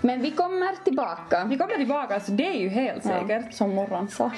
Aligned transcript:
Men 0.00 0.22
vi 0.22 0.30
kommer 0.30 0.84
tillbaka. 0.84 1.44
Vi 1.44 1.58
kommer 1.58 1.74
tillbaka, 1.76 2.20
så 2.20 2.32
det 2.32 2.46
är 2.46 2.60
ju 2.60 2.68
helt 2.68 3.02
säkert. 3.02 3.44
Ja, 3.44 3.52
som 3.52 3.74
morgon 3.74 4.08
sa. 4.08 4.30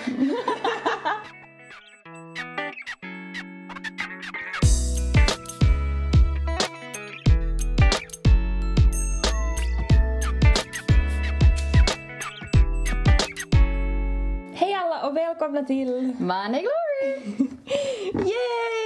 Hej 14.55 14.75
alla 14.75 15.09
och 15.09 15.17
välkomna 15.17 15.65
till 15.65 16.17
Money 16.19 16.61
Glory! 16.63 17.37
Yay! 18.15 18.79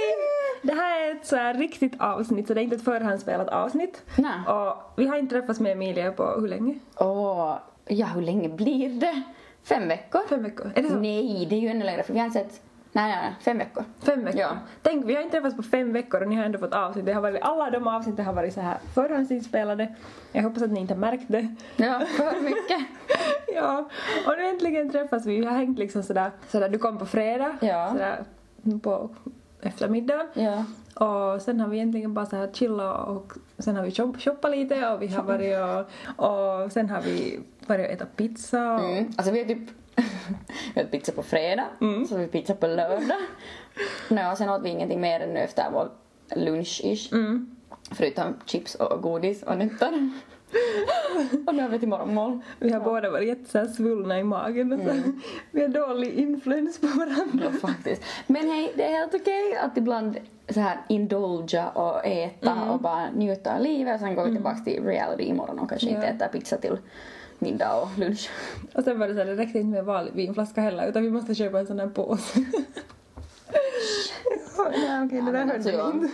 Det 0.61 0.73
här 0.73 1.01
är 1.01 1.12
ett 1.23 1.29
så 1.29 1.35
här 1.35 1.53
riktigt 1.53 1.93
avsnitt, 2.01 2.47
så 2.47 2.53
det 2.53 2.61
är 2.61 2.63
inte 2.63 2.75
ett 2.75 2.83
förhandsspelat 2.83 3.47
avsnitt. 3.47 4.01
Nej. 4.17 4.39
Och 4.47 4.77
vi 4.95 5.07
har 5.07 5.17
inte 5.17 5.35
träffats 5.35 5.59
med 5.59 5.71
Emilia 5.71 6.11
på 6.11 6.23
hur 6.39 6.47
länge? 6.47 6.75
Åh, 6.97 7.57
ja 7.87 8.05
hur 8.05 8.21
länge 8.21 8.49
blir 8.49 8.89
det? 8.99 9.21
Fem 9.63 9.87
veckor? 9.87 10.19
Fem 10.29 10.43
veckor? 10.43 10.71
Är 10.75 10.83
det 10.83 10.89
så? 10.89 10.95
Nej, 10.99 11.45
det 11.49 11.55
är 11.55 11.59
ju 11.59 11.67
ännu 11.67 11.85
längre 11.85 12.03
för 12.03 12.13
vi 12.13 12.19
har 12.19 12.25
inte 12.25 12.39
sett... 12.39 12.61
Nej, 12.91 13.11
nej, 13.11 13.19
nej, 13.21 13.33
fem 13.41 13.57
veckor. 13.57 13.83
Fem 13.99 14.25
veckor? 14.25 14.39
Ja. 14.41 14.49
Tänk, 14.81 15.05
vi 15.05 15.15
har 15.15 15.21
inte 15.21 15.31
träffats 15.37 15.55
på 15.55 15.63
fem 15.63 15.93
veckor 15.93 16.21
och 16.21 16.27
ni 16.27 16.35
har 16.35 16.43
ändå 16.43 16.59
fått 16.59 16.73
avsnitt. 16.73 17.05
Det 17.05 17.13
har 17.13 17.21
varit, 17.21 17.41
alla 17.41 17.69
de 17.69 17.87
avsnitten 17.87 18.25
har 18.25 18.33
varit 18.33 18.53
så 18.53 18.61
här 18.61 18.77
förhandsinspelade. 18.93 19.95
Jag 20.31 20.43
hoppas 20.43 20.63
att 20.63 20.71
ni 20.71 20.79
inte 20.79 20.93
har 20.93 20.99
märkt 20.99 21.25
det. 21.27 21.55
Ja, 21.75 22.01
för 22.17 22.41
mycket. 22.41 22.87
ja, 23.55 23.89
och 24.27 24.33
nu 24.37 24.45
äntligen 24.49 24.89
träffas 24.89 25.25
vi. 25.25 25.39
Vi 25.39 25.45
har 25.45 25.53
hängt 25.53 25.79
liksom 25.79 26.03
sådär, 26.03 26.31
sådär 26.49 26.69
du 26.69 26.77
kom 26.77 26.97
på 26.97 27.05
fredag, 27.05 27.57
Ja. 27.61 27.89
sådär 27.91 28.23
på 28.83 29.09
eftermiddagen. 29.61 30.27
Ja. 30.33 30.63
Och 30.95 31.41
sen 31.41 31.59
har 31.59 31.67
vi 31.67 31.77
egentligen 31.77 32.13
bara 32.13 32.25
så 32.25 32.35
här 32.35 32.49
chillat 32.53 33.07
och 33.07 33.33
sen 33.59 33.75
har 33.75 33.83
vi 33.83 33.89
shop- 33.91 34.19
shoppat 34.19 34.51
lite 34.51 34.87
och 34.89 35.01
vi 35.01 35.07
har 35.07 35.23
varit 35.23 35.57
och, 36.17 36.25
och 36.63 36.71
sen 36.71 36.89
har 36.89 37.01
vi 37.01 37.39
varit 37.67 37.85
och 37.85 37.91
ätit 37.93 38.15
pizza 38.15 38.73
och 38.73 38.79
Mm. 38.79 39.13
Alltså 39.17 39.33
vi 39.33 39.39
har 39.39 39.47
typ... 39.47 39.69
vi 40.75 40.81
åt 40.81 40.91
pizza 40.91 41.11
på 41.11 41.23
fredag, 41.23 41.65
så 42.09 42.17
vi 42.17 42.27
pizza 42.27 42.53
på 42.53 42.67
lördag. 42.67 43.17
Och 44.31 44.37
sen 44.37 44.49
åt 44.49 44.61
vi 44.63 44.69
ingenting 44.69 45.01
mer 45.01 45.19
än 45.19 45.37
efter 45.37 45.65
vår 45.73 45.89
lunch-ish. 46.35 47.13
Mm. 47.13 47.55
Förutom 47.91 48.33
chips 48.45 48.75
och 48.75 49.01
godis 49.01 49.43
och 49.43 49.57
nötter. 49.57 50.09
Och 51.47 51.55
nu 51.55 51.67
vi 51.67 51.79
till 51.79 51.87
morgonmål. 51.87 52.39
vi 52.59 52.71
har 52.71 52.79
båda 52.79 53.09
varit 53.11 53.27
jätte 53.27 53.49
så 53.51 53.57
här 53.57 53.65
svullna 53.65 54.19
i 54.19 54.23
magen 54.23 54.73
och 54.73 54.79
så. 54.79 55.11
Vi 55.51 55.61
har 55.61 55.67
dålig 55.67 56.13
influens 56.13 56.79
på 56.79 56.87
varandra. 56.87 57.43
Ja, 57.45 57.51
faktiskt. 57.67 58.01
Men 58.27 58.49
hej, 58.49 58.73
det 58.75 58.83
är 58.83 58.89
helt 58.99 59.15
okej 59.15 59.55
att 59.55 59.77
ibland 59.77 60.17
så 60.49 60.59
här 60.59 60.77
indulga 60.89 61.69
och 61.69 62.05
äta 62.05 62.71
och 62.71 62.79
bara 62.79 63.09
njuta 63.11 63.55
av 63.55 63.61
livet 63.61 63.93
och 63.93 63.99
sen 63.99 64.15
går 64.15 64.25
vi 64.25 64.31
tillbaka 64.31 64.59
till 64.65 64.83
reality 64.83 65.23
imorgon 65.23 65.59
och 65.59 65.69
kanske 65.69 65.89
inte 65.89 66.01
Ja. 66.01 66.25
äter 66.25 66.27
pizza 66.39 66.57
till 66.57 66.77
middag 67.39 67.75
och 67.81 67.97
lunch. 67.99 68.29
Och 68.73 68.83
sen 68.83 68.99
var 68.99 69.07
det 69.07 69.13
så 69.13 69.19
här, 69.19 69.25
det 69.25 69.35
räckte 69.35 69.59
inte 69.59 69.75
med 69.75 69.85
vanlig 69.85 70.13
vinflaska 70.13 70.61
heller 70.61 70.87
utan 70.89 71.03
vi 71.03 71.09
måste 71.11 71.35
köpa 71.35 71.59
en 71.59 71.67
sån 71.67 71.79
här 71.79 71.87
påse. 71.87 72.39
ja, 74.57 75.05
okej, 75.05 75.21
det 75.21 75.31
där 75.31 75.45
hörde 75.45 75.71
jag- 75.71 75.93
inte. 75.95 76.07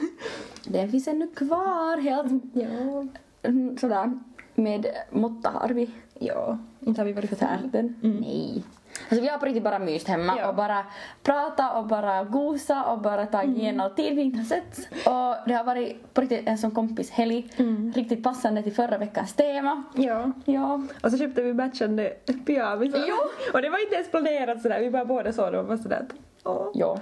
Den 0.65 0.89
finns 0.91 1.07
ännu 1.07 1.27
kvar 1.27 1.97
helt 2.01 2.43
Ja. 2.53 3.05
mm, 3.43 3.77
sådär 3.77 4.19
med 4.59 4.85
måtta 5.11 5.49
har 5.49 5.69
vi 5.69 5.89
Ja, 6.21 6.57
inte 6.79 7.01
har 7.01 7.05
vi 7.05 7.13
varit 7.13 7.29
för 7.29 7.35
förtärt 7.35 7.59
den. 7.71 7.95
Nej. 8.01 8.63
Alltså 9.09 9.21
vi 9.21 9.27
har 9.27 9.37
på 9.37 9.45
riktigt 9.45 9.63
bara 9.63 9.79
myst 9.79 10.07
hemma 10.07 10.35
Ja. 10.37 10.49
och 10.49 10.55
bara 10.55 10.85
prata 11.23 11.71
och 11.79 11.85
bara 11.87 12.23
gosa 12.23 12.83
och 12.83 13.01
bara 13.01 13.25
tagit 13.25 13.57
igen 13.57 13.79
all 13.79 13.89
tid 13.89 14.15
vi 14.15 14.21
inte 14.21 14.37
har 14.37 14.45
sett. 14.45 14.77
Och 14.91 15.49
det 15.49 15.53
har 15.53 15.63
varit 15.63 16.13
på 16.13 16.21
riktigt 16.21 16.47
en 16.47 16.57
sån 16.57 16.71
kompishelg. 16.71 17.49
Riktigt 17.95 18.23
passande 18.23 18.63
till 18.63 18.73
förra 18.73 18.97
veckans 18.97 19.33
tema. 19.33 19.83
Ja. 19.95 20.31
Ja. 20.45 20.81
Och 21.03 21.11
så 21.11 21.17
köpte 21.17 21.41
vi 21.41 21.53
matchande 21.53 22.13
pyjamisar. 22.45 23.03
Jo. 23.07 23.15
Och 23.53 23.61
det 23.61 23.69
var 23.69 23.83
inte 23.83 23.95
ens 23.95 24.11
planerat 24.11 24.61
sådär, 24.61 24.79
vi 24.79 24.89
bara 24.91 25.05
båda 25.05 25.33
såg 25.33 25.51
dem 25.53 25.61
och 25.61 25.67
var 25.67 25.77
sådär 25.77 26.05
Ja. 26.43 26.71
Ja. 26.73 26.99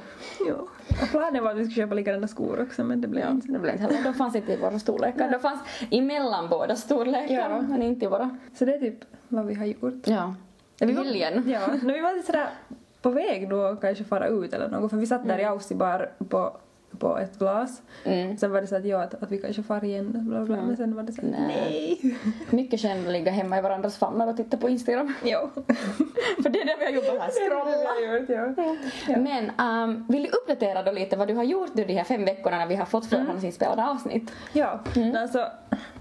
Planen 1.12 1.44
var 1.44 1.52
att 1.52 1.58
vi 1.58 1.64
skulle 1.66 1.76
köpa 1.86 1.96
likadana 1.96 2.28
skor 2.28 2.62
också 2.62 2.84
men 2.84 3.02
det 3.02 3.08
blev 3.08 3.24
Ja, 3.26 3.32
inte. 3.32 3.48
det 3.52 3.60
blev 3.60 3.74
inte 3.74 3.84
heller. 3.84 4.04
De 4.04 4.14
fanns 4.14 4.36
inte 4.36 4.54
i 4.54 4.58
våra 4.58 4.80
storlekar. 4.80 5.32
De 5.32 5.40
fanns 5.40 5.62
emellan 5.92 6.50
båda 6.50 6.76
storlekar 6.76 7.50
Ja. 7.50 7.62
men 7.62 7.82
inte 7.84 8.06
i 8.06 8.08
våra. 8.08 8.38
Så 8.54 8.66
det 8.66 8.74
är 8.76 8.80
typ 8.80 9.00
vad 9.28 9.46
vi 9.46 9.54
har 9.54 9.66
gjort. 9.66 10.08
Ja. 10.08 10.36
Vi 10.80 10.94
var- 10.94 11.04
Helgen. 11.04 11.44
Ja, 11.50 11.60
när 11.84 11.94
vi 11.94 12.02
var 12.02 12.14
lite 12.14 12.26
sådär 12.26 12.48
på 13.02 13.10
väg 13.10 13.50
då 13.50 13.76
kanske 13.82 14.04
fara 14.04 14.28
ut 14.28 14.54
eller 14.54 14.68
något 14.70 14.90
för 14.90 14.98
vi 14.98 15.08
satt 15.08 15.28
där 15.28 15.40
i 15.40 15.44
Aussie 15.44 15.78
bar 15.78 16.10
på, 16.30 16.58
på 17.00 17.18
ett 17.18 17.40
glas. 17.40 17.82
Mm. 18.04 18.38
Sen 18.38 18.52
var 18.52 18.62
det 18.62 18.68
så 18.68 18.76
att 18.76 18.86
ja, 18.86 19.04
att, 19.04 19.24
att 19.24 19.32
vi 19.32 19.38
kanske 19.38 19.64
far 19.64 19.84
igen 19.84 20.12
bla 20.30 20.46
bla, 20.46 20.56
men 20.56 20.78
sen 20.78 20.96
var 20.96 21.04
det 21.04 21.12
så 21.14 21.22
här, 21.22 21.30
Nej. 21.30 22.00
nej. 22.04 22.18
Mycket 22.50 22.80
känd 22.80 23.08
att 23.08 23.14
ligga 23.14 23.32
hemma 23.32 23.58
i 23.58 23.62
varandras 23.62 23.98
famnar 23.98 24.28
och 24.28 24.38
titta 24.38 24.58
på 24.58 24.70
Instagram. 24.70 25.14
Ja. 25.24 25.50
För 26.44 26.50
det 26.50 26.62
är 26.62 26.66
det 26.66 26.76
vi 26.80 26.86
har 26.86 26.92
jobbat 26.92 27.22
här, 27.22 27.32
scrolla. 27.32 28.20
gjort, 28.20 28.30
ja. 28.58 28.76
Ja. 29.08 29.18
Men 29.18 29.52
ehm, 29.58 30.06
vill 30.10 30.24
du 30.24 30.30
uppdatera 30.30 30.84
då 30.84 30.92
lite 30.92 31.16
vad 31.18 31.28
du 31.28 31.34
har 31.34 31.44
gjort 31.44 31.70
de 31.74 31.84
här 31.94 32.04
fem 32.04 32.26
veckorna 32.26 32.58
när 32.58 32.68
vi 32.68 32.76
har 32.76 32.86
fått 32.86 33.06
förhandsinspelade 33.06 33.86
avsnitt? 33.86 34.32
Ja, 34.54 34.80
Mm. 34.96 35.16
alltså, 35.16 35.48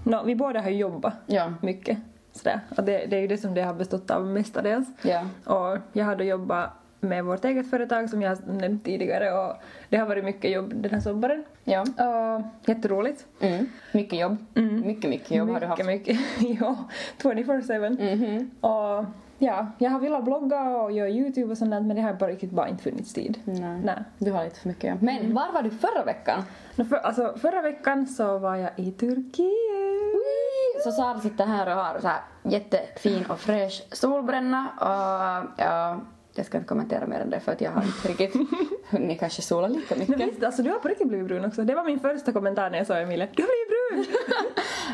no, 0.03 0.23
vi 0.25 0.35
båda 0.35 0.61
har 0.61 0.69
ju 0.69 0.77
jobbat 0.77 1.13
Ja. 1.25 1.53
mycket. 1.61 1.97
Sådär. 2.31 2.59
Och 2.77 2.83
det, 2.83 3.05
det 3.05 3.15
är 3.15 3.21
ju 3.21 3.27
det 3.27 3.37
som 3.37 3.53
det 3.53 3.61
har 3.61 3.73
bestått 3.73 4.11
av 4.11 4.27
mestadels. 4.27 4.87
Ja. 5.01 5.21
Och 5.45 5.77
jag 5.93 6.05
har 6.05 6.15
då 6.15 6.23
jobbat 6.23 6.69
med 6.99 7.25
vårt 7.25 7.45
eget 7.45 7.69
företag 7.69 8.09
som 8.09 8.21
jag 8.21 8.29
har 8.29 8.53
nämnt 8.53 8.85
tidigare 8.85 9.31
och 9.33 9.53
det 9.89 9.97
har 9.97 10.05
varit 10.05 10.23
mycket 10.23 10.51
jobb 10.51 10.73
den 10.75 10.91
här 10.91 10.99
sommaren. 10.99 11.43
Ja. 11.63 11.81
Och 11.81 12.41
jätteroligt. 12.69 13.25
Mm. 13.39 13.69
Mycket 13.91 14.19
jobb. 14.19 14.37
Mycket, 14.85 15.09
mycket 15.09 15.31
jobb 15.31 15.49
har 15.49 15.59
du 15.59 15.65
haft. 15.65 15.85
mycket, 15.85 16.19
mycket. 16.39 16.59
ja, 16.61 16.77
24-7. 17.21 18.15
Mhm. 18.15 18.51
Och 18.61 19.05
ja, 19.37 19.67
jag 19.77 19.91
har 19.91 19.99
velat 19.99 20.23
blogga 20.23 20.61
och 20.61 20.91
göra 20.91 21.09
YouTube 21.09 21.51
och 21.51 21.57
sånt 21.57 21.71
där, 21.71 21.81
men 21.81 21.95
det 21.95 22.01
har 22.01 22.13
bara 22.13 22.29
riktigt 22.29 22.51
bara 22.51 22.69
inte 22.69 22.83
funnits 22.83 23.13
tid. 23.13 23.39
Nej. 23.45 23.81
Nej. 23.83 23.99
Du 24.17 24.31
har 24.31 24.43
lite 24.43 24.59
för 24.59 24.67
mycket 24.67 24.89
jobb. 24.89 25.01
Men 25.01 25.33
var 25.33 25.51
var 25.53 25.61
du 25.61 25.69
förra 25.69 26.03
veckan? 26.05 26.43
Nå, 26.75 26.85
För, 26.85 26.95
alltså, 26.95 27.35
förra 27.41 27.61
veckan 27.61 28.07
så 28.07 28.37
var 28.37 28.55
jag 28.55 28.71
i 28.75 28.91
Turkiet. 28.91 30.83
Så 30.83 30.91
Sara 30.91 31.19
sitter 31.19 31.45
här 31.45 31.67
och 31.67 31.83
har 31.83 31.99
så 31.99 32.07
här 32.07 32.21
jättefin 32.43 33.25
och 33.29 33.39
fräsch 33.39 33.83
solbränna 33.91 34.67
och 34.79 35.61
ja, 35.63 35.99
jag 36.37 36.45
ska 36.45 36.57
inte 36.57 36.67
kommentera 36.67 37.07
mer 37.07 37.19
än 37.19 37.29
det 37.29 37.39
för 37.39 37.51
att 37.51 37.61
jag 37.61 37.71
har 37.71 37.83
inte 37.83 38.07
riktigt 38.07 38.41
hunnit 38.89 39.19
kanske 39.19 39.41
sola 39.41 39.67
lika 39.67 39.95
mycket. 39.95 40.19
visst, 40.19 40.43
alltså 40.43 40.63
du 40.63 40.69
har 40.71 40.79
på 40.79 40.87
riktigt 40.87 41.07
blivit 41.07 41.27
brun 41.27 41.45
också. 41.45 41.63
Det 41.63 41.75
var 41.75 41.83
min 41.83 41.99
första 41.99 42.31
kommentar 42.31 42.69
när 42.69 42.77
jag 42.77 42.87
sa 42.87 42.97
Emilia. 42.97 43.27
Du 43.35 43.43
har 43.43 43.49
blivit 43.49 44.07
brun! 44.07 44.15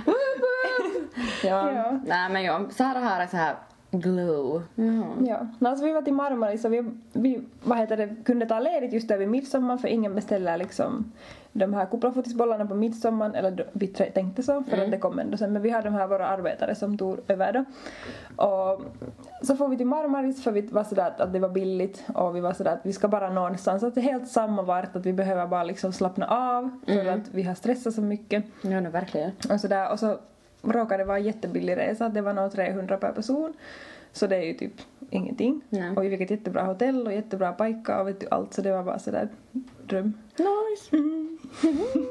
Ja. 1.44 1.72
Ja. 1.72 2.00
Nej 2.06 2.30
men 2.30 2.44
ja, 2.44 2.66
Sara 2.70 3.00
har 3.00 3.22
en 3.22 3.28
så 3.30 3.38
här 3.38 3.56
glow. 4.02 4.64
Ja. 4.76 5.04
Ja, 5.28 5.48
men 5.60 5.72
alltså 5.72 5.86
vi 5.86 5.94
var 5.94 6.02
till 6.02 6.14
Marmaris 6.14 6.66
och 6.66 6.74
vi, 6.74 6.92
vi 7.14 7.42
vad 7.64 7.78
heter 7.78 7.98
det, 7.98 8.16
kunde 8.26 8.46
ta 8.46 8.60
ledigt 8.60 8.94
just 8.94 9.12
över 9.12 9.26
midsommar 9.26 9.78
för 9.78 9.88
ingen 9.88 10.16
beställer 10.16 10.58
liksom 10.58 11.12
de 11.54 11.74
här 11.74 11.86
kuplafotisbollarna 11.86 12.66
på 12.66 12.76
midsommar, 12.76 13.32
eller 13.34 13.68
vi 13.72 13.88
tänkte 13.88 14.44
så 14.44 14.64
för 14.64 14.78
att 14.78 14.92
det 14.92 14.98
kom 14.98 15.20
ändå 15.20 15.38
sen, 15.38 15.54
men 15.54 15.62
vi 15.62 15.70
har 15.70 15.82
de 15.82 15.94
här 15.94 16.08
våra 16.08 16.28
arbetare 16.28 16.76
som 16.76 16.98
tog 16.98 17.20
över 17.28 17.54
då. 17.54 17.66
Och 18.44 18.82
så 19.42 19.56
får 19.56 19.68
vi 19.68 19.78
till 19.78 19.88
Marmaris 19.88 20.44
för 20.44 20.52
vi 20.52 20.62
var 20.62 20.84
sådär 20.84 21.14
att, 21.18 21.34
det 21.34 21.40
var 21.40 21.50
billigt 21.50 22.04
och 22.14 22.36
vi 22.36 22.40
var 22.40 22.54
sådär 22.54 22.74
att 22.74 22.86
vi 22.86 22.94
ska 22.94 23.08
bara 23.08 23.30
någonstans, 23.30 23.84
att 23.84 23.96
det 23.96 24.02
är 24.02 24.04
helt 24.04 24.28
samma 24.28 24.62
vart, 24.62 24.96
att 24.96 25.06
vi 25.06 25.14
behöver 25.14 25.48
bara 25.48 25.64
liksom 25.64 25.94
slappna 25.94 26.28
av 26.28 26.70
för 26.86 27.06
att 27.06 27.30
vi 27.32 27.44
har 27.44 27.56
stressat 27.56 27.94
så 27.94 28.02
mycket. 28.02 28.44
Ja, 28.62 28.80
nu 28.80 28.90
verkligen. 28.90 29.32
Och 29.50 29.60
sådär, 29.60 29.92
och 29.92 30.00
så 30.00 30.18
råkade 30.72 31.04
det 31.04 31.08
vara 31.08 31.18
en 31.18 31.24
jättebillig 31.24 31.78
resa, 31.78 32.10
det 32.10 32.22
var 32.22 32.34
nog 32.34 32.52
300 32.52 32.98
per 32.98 33.12
person. 33.12 33.54
Så 34.12 34.28
det 34.28 34.36
är 34.36 34.42
ju 34.42 34.54
typ 34.54 34.74
ingenting. 35.10 35.62
Nej. 35.70 35.98
Och 35.98 36.04
vi 36.04 36.10
fick 36.10 36.22
ett 36.22 36.32
jättebra 36.32 36.64
hotell 36.64 37.08
och 37.08 37.14
jättebra 37.14 37.52
pajka 37.52 38.02
och 38.02 38.08
vet 38.08 38.20
du 38.20 38.28
allt 38.32 38.54
så 38.54 38.62
det 38.62 38.72
var 38.72 38.84
bara 38.84 39.00
sådär 39.00 39.30
dröm. 39.88 40.14
Nice. 40.38 40.96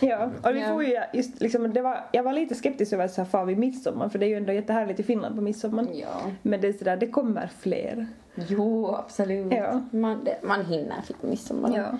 Ja, 0.00 0.30
och 0.42 0.56
vi 0.56 0.64
får 0.64 0.84
ju 0.84 0.98
just 1.12 1.40
liksom, 1.40 1.72
det 1.72 1.82
var, 1.82 2.00
jag 2.12 2.22
var 2.22 2.32
lite 2.32 2.54
skeptisk 2.54 2.92
över 2.92 3.04
att 3.04 3.12
så 3.12 3.20
här 3.20 3.28
far 3.28 3.44
vid 3.44 3.58
midsommar 3.58 4.08
för 4.08 4.18
det 4.18 4.26
är 4.26 4.28
ju 4.28 4.36
ändå 4.36 4.52
jättehärligt 4.52 5.00
i 5.00 5.02
Finland 5.02 5.34
på 5.34 5.40
midsommar. 5.40 5.86
Ja. 5.92 6.30
Men 6.42 6.60
det 6.60 6.68
är 6.68 6.72
sådär, 6.72 6.96
det 6.96 7.06
kommer 7.06 7.50
fler. 7.58 8.06
Jo, 8.34 8.94
absolut. 8.94 9.52
Ja. 9.52 9.82
Man, 9.90 10.24
det, 10.24 10.38
man 10.42 10.64
hinner 10.64 11.02
fick 11.02 11.22
midsommar. 11.22 11.76
Ja. 11.76 11.98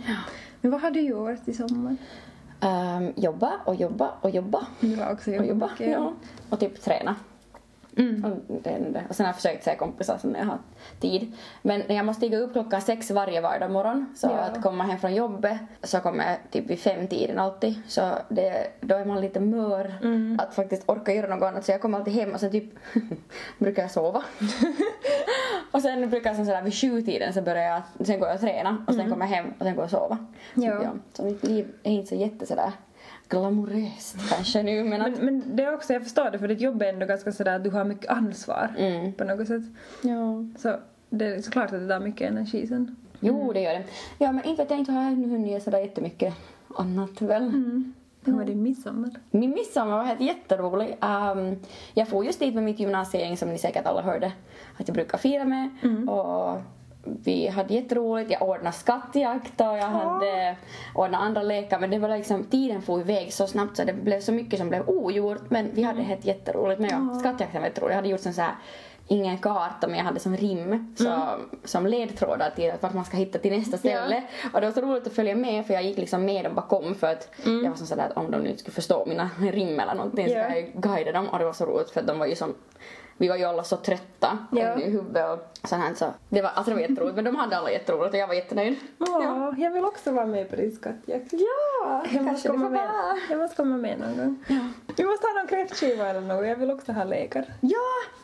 Men 0.61 0.71
vad 0.71 0.81
har 0.81 0.91
du 0.91 1.01
gjort 1.01 1.49
i 1.49 1.53
sommar? 1.53 1.97
Ehm, 2.61 3.13
jobba 3.17 3.53
och 3.65 3.75
jobba 3.75 4.11
och 4.21 4.31
jobba. 4.31 4.67
Har 4.99 5.13
också 5.13 5.31
Och 5.31 5.47
jobba, 5.47 5.71
ja. 5.79 6.13
Och 6.51 6.61
typ 6.61 6.83
träna. 6.83 7.15
Mm. 7.99 8.25
Och, 8.25 8.61
det 8.63 9.03
och 9.09 9.15
sen 9.17 9.27
har 9.27 9.29
jag 9.29 9.37
försökt 9.37 9.65
se 9.65 9.77
kompisar 9.77 10.19
sen 10.19 10.31
när 10.31 10.39
jag 10.39 10.47
har 10.47 10.59
tid. 11.01 11.33
Men 11.63 11.83
jag 11.89 12.07
måste 12.07 12.21
stiga 12.21 12.39
upp 12.39 12.53
klockan 12.53 12.81
sex 12.81 13.11
varje 13.11 13.41
vardag 13.41 13.71
morgon. 13.71 14.15
Så 14.17 14.27
Ja. 14.27 14.33
att 14.39 14.63
komma 14.63 14.85
hem 14.85 14.99
från 14.99 15.15
jobbet 15.15 15.59
så 15.83 16.01
kommer 16.01 16.25
jag 16.27 16.37
typ 16.51 16.71
vid 16.71 16.79
fem 16.79 17.07
tiden 17.09 17.39
alltid. 17.39 17.75
Så 17.89 18.11
det, 18.29 18.67
då 18.81 18.95
är 18.97 19.05
man 19.05 19.21
lite 19.21 19.41
mör 19.41 19.95
Mm. 20.03 20.39
att 20.43 20.55
faktiskt 20.55 20.83
orka 20.87 21.15
göra 21.15 21.35
något 21.35 21.43
annat. 21.49 21.65
Så 21.65 21.71
jag 21.73 21.81
kommer 21.81 21.99
alltid 21.99 22.15
hem 22.15 22.33
och 22.33 22.41
sen 22.41 22.51
typ 22.51 22.65
brukar 23.59 23.83
jag 23.83 23.91
sova. 23.91 24.23
och 25.73 25.83
sen 25.83 26.11
brukar 26.11 26.31
jag 26.31 26.37
sen 26.37 26.47
sådär 26.47 26.63
vid 26.63 26.75
sju 26.75 27.03
tiden 27.03 27.33
så 27.33 27.43
börjar 27.43 27.65
jag, 27.99 28.07
sen 28.07 28.19
går 28.21 28.29
jag 28.29 28.35
och 28.35 28.41
träna 28.41 28.85
och 28.89 28.95
sen 28.95 29.11
kommer 29.11 29.27
jag 29.27 29.33
hem 29.37 29.47
och 29.59 29.65
sen 29.65 29.75
går 29.75 29.83
jag 29.83 29.85
och 29.85 29.91
sova. 29.91 30.19
Så, 30.55 30.63
Mm. 30.63 30.83
Ja. 30.83 30.91
så 31.13 31.23
mitt 31.25 31.45
liv 31.45 31.69
är 31.83 31.91
inte 31.91 32.09
så 32.09 32.15
jätte 32.15 32.47
sådär 32.47 32.73
glamoröst 33.29 34.17
kanske 34.31 34.63
nu 34.63 34.85
men 34.85 35.03
att... 35.03 35.13
Men, 35.17 35.25
men 35.25 35.57
det 35.57 35.63
är 35.65 35.75
också, 35.75 35.93
jag 35.93 36.03
förstår 36.03 36.31
det 36.31 36.39
för 36.39 36.49
ditt 36.49 36.61
jobb 36.61 36.83
är 36.83 36.87
ändå 36.93 37.07
ganska 37.07 37.33
sådär 37.33 37.57
att 37.57 37.65
du 37.65 37.71
har 37.71 37.85
mycket 37.85 38.11
ansvar 38.11 38.75
Mm. 38.79 39.13
på 39.13 39.25
något 39.25 39.47
sätt. 39.49 39.63
Ja. 40.03 40.45
Så 40.59 40.77
det 41.11 41.25
är 41.27 41.41
såklart 41.41 41.65
att 41.73 41.81
det 41.81 41.89
tar 41.89 42.01
mycket 42.01 42.31
energi 42.31 42.67
sen. 42.67 42.97
Jo, 43.21 43.53
det 43.53 43.61
gör 43.61 43.73
det. 43.73 43.85
Ja, 44.19 44.33
men 44.33 44.45
inte 44.45 44.63
vet 44.63 44.71
jag 44.71 44.79
inte 44.79 44.93
har 44.93 45.11
hunnit 45.11 45.63
sådär 45.63 45.79
jättemycket 45.79 46.35
annat 46.77 47.23
väl. 47.23 47.53
Hur 48.25 48.33
var 48.33 48.45
din 48.45 48.63
midsommar? 48.63 49.11
Min 49.31 49.51
midsommar 49.51 49.97
var 49.97 50.05
helt 50.05 50.21
jätterolig. 50.21 50.97
Um, 51.01 51.57
jag 51.95 52.09
får 52.09 52.25
just 52.25 52.41
dit 52.41 52.55
med 52.55 52.65
mitt 52.65 52.81
gymnasiegäng 52.81 53.37
som 53.37 53.49
ni 53.49 53.59
säkert 53.59 53.87
alla 53.87 54.03
hörde 54.03 54.33
att 54.77 54.89
jag 54.89 54.95
brukar 54.95 55.19
fira 55.19 55.45
med. 55.45 55.69
Och 56.09 56.57
vi 57.05 57.47
hade 57.49 57.75
jätteroligt. 57.75 58.31
Jag 58.31 58.43
ordnade 58.43 58.73
skattjakt 58.77 59.61
och 59.61 59.67
jag 59.67 59.87
hade 59.87 60.57
ordnat 60.95 61.21
andra 61.21 61.43
lekar. 61.43 61.79
Men 61.79 61.91
det 61.91 61.99
var 61.99 62.09
liksom, 62.17 62.45
tiden 62.45 62.83
får 62.83 63.01
iväg 63.01 63.33
så 63.33 63.47
snabbt 63.47 63.77
så 63.77 63.85
det 63.85 63.93
blev 63.93 64.21
så 64.21 64.33
mycket 64.33 64.59
som 64.59 64.69
blev 64.69 64.89
ogjort. 64.89 65.51
Men 65.51 65.71
vi 65.75 65.83
hade 65.83 66.03
helt 66.03 66.25
jätteroligt. 66.25 66.81
Men 66.81 66.91
ja, 66.91 67.19
skattjakten 67.21 67.61
var 67.63 67.69
jätterolig. 67.69 67.93
Jag 67.93 67.97
hade 67.97 68.09
gjort 68.09 68.21
sån 68.21 68.33
så 68.35 68.43
här 68.43 68.55
ingen 69.11 69.39
karta 69.39 69.87
men 69.89 69.97
jag 69.97 70.05
hade 70.05 70.21
som 70.21 70.37
rim 70.37 70.95
så, 70.99 71.29
som 71.65 71.87
ledtrådar 71.87 72.51
till 72.51 72.73
vart 72.81 72.95
man 72.95 73.05
ska 73.05 73.17
hitta 73.17 73.39
till 73.39 73.59
nästa 73.59 73.77
ställe. 73.79 74.23
Och 74.55 74.61
det 74.61 74.67
var 74.67 74.75
så 74.75 74.81
roligt 74.81 75.07
att 75.07 75.13
följa 75.13 75.35
med 75.35 75.67
för 75.67 75.75
jag 75.75 75.83
gick 75.83 75.99
liksom 75.99 76.25
med 76.25 76.45
dem 76.45 76.55
bakom 76.55 76.95
för 76.95 77.07
att 77.13 77.31
jag 77.45 77.71
var 77.71 77.77
som 77.77 77.87
sådär 77.87 78.07
att 78.11 78.17
om 78.17 78.31
de 78.31 78.37
nu 78.41 78.57
skulle 78.57 78.75
förstå 78.75 79.07
mina 79.07 79.31
rim 79.41 79.81
eller 79.81 79.95
någonting 79.95 80.29
så 80.29 80.33
Ja. 80.35 80.45
skulle 80.45 80.61
jag 80.61 80.73
guida 80.75 81.13
dem 81.13 81.29
och 81.29 81.39
det 81.39 81.45
var 81.45 81.53
så 81.53 81.67
roligt 81.67 81.91
för 81.91 82.01
att 82.01 82.07
de 82.07 82.19
var 82.19 82.27
ju 82.27 82.35
som 82.37 82.55
vi 83.19 83.29
var 83.29 83.37
ju 83.37 83.45
alla 83.45 83.65
så 83.65 83.77
trötta 83.77 84.39
Ja. 84.53 84.79
i 84.81 84.91
huvudet 84.91 85.27
och 85.63 85.69
sånt 85.69 85.83
här 85.83 85.95
så 85.95 86.13
det 86.29 86.43
var, 86.43 86.51
alltså 86.55 86.71
det 86.71 86.75
var 86.75 86.83
jätteroligt 86.83 87.15
men 87.17 87.25
de 87.25 87.37
hade 87.37 87.57
alla 87.57 87.71
jätteroligt 87.71 88.15
och 88.15 88.21
jag 88.21 88.27
var 88.27 88.35
jättenöjd. 88.35 88.77
Ja, 88.99 89.55
jag 89.59 89.71
vill 89.71 89.85
också 89.85 90.11
vara 90.13 90.27
med 90.27 90.51
på 90.51 90.57
din 90.57 90.73
skattjakt. 90.73 91.33
Ja, 91.33 92.05
Jag 92.13 92.25
måste, 92.25 92.49
komma 92.49 92.69
med. 92.69 92.81
vara. 92.89 93.19
jag 93.31 93.39
måste 93.39 93.57
komma 93.57 93.77
med 93.77 93.99
någon 94.01 94.17
gång. 94.17 94.45
Vi 94.97 95.05
måste 95.05 95.27
ha 95.27 95.35
någon 95.35 95.47
kräftskiva 95.49 96.07
eller 96.09 96.21
något. 96.21 96.47
Jag 96.47 96.57
vill 96.57 96.71
också 96.71 96.93
ha 96.93 97.05
lekar. 97.05 97.45
Ja, 97.61 97.79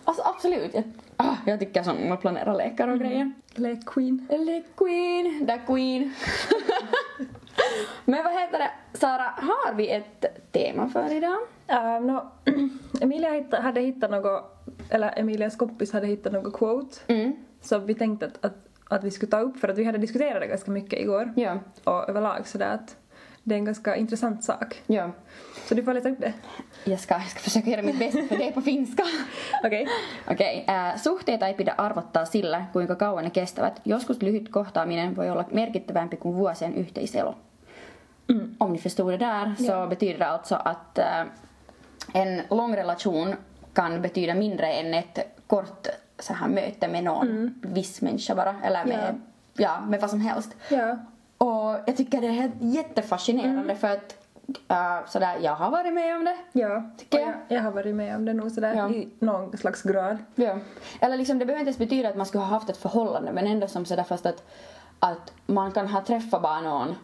alltså 0.04 0.22
absolut. 0.26 0.74
Jag, 0.74 0.84
ah, 1.16 1.34
jag 1.46 1.60
tycker 1.60 1.82
som 1.82 2.12
att 2.12 2.20
planera 2.20 2.54
lekar 2.54 2.88
och 2.88 2.98
grejer. 2.98 3.32
Lek-queen. 3.54 4.26
Eller 4.30 4.62
Queen, 4.76 5.46
the 5.46 5.58
Queen. 5.66 6.12
Men 8.04 8.24
vad 8.24 8.32
heter 8.32 8.58
det, 8.58 8.70
Sara, 8.98 9.34
har 9.36 9.74
vi 9.74 9.90
ett 9.90 10.24
tema 10.52 10.88
för 10.88 11.12
idag? 11.12 11.38
Uh, 11.70 12.06
no, 12.06 12.30
Emilia 13.00 13.44
hade 13.60 13.80
hittat 13.80 14.10
något, 14.10 14.44
eller 14.90 15.18
Emilias 15.18 15.56
kompis 15.56 15.92
hade 15.92 16.06
hittat 16.06 16.32
något 16.32 16.52
quote 16.52 16.96
Mm. 17.08 17.32
som 17.60 17.86
vi 17.86 17.94
tänkte 17.94 18.26
att, 18.26 18.44
att, 18.44 18.54
att 18.88 19.04
vi 19.04 19.10
skulle 19.10 19.30
ta 19.30 19.40
upp 19.40 19.56
för 19.58 19.68
att 19.68 19.78
vi 19.78 19.84
hade 19.84 19.98
diskuterat 19.98 20.40
det 20.40 20.46
ganska 20.46 20.70
mycket 20.70 20.98
igår. 21.00 21.32
Ja, 21.36 21.58
Och 21.84 22.08
överlag 22.08 22.46
sådär 22.48 22.74
att 22.74 22.96
det 23.42 23.54
är 23.54 23.58
en 23.58 23.64
ganska 23.64 23.96
intressant 23.96 24.44
sak. 24.44 24.82
ja. 24.86 25.10
Så 25.68 25.74
du 25.74 25.82
får 25.82 25.94
läsa 25.94 26.08
upp 26.10 26.18
det. 26.20 26.32
Jag 26.84 27.00
ska, 27.00 27.14
jag 27.14 27.28
ska 27.28 27.40
försöka 27.40 27.70
göra 27.70 27.82
mitt 27.82 27.98
bästa 27.98 28.22
för 28.28 28.36
det 28.36 28.52
på 28.52 28.60
finska. 28.60 29.02
Okei. 29.64 29.86
Okei, 30.30 30.64
äh, 30.68 30.96
suhteita 30.96 31.46
ei 31.48 31.54
pidä 31.54 31.74
arvottaa 31.78 32.24
sillä, 32.24 32.64
kuinka 32.72 32.94
kauan 32.94 33.24
ne 33.24 33.30
kestävät. 33.30 33.80
Joskus 33.84 34.22
lyhyt 34.22 34.48
kohtaaminen 34.48 35.16
voi 35.16 35.30
olla 35.30 35.44
merkittävämpi 35.50 36.16
kuin 36.16 36.36
vuosien 36.36 36.74
yhteiselo. 36.74 37.34
Mm. 38.28 38.54
Om 38.60 38.72
ni 38.72 38.78
förstod 38.78 39.12
det 39.12 39.16
där 39.18 39.54
så 39.58 39.86
betyder 39.86 40.18
det 40.18 40.26
alltså 40.26 40.54
att 40.64 40.98
äh, 40.98 41.26
en 42.14 42.42
lång 42.50 42.76
relation 42.76 43.34
kan 43.72 44.02
betyda 44.02 44.34
mindre 44.34 44.72
än 44.72 44.94
ett 44.94 45.18
kort 45.46 45.86
så 46.18 46.34
här, 46.34 46.48
möte 46.48 46.88
med 46.88 47.04
någon 47.04 47.54
viss 47.62 48.00
människa 48.00 48.34
bara. 48.34 48.54
Eller 48.64 48.84
med, 48.84 49.20
ja. 49.54 49.80
med 49.80 50.00
vad 50.00 50.10
som 50.10 50.20
helst. 50.20 50.56
Ja. 50.68 50.98
Och 51.38 51.78
jag 51.86 51.96
tycker 51.96 52.20
det 52.20 52.26
är 52.26 52.50
jättefascinerande 52.60 53.76
för 53.76 53.88
att 53.88 54.16
äh, 54.68 55.06
sådär, 55.08 55.38
jag 55.42 55.54
har 55.54 55.70
varit 55.70 55.92
med 55.94 56.16
om 56.16 56.24
det. 56.24 56.36
Ja, 56.52 56.82
Tycker 56.98 57.18
jag. 57.18 57.28
jag, 57.28 57.58
jag 57.58 57.62
har 57.62 57.70
varit 57.70 57.94
med 57.94 58.16
om 58.16 58.24
det 58.24 58.32
nog 58.32 58.50
sådär 58.50 58.74
Ja. 58.74 58.90
i 58.90 59.08
någon 59.18 59.56
slags 59.56 59.82
grad. 59.82 60.16
Ja. 60.34 60.58
Eller 61.00 61.16
liksom, 61.16 61.38
det 61.38 61.46
behöver 61.46 61.60
inte 61.60 61.68
ens 61.68 61.78
betyda 61.78 62.08
att 62.08 62.16
man 62.16 62.26
skulle 62.26 62.44
ha 62.44 62.50
haft 62.50 62.70
ett 62.70 62.76
förhållande 62.76 63.32
men 63.32 63.46
ändå 63.46 63.68
som 63.68 63.84
sådär 63.84 64.02
fast 64.02 64.26
att, 64.26 64.48
att 64.98 65.32
man 65.46 65.72
kan 65.72 65.88
ha 65.88 66.00
träffat 66.04 66.42
bara 66.42 66.60
någon 66.60 66.94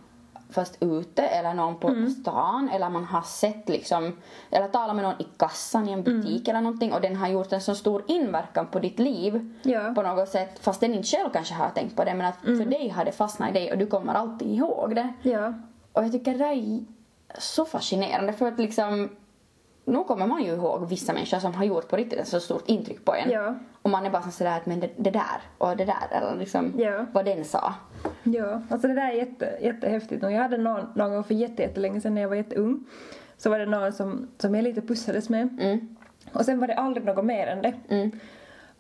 fast 0.51 0.77
ute 0.81 1.23
eller 1.23 1.55
någon 1.55 1.79
på 1.79 2.07
stan 2.21 2.71
eller 2.73 2.91
man 2.91 3.05
har 3.05 3.23
sett 3.23 3.69
liksom 3.69 4.17
eller 4.51 4.69
talat 4.69 4.97
med 4.97 5.05
någon 5.05 5.21
i 5.21 5.27
kassan 5.37 5.89
i 5.89 5.93
en 5.93 6.03
butik 6.03 6.49
eller 6.49 6.61
någonting 6.61 6.93
och 6.93 7.01
den 7.01 7.17
har 7.17 7.29
gjort 7.29 7.53
en 7.53 7.61
så 7.61 7.75
stor 7.75 8.05
inverkan 8.09 8.67
på 8.67 8.79
ditt 8.79 8.99
liv 8.99 9.55
Ja. 9.63 9.93
på 9.95 10.03
något 10.03 10.29
sätt 10.29 10.59
fast 10.61 10.81
den 10.81 10.95
inte 10.95 11.09
själv 11.09 11.31
kanske 11.33 11.55
har 11.55 11.71
tänkt 11.71 11.97
på 11.97 12.05
det 12.05 12.15
men 12.15 12.27
att 12.27 12.41
för 12.41 12.65
dig 12.65 12.89
har 12.89 13.05
det 13.05 13.13
fastnat 13.13 13.51
i 13.51 13.53
dig 13.53 13.73
och 13.73 13.79
du 13.79 13.87
kommer 13.87 14.15
alltid 14.15 14.49
ihåg 14.55 14.95
det. 14.95 15.09
Ja. 15.23 15.53
Och 15.93 16.05
jag 16.05 16.13
tycker 16.13 16.39
det 16.39 16.45
är 16.45 16.85
så 17.39 17.65
fascinerande 17.65 18.33
för 18.33 18.47
att 18.49 18.59
liksom 18.59 19.09
nu 19.85 20.05
kommer 20.05 20.27
man 20.27 20.43
ju 20.45 20.51
ihåg 20.53 20.89
vissa 20.89 21.13
människor 21.13 21.39
som 21.39 21.55
har 21.55 21.65
gjort 21.65 21.89
på 21.89 21.97
riktigt 21.97 22.19
ett 22.19 22.29
så 22.29 22.41
stort 22.41 22.69
intryck 22.69 23.05
på 23.05 23.15
en. 23.15 23.31
Ja. 23.31 23.55
Och 23.83 23.91
man 23.91 24.07
är 24.07 24.11
bara 24.11 24.31
sådär 24.31 24.57
att 24.57 24.67
men 24.67 24.81
det, 24.81 24.91
det 24.97 25.11
där 25.11 25.41
och 25.59 25.77
det 25.77 25.85
där 25.85 26.09
eller 26.11 26.37
liksom 26.37 26.73
Ja. 26.79 27.07
vad 27.13 27.25
den 27.25 27.45
sa. 27.45 27.75
Ja, 28.23 28.63
alltså 28.69 28.89
det 28.89 28.95
där 28.95 29.09
är 29.11 29.13
jätte, 29.15 29.59
jättehäftigt. 29.63 30.25
Och 30.25 30.33
jag 30.33 30.39
hade 30.43 30.57
någon, 30.59 30.81
någon 30.95 31.11
gång 31.11 31.25
för 31.25 31.35
jätte, 31.35 31.63
jättelänge 31.63 32.01
sedan 32.01 32.15
när 32.15 32.23
jag 32.23 32.29
var 32.29 32.37
jätteung. 32.37 32.85
Så 33.39 33.51
var 33.51 33.59
det 33.59 33.67
någon 33.67 33.93
som, 33.93 34.29
som 34.39 34.55
jag 34.55 34.65
lite 34.65 34.81
pussades 34.81 35.29
med. 35.29 35.59
Mm. 35.61 35.97
Och 36.33 36.45
sen 36.45 36.59
var 36.61 36.67
det 36.67 36.75
aldrig 36.75 37.07
något 37.07 37.25
mer 37.25 37.47
än 37.47 37.63
det. 37.63 37.75
Mm. 37.89 38.11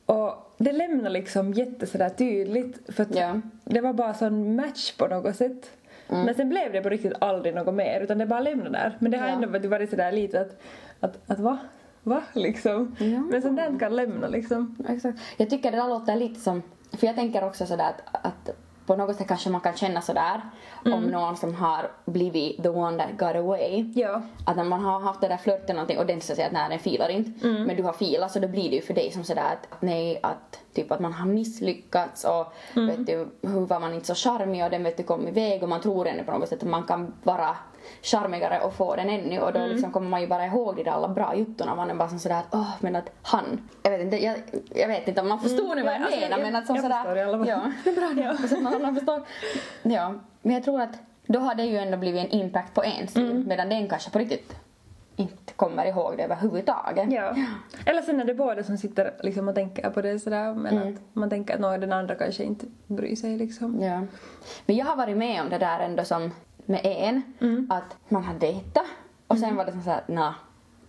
Och 0.06 0.54
det 0.58 0.72
lämnar 0.72 1.10
liksom 1.10 1.52
jätte 1.52 1.86
sådär 1.86 2.08
tydligt. 2.08 2.94
För 2.94 3.02
att 3.02 3.14
Ja. 3.14 3.40
det 3.64 3.80
var 3.80 3.92
bara 3.92 4.14
sån 4.14 4.56
match 4.56 4.92
på 4.96 5.06
något 5.06 5.36
sätt. 5.36 5.70
Mm. 6.08 6.22
Men 6.24 6.34
sen 6.34 6.48
blev 6.48 6.72
det 6.72 6.80
på 6.82 6.88
riktigt 6.88 7.12
aldrig 7.20 7.54
något 7.54 7.74
mer. 7.74 8.00
Utan 8.00 8.18
det 8.18 8.26
bara 8.26 8.40
lämnade 8.40 8.70
där. 8.70 8.96
Men 8.98 9.10
det 9.12 9.18
har 9.18 9.26
Ja. 9.28 9.32
ändå 9.32 9.48
varit- 9.48 9.64
varit 9.64 9.90
sådär 9.90 10.12
lite 10.12 10.40
att, 10.40 10.60
att, 11.00 11.18
att 11.30 11.38
va? 11.40 11.58
Va? 12.02 12.22
Liksom. 12.32 12.96
Ja. 12.98 13.18
Men 13.20 13.42
sånt 13.42 13.56
där 13.56 13.78
kan 13.78 13.96
lämna 13.96 14.28
liksom. 14.28 14.76
Exakt. 14.88 15.18
Jag 15.36 15.50
tycker 15.50 15.70
det 15.70 15.76
där 15.76 15.88
låter 15.88 16.16
lite 16.16 16.40
som, 16.40 16.62
för 16.92 17.06
jag 17.06 17.16
tänker 17.16 17.44
också 17.44 17.66
sådär 17.66 17.84
att, 18.12 18.26
att 18.26 18.56
på 18.90 18.96
något 18.96 19.16
sätt 19.16 19.28
kanske 19.28 19.50
man 19.50 19.60
kan 19.60 19.76
känna 19.76 20.00
sådär 20.00 20.40
om 20.84 21.02
någon 21.02 21.36
som 21.36 21.54
har 21.54 21.90
blivit 22.04 22.62
the 22.62 22.68
one 22.68 22.98
that 22.98 23.10
got 23.18 23.36
away. 23.36 23.92
Ja. 23.94 24.22
Att 24.46 24.56
när 24.56 24.64
man 24.64 24.80
har 24.80 25.00
haft 25.00 25.20
det 25.20 25.28
där 25.28 25.36
flörten 25.36 25.76
någonting 25.76 25.98
och 25.98 26.06
den 26.06 26.20
säger 26.20 26.46
att 26.46 26.52
nej 26.52 26.66
den 26.70 26.78
filar 26.78 27.08
inte. 27.08 27.46
Men 27.46 27.76
du 27.76 27.82
har 27.82 27.92
filat 27.92 28.32
så 28.32 28.38
då 28.38 28.48
blir 28.48 28.70
det 28.70 28.76
ju 28.76 28.82
för 28.82 28.94
dig 28.94 29.10
som 29.10 29.24
sådär 29.24 29.42
att 29.52 29.82
nej 29.82 30.20
att 30.22 30.60
typ 30.74 30.92
att 30.92 31.00
man 31.00 31.12
har 31.12 31.26
misslyckats 31.26 32.24
och 32.24 32.52
vet 32.74 33.06
du 33.06 33.28
hur 33.42 33.66
var 33.66 33.80
man 33.80 33.94
inte 33.94 34.06
så 34.06 34.14
charmig 34.14 34.64
och 34.64 34.70
den 34.70 34.82
vet 34.82 34.96
du 34.96 35.02
kom 35.02 35.28
iväg 35.28 35.62
och 35.62 35.68
man 35.68 35.80
tror 35.80 36.06
ännu 36.06 36.24
på 36.24 36.32
något 36.32 36.48
sätt 36.48 36.62
att 36.62 36.68
man 36.68 36.82
kan 36.82 37.14
vara 37.22 37.56
charmigare 38.02 38.60
och 38.60 38.74
få 38.74 38.96
den 38.96 39.10
ännu 39.10 39.40
och 39.40 39.52
då 39.52 39.66
liksom 39.66 39.92
kommer 39.92 40.08
man 40.10 40.20
ju 40.20 40.26
bara 40.26 40.46
ihåg 40.46 40.76
de 40.76 40.82
där 40.82 40.90
alla 40.90 41.08
bra 41.08 41.34
juttorna 41.36 41.74
man 41.74 41.90
är 41.90 41.94
bara 41.94 42.08
sådär 42.08 42.36
att 42.38 42.46
åh 42.54 42.70
men 42.80 42.96
att 42.96 43.10
han 43.22 43.68
jag 43.82 43.90
vet 43.90 44.00
inte 44.00 44.24
jag, 44.24 44.36
jag 44.74 44.88
vet 44.88 45.08
inte 45.08 45.20
om 45.20 45.28
man 45.28 45.40
förstod 45.40 45.76
nu 45.76 45.82
vad 45.82 45.92
jag 45.94 46.00
ja, 46.00 46.04
alltså, 46.04 46.20
menar 46.20 46.38
jag- 46.38 46.46
men 46.46 46.56
att 46.56 46.66
som 46.66 46.76
jag 46.76 46.82
sådär 46.84 46.96
förstår 46.96 47.16
i 47.18 47.22
alla 47.22 47.38
fall. 47.38 47.48
ja 47.48 47.60
bra 47.92 48.08
det 48.40 48.48
så 48.48 48.54
att 48.86 48.94
förstår 48.94 49.22
ja 49.82 50.14
men 50.42 50.54
jag 50.54 50.64
tror 50.64 50.80
att 50.80 50.98
då 51.26 51.38
har 51.40 51.54
det 51.54 51.64
ju 51.64 51.76
ändå 51.78 51.96
blivit 51.98 52.24
en 52.24 52.30
impact 52.40 52.74
på 52.74 52.84
ens 52.84 53.16
liv 53.16 53.44
medan 53.48 53.68
den 53.68 53.88
kanske 53.88 54.10
på 54.10 54.18
riktigt 54.18 54.56
inte 55.16 55.52
kommer 55.52 55.84
ihåg 55.86 56.14
det 56.16 56.22
överhuvudtaget. 56.24 57.12
Ja. 57.12 57.34
Eller 57.86 58.02
sen 58.02 58.20
är 58.20 58.24
det 58.24 58.34
båda 58.34 58.62
som 58.64 58.76
sitter 58.76 59.14
liksom 59.22 59.48
och 59.48 59.54
tänker 59.54 59.90
på 59.90 60.02
det 60.02 60.18
sådär 60.18 60.54
men 60.54 60.76
Mm. 60.78 60.94
att 60.94 61.00
man 61.12 61.30
tänker 61.30 61.54
att 61.54 61.60
någon 61.60 61.80
den 61.80 61.92
andra 61.92 62.14
kanske 62.14 62.42
inte 62.44 62.66
bryr 62.86 63.16
sig 63.16 63.36
liksom. 63.36 63.82
Ja. 63.82 64.00
Men 64.66 64.76
jag 64.76 64.86
har 64.86 64.96
varit 64.96 65.16
med 65.16 65.40
om 65.42 65.48
det 65.50 65.58
där 65.58 65.80
ändå 65.80 66.04
som 66.04 66.30
med 66.66 66.80
en, 66.84 67.22
att 67.70 67.96
man 68.08 68.24
har 68.24 68.34
dejtat 68.34 68.84
och 69.26 69.38
sen 69.38 69.56
var 69.56 69.64
det 69.64 69.72
som 69.72 69.82
såhär, 69.82 70.02
nah, 70.06 70.32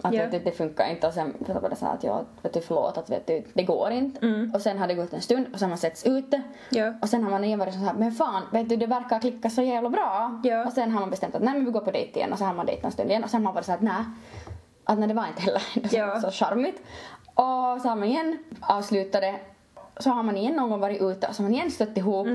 att 0.02 0.14
Ja. 0.14 0.22
vet 0.24 0.32
du, 0.32 0.40
det 0.40 0.52
funkar 0.52 0.90
inte 0.90 1.08
och 1.08 1.14
sen 1.14 1.34
var 1.62 1.70
det 1.70 1.76
så 1.76 1.86
här 1.86 1.94
att 1.94 2.04
jag, 2.04 2.26
vet 2.42 2.54
du, 2.54 2.62
förlåt 2.62 2.98
att 2.98 3.10
vet 3.10 3.28
du, 3.28 3.44
det 3.54 3.64
går 3.64 3.92
inte. 3.92 4.50
Och 4.54 4.62
sen 4.62 4.78
har 4.78 4.88
det 4.88 4.94
gått 4.94 5.14
en 5.14 5.22
stund 5.22 5.46
och 5.54 5.60
sen 5.60 5.66
har 5.66 5.70
man 5.70 5.78
setts 5.78 6.06
ute 6.06 6.42
Ja. 6.70 6.94
och 7.02 7.10
sen 7.10 7.24
har 7.24 7.32
man 7.32 7.44
igen 7.44 7.60
varit 7.60 7.74
så 7.74 7.80
här, 7.80 7.94
men 7.94 8.12
fan, 8.12 8.44
vet 8.52 8.70
du, 8.70 8.76
det 8.76 8.86
verkar 8.88 9.20
klicka 9.20 9.50
så 9.50 9.62
jävla 9.62 9.90
bra. 9.90 10.42
Ja. 10.44 10.66
Och 10.66 10.74
sen 10.74 10.92
har 10.92 11.00
man 11.00 11.10
bestämt 11.10 11.36
att 11.36 11.42
nej 11.42 11.54
men 11.54 11.66
vi 11.66 11.72
går 11.72 11.82
på 11.82 11.92
dejt 11.92 12.20
igen 12.20 12.32
och 12.34 12.38
så 12.40 12.46
har 12.46 12.54
man 12.54 12.66
dejtat 12.66 12.86
en 12.86 12.92
stund 12.92 13.10
igen 13.10 13.24
och 13.24 13.30
sen 13.30 13.40
har 13.40 13.44
man 13.44 13.54
varit 13.54 13.66
så 13.66 13.72
här 13.72 13.78
att 13.78 13.84
nej, 13.84 14.04
att 14.84 15.00
nej 15.00 15.08
det 15.08 15.14
var 15.14 15.28
inte 15.28 15.42
heller 15.42 15.62
Ja. 15.98 16.22
så 16.22 16.32
charmigt. 16.32 16.82
Och 17.26 17.82
så 17.82 17.88
har 17.90 17.96
man 17.96 18.04
igen 18.04 18.38
avslutat 18.62 19.22
det 19.22 19.40
så 20.04 20.10
har 20.10 20.24
man 20.24 20.38
igen 20.38 20.54
någon 20.54 20.70
gång 20.70 20.80
varit 20.80 21.02
ute 21.02 21.28
och 21.28 21.36
så 21.36 21.44
har 21.44 21.50
man 21.50 21.54
igen 21.54 21.72
stött 21.72 21.98
ihop 21.98 22.28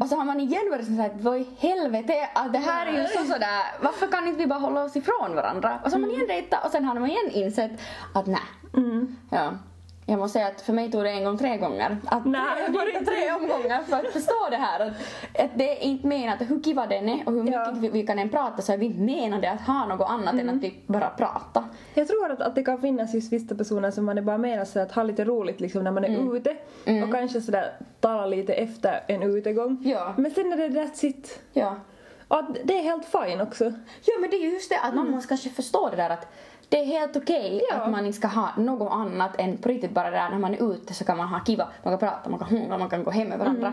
och 0.00 0.08
så 0.08 0.16
har 0.16 0.24
man 0.24 0.40
igen 0.40 0.70
varit 0.70 0.86
såhär 0.86 1.10
vad 1.20 1.36
i 1.36 1.46
helvete 1.58 2.28
att 2.34 2.52
det 2.52 2.58
här 2.58 2.86
är 2.86 3.02
ju 3.02 3.06
så 3.06 3.24
sådär 3.32 3.62
varför 3.82 4.06
kan 4.06 4.26
inte 4.28 4.38
vi 4.38 4.46
bara 4.46 4.58
hålla 4.58 4.84
oss 4.84 4.96
ifrån 4.96 5.34
varandra 5.34 5.78
och 5.84 5.90
så 5.90 5.96
har 5.96 6.00
man 6.00 6.10
igen 6.10 6.26
dejtat 6.28 6.64
och 6.64 6.70
sen 6.70 6.84
har 6.84 6.94
man 6.94 7.10
igen 7.10 7.30
insett 7.30 7.70
att 8.14 8.26
nej. 8.26 8.40
Mm. 8.76 9.16
Ja. 9.30 9.50
Jag 10.10 10.18
måste 10.18 10.32
säga 10.38 10.46
att 10.46 10.60
för 10.60 10.72
mig 10.72 10.90
tog 10.90 11.02
det 11.04 11.10
en 11.10 11.24
gång 11.24 11.38
tre 11.38 11.56
gånger. 11.56 11.96
Att 12.06 12.24
Nej, 12.26 12.42
tre, 12.66 12.72
var 12.74 12.84
det 13.00 13.04
tre, 13.10 13.32
omgångar 13.32 13.82
för 13.82 13.96
att 13.96 14.12
förstå 14.12 14.48
det 14.50 14.56
här. 14.56 14.80
Att, 14.80 14.92
att 15.44 15.50
det 15.54 15.70
är 15.72 15.82
inte 15.84 16.06
menat, 16.06 16.40
hur 16.40 16.62
kiva 16.62 16.86
den 16.86 17.08
är 17.08 17.22
och 17.26 17.32
hur 17.32 17.42
mycket 17.42 17.60
Ja. 17.66 17.74
vi, 17.76 17.88
vi 17.88 18.06
kan 18.06 18.18
än 18.18 18.28
prata 18.28 18.62
så 18.62 18.72
är 18.72 18.78
vi 18.78 18.86
inte 18.86 19.00
menade 19.00 19.50
att 19.50 19.60
ha 19.60 19.86
något 19.86 20.08
annat 20.10 20.34
än 20.34 20.48
att 20.50 20.60
typ 20.62 20.86
bara 20.86 21.10
prata. 21.10 21.64
Jag 21.94 22.08
tror 22.08 22.30
att, 22.30 22.40
att 22.40 22.54
det 22.54 22.62
kan 22.64 22.80
finnas 22.80 23.14
just 23.14 23.32
vissa 23.32 23.54
personer 23.54 23.90
som 23.90 24.04
man 24.04 24.18
är 24.18 24.22
bara 24.22 24.38
menar 24.38 24.64
så 24.64 24.80
att 24.80 24.92
ha 24.92 25.02
lite 25.02 25.24
roligt 25.24 25.60
liksom 25.60 25.84
när 25.84 25.90
man 25.90 26.04
är 26.04 26.08
Mm. 26.08 26.36
ute 26.36 26.56
och 27.04 27.12
kanske 27.12 27.40
sådär 27.40 27.72
tala 28.00 28.26
lite 28.26 28.52
efter 28.54 29.04
en 29.08 29.22
utegång. 29.22 29.82
Ja. 29.84 30.14
Men 30.16 30.30
sen 30.30 30.52
är 30.52 30.56
det 30.56 30.68
that's 30.68 31.04
it. 31.04 31.40
Ja. 31.52 31.76
Och 32.28 32.42
det 32.64 32.78
är 32.78 32.82
helt 32.82 33.04
fine 33.04 33.40
också. 33.40 33.64
Ja 34.04 34.12
men 34.20 34.30
det 34.30 34.36
är 34.36 34.52
just 34.52 34.70
det 34.70 34.78
att 34.80 34.94
man 34.94 35.10
måste 35.10 35.28
kanske 35.28 35.50
förstå 35.50 35.88
det 35.90 35.96
där 35.96 36.10
att 36.10 36.26
det 36.70 36.78
är 36.80 36.84
helt 36.84 37.16
okej 37.16 37.62
Ja. 37.70 37.76
att 37.76 37.90
man 37.90 38.06
inte 38.06 38.18
ska 38.18 38.28
ha 38.28 38.48
något 38.56 38.92
annat 38.92 39.30
än 39.40 39.56
på 39.56 39.68
riktigt 39.68 39.90
bara 39.90 40.10
det 40.10 40.16
där 40.16 40.30
när 40.30 40.38
man 40.38 40.54
är 40.54 40.72
ute 40.72 40.94
så 40.94 41.04
kan 41.04 41.16
man 41.16 41.28
ha 41.28 41.40
kiva, 41.44 41.68
man 41.82 41.92
kan 41.92 42.08
prata, 42.08 42.30
man 42.30 42.38
kan 42.38 42.48
hångla, 42.58 42.78
man 42.78 42.88
kan 42.90 43.04
gå 43.04 43.10
hem 43.10 43.28
med 43.28 43.38
varandra. 43.38 43.72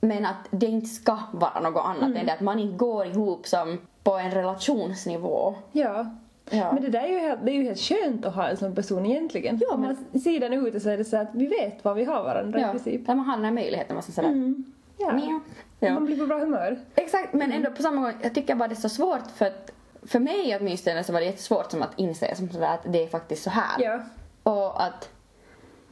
Men 0.00 0.26
att 0.26 0.36
det 0.50 0.66
inte 0.66 0.86
ska 0.86 1.18
vara 1.32 1.60
något 1.60 1.84
annat 1.84 2.16
än 2.16 2.26
det 2.26 2.32
att 2.32 2.40
man 2.40 2.58
inte 2.58 2.76
går 2.76 3.06
ihop 3.06 3.46
som 3.46 3.78
på 4.02 4.12
en 4.18 4.30
relationsnivå. 4.30 5.54
Ja. 5.72 6.06
Ja. 6.50 6.72
Men 6.72 6.82
det 6.82 6.88
där 6.88 7.02
är 7.02 7.08
ju 7.08 7.18
helt, 7.18 7.40
det 7.44 7.50
är 7.50 7.54
ju 7.54 7.62
helt 7.62 7.78
skönt 7.80 8.24
att 8.26 8.34
ha 8.34 8.48
en 8.48 8.56
sån 8.56 8.74
person 8.74 9.06
egentligen. 9.06 9.58
Ja, 9.60 9.74
Om 9.74 9.80
man 9.80 10.20
ser 10.20 10.40
den 10.40 10.52
ute 10.52 10.80
så 10.80 10.90
är 10.90 10.98
det 10.98 11.04
så 11.04 11.16
att 11.16 11.28
vi 11.32 11.46
vet 11.46 11.84
vad 11.84 11.96
vi 11.96 12.04
har 12.04 12.24
varandra 12.24 12.60
i 12.60 12.64
princip. 12.64 13.06
där 13.06 13.14
man 13.14 13.26
har 13.26 13.36
den 13.36 13.44
här 13.44 13.52
möjligheten. 13.52 13.96
Man 13.96 14.02
ska 14.02 14.22
Mm. 14.22 14.64
Ja. 14.98 15.40
Ja. 15.80 15.94
Man 15.94 16.04
blir 16.04 16.18
på 16.18 16.26
bra 16.26 16.38
humör. 16.38 16.78
Exakt, 16.94 17.32
men 17.32 17.52
ändå 17.52 17.70
på 17.70 17.82
samma 17.82 18.00
gång, 18.02 18.12
jag 18.22 18.34
tycker 18.34 18.54
bara 18.54 18.68
det 18.68 18.72
är 18.74 18.76
så 18.76 18.88
svårt 18.88 19.30
för 19.36 19.46
att 19.46 19.70
för 20.06 20.18
mig 20.18 20.56
åtminstone 20.60 21.04
så 21.04 21.12
var 21.12 21.20
det 21.20 21.26
jättesvårt 21.26 21.70
som 21.70 21.82
att 21.82 21.92
inse 21.98 22.34
som 22.34 22.48
sådär 22.50 22.74
att 22.74 22.80
det 22.92 23.02
är 23.04 23.08
faktiskt 23.08 23.42
så 23.42 23.50
här. 23.50 23.76
Ja. 23.82 24.00
Och 24.42 24.82
att 24.82 25.08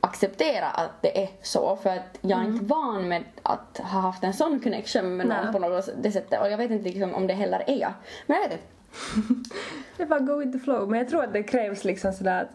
acceptera 0.00 0.66
att 0.66 0.90
det 1.02 1.22
är 1.22 1.28
så 1.42 1.76
för 1.76 1.90
att 1.90 2.18
jag 2.20 2.40
är 2.40 2.44
inte 2.44 2.64
van 2.64 3.08
med 3.08 3.22
att 3.42 3.78
ha 3.78 4.00
haft 4.00 4.24
en 4.24 4.34
sån 4.34 4.60
connection 4.60 5.16
med 5.16 5.26
någon 5.26 5.36
Mm. 5.36 5.44
Nej. 5.44 5.52
på 5.52 5.68
något 5.68 5.88
det 6.02 6.12
sättet 6.12 6.40
och 6.40 6.50
jag 6.50 6.58
vet 6.58 6.70
inte 6.70 6.84
liksom 6.88 7.14
om 7.14 7.26
det 7.26 7.34
heller 7.34 7.64
är 7.66 7.76
jag. 7.80 7.92
Men 8.26 8.36
jag 8.36 8.48
vet 8.48 8.52
inte. 8.52 8.64
Det 9.96 10.02
är 10.02 10.06
bara 10.06 10.20
go 10.20 10.36
with 10.36 10.52
the 10.52 10.58
flow. 10.58 10.90
Men 10.90 10.98
jag 10.98 11.08
tror 11.08 11.24
att 11.24 11.32
det 11.32 11.42
krävs 11.42 11.84
liksom 11.84 12.12
sådär 12.12 12.42
att, 12.42 12.48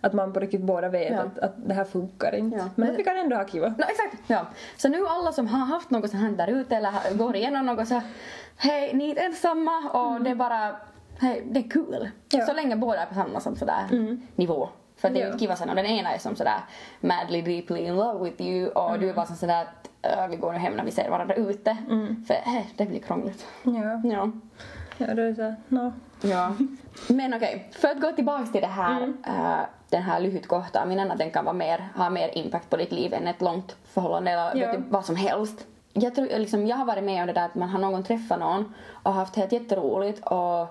att 0.00 0.12
man 0.12 0.32
på 0.32 0.40
riktigt 0.40 0.60
båda 0.60 0.88
vet 0.88 1.12
Ja. 1.12 1.18
att, 1.20 1.38
att 1.38 1.68
det 1.68 1.74
här 1.74 1.84
funkar 1.84 2.34
inte. 2.34 2.56
Ja. 2.56 2.64
Men 2.74 2.90
att 2.90 2.98
vi 2.98 3.04
kan 3.04 3.16
ändå 3.18 3.36
ha 3.36 3.46
kiva. 3.48 3.68
No, 3.68 3.84
exakt, 3.88 4.16
ja. 4.26 4.46
Så 4.76 4.88
nu 4.88 5.06
alla 5.06 5.32
som 5.32 5.46
har 5.46 5.66
haft 5.66 5.90
något 5.90 6.10
sånt 6.10 6.22
här 6.22 6.30
där 6.46 6.52
ute 6.52 6.76
eller 6.76 7.14
går 7.18 7.36
igenom 7.36 7.66
något 7.66 7.88
så 7.88 8.00
hej, 8.56 8.94
ni 8.94 9.04
är 9.04 9.08
inte 9.08 9.20
ensamma 9.22 9.90
och 9.90 10.20
det 10.24 10.30
är 10.30 10.34
bara, 10.34 10.76
det 11.44 11.60
är 11.60 11.70
kul. 11.70 11.94
Mm. 11.94 12.08
Ja. 12.30 12.46
Så 12.46 12.52
länge 12.52 12.76
båda 12.76 13.02
är 13.02 13.06
på 13.06 13.14
samma 13.14 13.40
som 13.40 13.56
sådär 13.56 14.16
nivå. 14.36 14.68
För 14.96 15.10
det 15.10 15.14
är 15.14 15.18
ju 15.20 15.24
Ja. 15.26 15.26
inte 15.32 15.38
kiva 15.38 15.56
sen 15.56 15.70
om 15.70 15.76
den 15.76 15.86
ena 15.86 16.12
är 16.14 16.18
som 16.18 16.36
sådär 16.36 16.60
madly 17.00 17.42
deeply 17.42 17.80
in 17.80 17.96
love 17.96 18.24
with 18.30 18.42
you 18.42 18.68
och 18.70 18.88
Mm. 18.88 19.00
du 19.00 19.08
är 19.10 19.14
bara 19.14 19.26
som 19.26 19.36
sådär 19.36 19.62
att 19.62 19.90
"Äh, 20.18 20.28
vi 20.28 20.36
går 20.36 20.52
nu 20.52 20.58
hem 20.58 20.72
när 20.76 20.84
vi 20.84 20.90
ser 20.90 21.10
varandra 21.10 21.34
ute. 21.34 21.76
För 22.26 22.34
äh, 22.34 22.62
det 22.76 22.86
blir 22.86 23.00
krångligt. 23.00 23.46
Ja. 23.62 24.00
Ja. 24.04 24.30
Ja, 24.98 25.06
då 25.14 25.22
är 25.22 25.26
det 25.26 25.34
såhär, 25.34 25.56
no. 25.68 25.92
Ja. 26.22 26.54
Men 27.08 27.34
okej, 27.34 27.68
för 27.72 27.88
att 27.88 28.00
gå 28.00 28.12
tillbaks 28.12 28.52
till 28.52 28.60
det 28.60 28.66
här, 28.66 28.96
Mm. 29.02 29.16
äh, 29.26 29.56
den 29.88 30.02
här 30.02 30.20
lyhytkohtaaminen, 30.20 31.10
att 31.10 31.18
den 31.18 31.30
kan 31.30 31.44
vara 31.44 31.52
mer, 31.52 31.88
ha 31.96 32.10
mer 32.10 32.38
impact 32.38 32.70
på 32.70 32.76
ditt 32.76 32.92
liv 32.92 33.14
än 33.14 33.26
ett 33.26 33.42
långt 33.42 33.76
förhållande 33.84 34.30
eller 34.30 34.56
Ja. 34.56 34.72
du, 34.72 34.82
vad 34.88 35.04
som 35.04 35.16
helst. 35.16 35.66
Jag, 35.92 36.14
tror, 36.14 36.26
liksom, 36.26 36.66
jag 36.66 36.76
har 36.76 36.84
varit 36.84 37.04
med 37.04 37.20
om 37.20 37.26
det 37.26 37.32
där 37.32 37.44
att 37.44 37.54
man 37.54 37.68
har 37.68 37.78
någon 37.78 38.04
träffat 38.04 38.38
någon 38.40 38.74
och 39.02 39.12
haft 39.12 39.36
helt 39.36 39.52
jätteroligt 39.52 40.24
och 40.24 40.68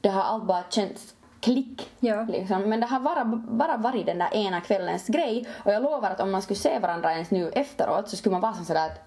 det 0.00 0.08
har 0.08 0.22
allt 0.22 0.44
bara 0.44 0.62
känts 0.70 1.14
klick. 1.40 1.90
Ja. 2.00 2.22
Liksom. 2.28 2.62
Men 2.62 2.80
det 2.80 2.86
har 2.86 3.00
bara, 3.00 3.24
bara 3.34 3.76
varit 3.76 4.06
den 4.06 4.18
där 4.18 4.34
ena 4.34 4.60
kvällens 4.60 5.06
grej 5.06 5.46
och 5.64 5.72
jag 5.72 5.82
lovar 5.82 6.10
att 6.10 6.20
om 6.20 6.30
man 6.30 6.42
skulle 6.42 6.58
se 6.58 6.78
varandra 6.78 7.12
ens 7.12 7.30
nu 7.30 7.48
efteråt 7.50 8.08
så 8.08 8.16
skulle 8.16 8.32
man 8.32 8.40
vara 8.40 8.54
som 8.54 8.64
sådär 8.64 8.86
att 8.86 9.04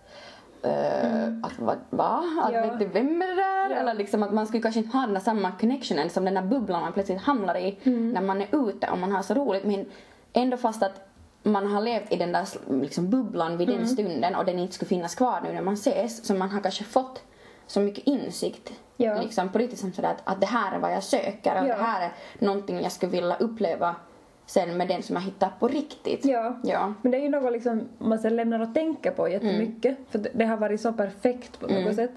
Uh, 0.65 1.37
att 1.43 1.59
vad, 1.59 1.77
va? 1.89 2.23
Att 2.43 2.49
Mm. 2.51 2.65
Ja. 2.69 2.75
vet 2.75 2.95
vem 2.95 3.21
är 3.21 3.27
det 3.27 3.35
där? 3.35 3.69
Ja. 3.69 3.75
Eller 3.75 3.93
liksom 3.93 4.23
att 4.23 4.33
man 4.33 4.47
skulle 4.47 4.61
kanske 4.63 4.79
inte 4.79 4.97
ha 4.97 5.05
den 5.05 5.13
där 5.13 5.21
samma 5.21 5.51
connectionen 5.51 6.09
som 6.09 6.25
den 6.25 6.33
där 6.33 6.41
bubblan 6.41 6.81
man 6.81 6.93
plötsligt 6.93 7.21
hamnar 7.21 7.55
i 7.55 7.79
Mm. 7.83 8.11
när 8.11 8.21
man 8.21 8.41
är 8.41 8.69
ute 8.69 8.87
och 8.89 8.97
man 8.97 9.11
har 9.11 9.21
så 9.21 9.33
roligt 9.33 9.63
men 9.65 9.85
ändå 10.33 10.57
fast 10.57 10.83
att 10.83 11.07
man 11.43 11.71
har 11.71 11.81
levt 11.81 12.11
i 12.11 12.15
den 12.15 12.31
där 12.31 12.47
liksom, 12.81 13.09
bubblan 13.09 13.57
vid 13.57 13.69
Mm. 13.69 13.79
den 13.81 13.89
stunden 13.89 14.35
och 14.35 14.45
den 14.45 14.59
inte 14.59 14.73
skulle 14.73 14.89
finnas 14.89 15.15
kvar 15.15 15.41
nu 15.43 15.53
när 15.53 15.61
man 15.61 15.73
ses 15.73 16.25
så 16.27 16.33
man 16.33 16.49
har 16.49 16.59
kanske 16.61 16.83
fått 16.83 17.21
så 17.71 17.79
mycket 17.79 18.07
insikt 18.07 18.71
Ja. 18.97 19.21
liksom 19.21 19.49
riktigt 19.53 19.79
som 19.79 19.93
sådär 19.93 20.09
att, 20.09 20.21
att 20.23 20.41
det 20.41 20.47
här 20.47 20.75
är 20.75 20.79
vad 20.79 20.93
jag 20.93 21.03
söker 21.03 21.61
och 21.61 21.67
Ja. 21.67 21.75
det 21.77 21.83
här 21.83 22.01
är 22.05 22.11
någonting 22.45 22.81
jag 22.81 22.91
skulle 22.91 23.11
vilja 23.11 23.35
uppleva 23.35 23.95
sen 24.45 24.77
med 24.77 24.87
den 24.87 25.03
som 25.03 25.15
jag 25.15 25.23
hittar 25.23 25.49
på 25.59 25.67
riktigt. 25.67 26.25
Ja. 26.25 26.59
Ja. 26.63 26.93
Men 27.01 27.11
det 27.11 27.17
är 27.17 27.21
ju 27.21 27.29
något 27.29 27.51
liksom 27.53 27.89
man 27.97 28.19
sen 28.19 28.35
lämnar 28.35 28.59
att 28.59 28.73
tänka 28.75 29.11
på 29.11 29.29
jättemycket. 29.29 29.97
För 30.09 30.25
det- 30.33 30.45
har 30.45 30.57
varit 30.57 30.81
så 30.81 30.93
perfekt 30.93 31.59
på 31.59 31.67
något 31.67 31.95
sätt. 31.95 32.11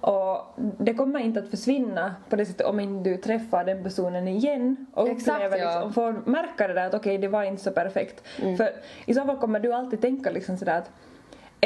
Och 0.00 0.38
det 0.78 0.94
kommer 0.94 1.20
inte 1.20 1.40
att 1.40 1.48
försvinna 1.50 2.14
på 2.28 2.36
det 2.36 2.46
sättet 2.46 2.66
om 2.66 2.80
inte 2.80 3.10
du 3.10 3.16
träffar 3.16 3.64
den 3.64 3.82
personen 3.82 4.28
igen 4.28 4.86
och 4.94 5.08
Exakt, 5.08 5.36
upplever 5.36 5.56
ja. 5.58 5.74
liksom, 5.74 5.92
får 5.92 6.30
märka 6.30 6.68
det 6.68 6.74
där 6.74 6.86
att 6.86 6.94
okej 6.94 7.18
det 7.18 7.28
var 7.28 7.42
inte 7.42 7.62
så 7.62 7.70
perfekt. 7.70 8.22
För 8.36 8.70
i 9.06 9.14
så 9.14 9.24
fall 9.24 9.36
kommer 9.36 9.60
du 9.60 9.72
alltid 9.72 10.00
tänka 10.00 10.30
liksom 10.30 10.56
sådär 10.58 10.78
att 10.78 10.90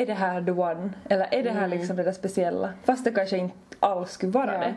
är 0.02 0.06
det 0.06 0.12
här 0.14 0.42
the 0.42 0.50
one? 0.50 0.90
Eller 1.08 1.34
är 1.34 1.42
det 1.42 1.50
här 1.50 1.68
liksom 1.68 1.96
det 1.96 2.02
där 2.02 2.12
speciella? 2.12 2.70
Fast 2.84 3.04
det 3.04 3.10
kanske 3.10 3.38
inte 3.38 3.54
alls 3.80 4.10
skulle 4.12 4.32
vara 4.32 4.52
Ja. 4.54 4.60
det. 4.60 4.74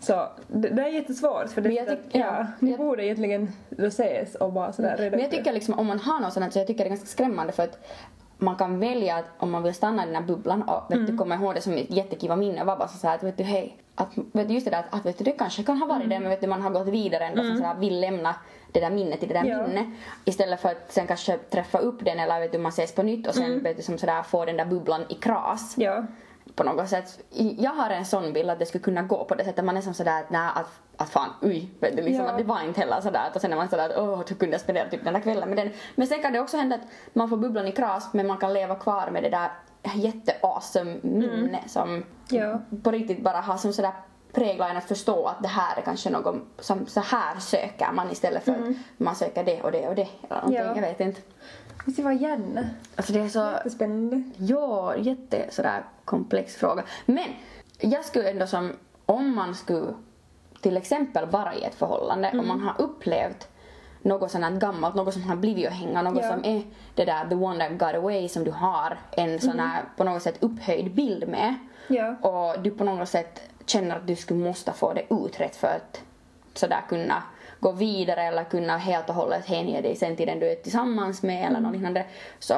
Så 0.00 0.28
det, 0.48 0.68
det 0.68 0.82
är 0.82 0.88
jättesvårt 0.88 1.48
för 1.48 1.60
det 1.60 1.68
Men 1.68 1.76
jag 1.76 1.86
tyck- 1.88 1.98
ja. 2.12 2.18
ja, 2.20 2.46
ni 2.60 2.70
Jag- 2.70 2.78
borde 2.78 3.04
egentligen 3.04 3.52
ses 3.78 4.34
och 4.34 4.52
bara 4.52 4.72
sådär 4.72 4.96
reda 4.96 5.10
Men 5.10 5.20
jag 5.20 5.30
tycker 5.30 5.52
liksom 5.52 5.78
om 5.78 5.86
man 5.86 5.98
har 5.98 6.20
något 6.20 6.32
sånt 6.32 6.52
så 6.52 6.58
jag 6.58 6.66
tycker 6.66 6.84
det 6.84 6.88
är 6.88 6.90
ganska 6.90 7.06
skrämmande 7.06 7.52
för 7.52 7.62
att 7.62 7.78
man 8.38 8.56
kan 8.56 8.78
välja 8.80 9.16
att 9.16 9.24
om 9.38 9.50
man 9.50 9.62
vill 9.62 9.74
stanna 9.74 10.02
i 10.02 10.06
den 10.06 10.14
här 10.14 10.22
bubblan 10.22 10.62
och 10.62 10.90
vet 10.94 11.06
du, 11.06 11.16
komma 11.16 11.34
ihåg 11.34 11.54
det 11.54 11.60
som 11.60 11.72
ett 11.72 11.90
jättekiva 11.90 12.36
minne 12.36 12.60
och 12.60 12.66
vara 12.66 12.76
bara 12.76 12.88
så 12.88 13.06
här 13.06 13.14
att 13.14 13.22
vet 13.22 13.36
du 13.36 13.42
hej, 13.44 13.76
att, 13.94 14.50
just 14.50 14.64
det 14.64 14.70
där 14.70 14.84
att, 14.90 15.06
vet 15.06 15.18
du, 15.18 15.24
det 15.24 15.32
kanske 15.32 15.62
kan 15.62 15.78
ha 15.78 15.86
varit 15.86 16.08
det 16.08 16.20
men 16.20 16.28
vet 16.30 16.40
du, 16.40 16.46
man 16.46 16.62
har 16.62 16.70
gått 16.70 16.88
vidare 16.88 17.24
ändå 17.24 17.42
mm. 17.42 17.58
så 17.58 17.64
här, 17.64 17.74
vill 17.74 18.00
lämna 18.00 18.34
det 18.72 18.80
där 18.80 18.90
minnet 18.90 19.22
i 19.22 19.26
det 19.26 19.34
där 19.34 19.44
Ja. 19.44 19.66
minnet 19.66 19.86
istället 20.24 20.60
för 20.60 20.68
att 20.68 20.92
sen 20.92 21.06
kanske 21.06 21.38
träffa 21.38 21.78
upp 21.78 22.04
den 22.04 22.20
eller 22.20 22.40
vet 22.40 22.52
du, 22.52 22.58
man 22.58 22.68
ses 22.72 22.94
på 22.94 23.02
nytt 23.02 23.26
och 23.26 23.34
sen 23.34 23.62
vet 23.62 23.76
du, 23.76 23.82
som 23.82 23.98
sådär 23.98 24.22
få 24.22 24.44
den 24.44 24.56
där 24.56 24.64
bubblan 24.64 25.04
i 25.08 25.14
kras 25.14 25.74
Ja. 25.78 26.04
på 26.54 26.64
något 26.64 26.88
sätt. 26.88 27.18
Jag 27.58 27.70
har 27.70 27.90
en 27.90 28.04
sån 28.04 28.32
bild 28.32 28.50
att 28.50 28.58
det 28.58 28.66
skulle 28.66 28.84
kunna 28.84 29.02
gå 29.02 29.24
på 29.24 29.34
det 29.34 29.44
sättet. 29.44 29.64
Man 29.64 29.76
är 29.76 29.80
som 29.80 29.94
sådär 29.94 30.20
att 30.20 30.30
nej, 30.30 30.48
att, 30.54 30.80
att 30.96 31.10
fan, 31.10 31.30
uj, 31.42 31.68
vet 31.80 31.96
du, 31.96 32.02
liksom 32.02 32.24
Ja. 32.24 32.30
att 32.30 32.38
det 32.38 32.44
var 32.44 32.62
inte 32.64 32.80
heller 32.80 33.00
sådär. 33.00 33.30
Och 33.34 33.40
sen 33.40 33.52
är 33.52 33.56
man 33.56 33.68
sådär 33.68 33.90
att 33.90 33.98
åh, 33.98 34.22
du 34.28 34.34
kunde 34.34 34.54
jag 34.54 34.60
spendera 34.60 34.88
typ 34.88 35.04
den 35.04 35.14
där 35.14 35.20
kvällen 35.20 35.48
med 35.48 35.58
den. 35.58 35.70
Men 35.94 36.06
sen 36.06 36.22
kan 36.22 36.32
det 36.32 36.40
också 36.40 36.56
hända 36.56 36.76
att 36.76 36.82
man 37.12 37.28
får 37.28 37.36
bubblan 37.36 37.66
i 37.66 37.72
kras 37.72 38.08
men 38.12 38.26
man 38.26 38.38
kan 38.38 38.52
leva 38.54 38.74
kvar 38.74 39.10
med 39.10 39.22
det 39.22 39.30
där 39.30 39.50
jätte-awesome 39.94 40.98
minne 41.02 41.60
som 41.66 42.04
Ja. 42.28 42.60
på 42.82 42.90
riktigt 42.90 43.22
bara 43.22 43.40
har 43.40 43.56
som 43.56 43.72
sådär 43.72 43.92
prägla 44.32 44.70
en 44.70 44.76
att 44.76 44.84
förstå 44.88 45.26
att 45.26 45.42
det 45.42 45.48
här 45.48 45.76
är 45.78 45.82
kanske 45.82 46.10
något 46.10 46.36
som 46.58 46.86
så 46.86 47.00
här 47.00 47.38
söker 47.40 47.92
man 47.92 48.10
istället 48.10 48.44
för 48.44 48.52
att 48.52 48.76
man 48.96 49.16
söker 49.16 49.44
det 49.44 49.62
och 49.62 49.72
det 49.72 49.88
och 49.88 49.94
det 49.94 50.08
eller 50.22 50.34
någonting. 50.36 50.56
Ja. 50.58 50.74
Jag 50.74 50.80
vet 50.82 51.00
inte. 51.00 51.20
Vi 51.86 51.92
ska 51.92 52.02
vara 52.02 52.14
gärna. 52.14 52.64
Alltså 52.96 53.12
det 53.12 53.20
är 53.20 53.28
så... 53.28 53.38
Jättespännande. 53.38 54.22
Ja, 54.36 54.96
jätte 54.96 55.46
sådär 55.50 55.84
komplex 56.04 56.56
fråga. 56.56 56.82
Men 57.06 57.24
jag 57.78 58.04
skulle 58.04 58.30
ändå 58.30 58.46
som, 58.46 58.72
om 59.06 59.34
man 59.34 59.54
skulle 59.54 59.94
till 60.60 60.76
exempel 60.76 61.26
vara 61.30 61.54
i 61.54 61.64
ett 61.64 61.74
förhållande 61.74 62.28
Mm. 62.28 62.40
och 62.40 62.46
man 62.46 62.60
har 62.60 62.80
upplevt 62.80 63.48
något 64.04 64.30
sånt 64.30 64.44
här 64.44 64.50
gammalt, 64.50 64.94
något 64.94 65.14
som 65.14 65.22
har 65.22 65.36
blivit 65.36 65.66
att 65.66 65.72
hänga, 65.72 66.02
något 66.02 66.22
Ja. 66.22 66.30
som 66.30 66.44
är 66.44 66.62
det 66.94 67.04
där 67.04 67.28
the 67.28 67.34
one 67.34 67.68
that 67.68 67.78
got 67.78 67.94
away 67.94 68.28
som 68.28 68.44
du 68.44 68.50
har 68.50 68.98
en 69.10 69.40
sån 69.40 69.58
här 69.58 69.84
på 69.96 70.04
något 70.04 70.22
sätt 70.22 70.36
upphöjd 70.40 70.94
bild 70.94 71.28
med. 71.28 71.54
Mm. 71.88 72.16
Ja. 72.20 72.28
Och 72.28 72.62
du 72.62 72.70
på 72.70 72.84
något 72.84 73.08
sätt 73.08 73.40
känner 73.66 73.96
att 73.96 74.06
du 74.06 74.16
skulle 74.16 74.44
måste 74.44 74.72
få 74.72 74.92
det 74.92 75.02
utrett 75.10 75.56
för 75.56 75.66
att 75.68 76.00
sådär 76.54 76.80
kunna 76.88 77.22
gå 77.60 77.72
vidare 77.72 78.22
eller 78.22 78.44
kunna 78.44 78.76
helt 78.76 79.08
och 79.08 79.14
hållet 79.14 79.46
hänge 79.46 79.80
dig 79.80 79.96
sen 79.96 80.16
till 80.16 80.26
den 80.26 80.40
du 80.40 80.50
är 80.50 80.54
tillsammans 80.54 81.22
med 81.22 81.46
eller 81.46 81.60
något 81.60 81.72
liknande. 81.72 82.04
Så 82.38 82.54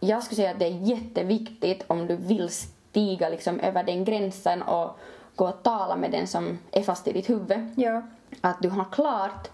jag 0.00 0.22
skulle 0.22 0.36
säga 0.36 0.50
att 0.50 0.58
det 0.58 0.66
är 0.66 0.80
jätteviktigt 0.80 1.84
om 1.86 2.06
du 2.06 2.16
vill 2.16 2.48
stiga 2.50 3.28
liksom 3.28 3.60
över 3.60 3.82
den 3.84 4.04
gränsen 4.04 4.62
och 4.62 4.98
gå 5.34 5.48
och 5.48 5.62
tala 5.62 5.96
med 5.96 6.10
den 6.10 6.26
som 6.26 6.58
är 6.72 6.82
fast 6.82 7.08
i 7.08 7.12
ditt 7.12 7.30
huvud. 7.30 7.72
Ja. 7.76 8.02
Att 8.40 8.62
du 8.62 8.68
har 8.68 8.84
klart 8.92 9.48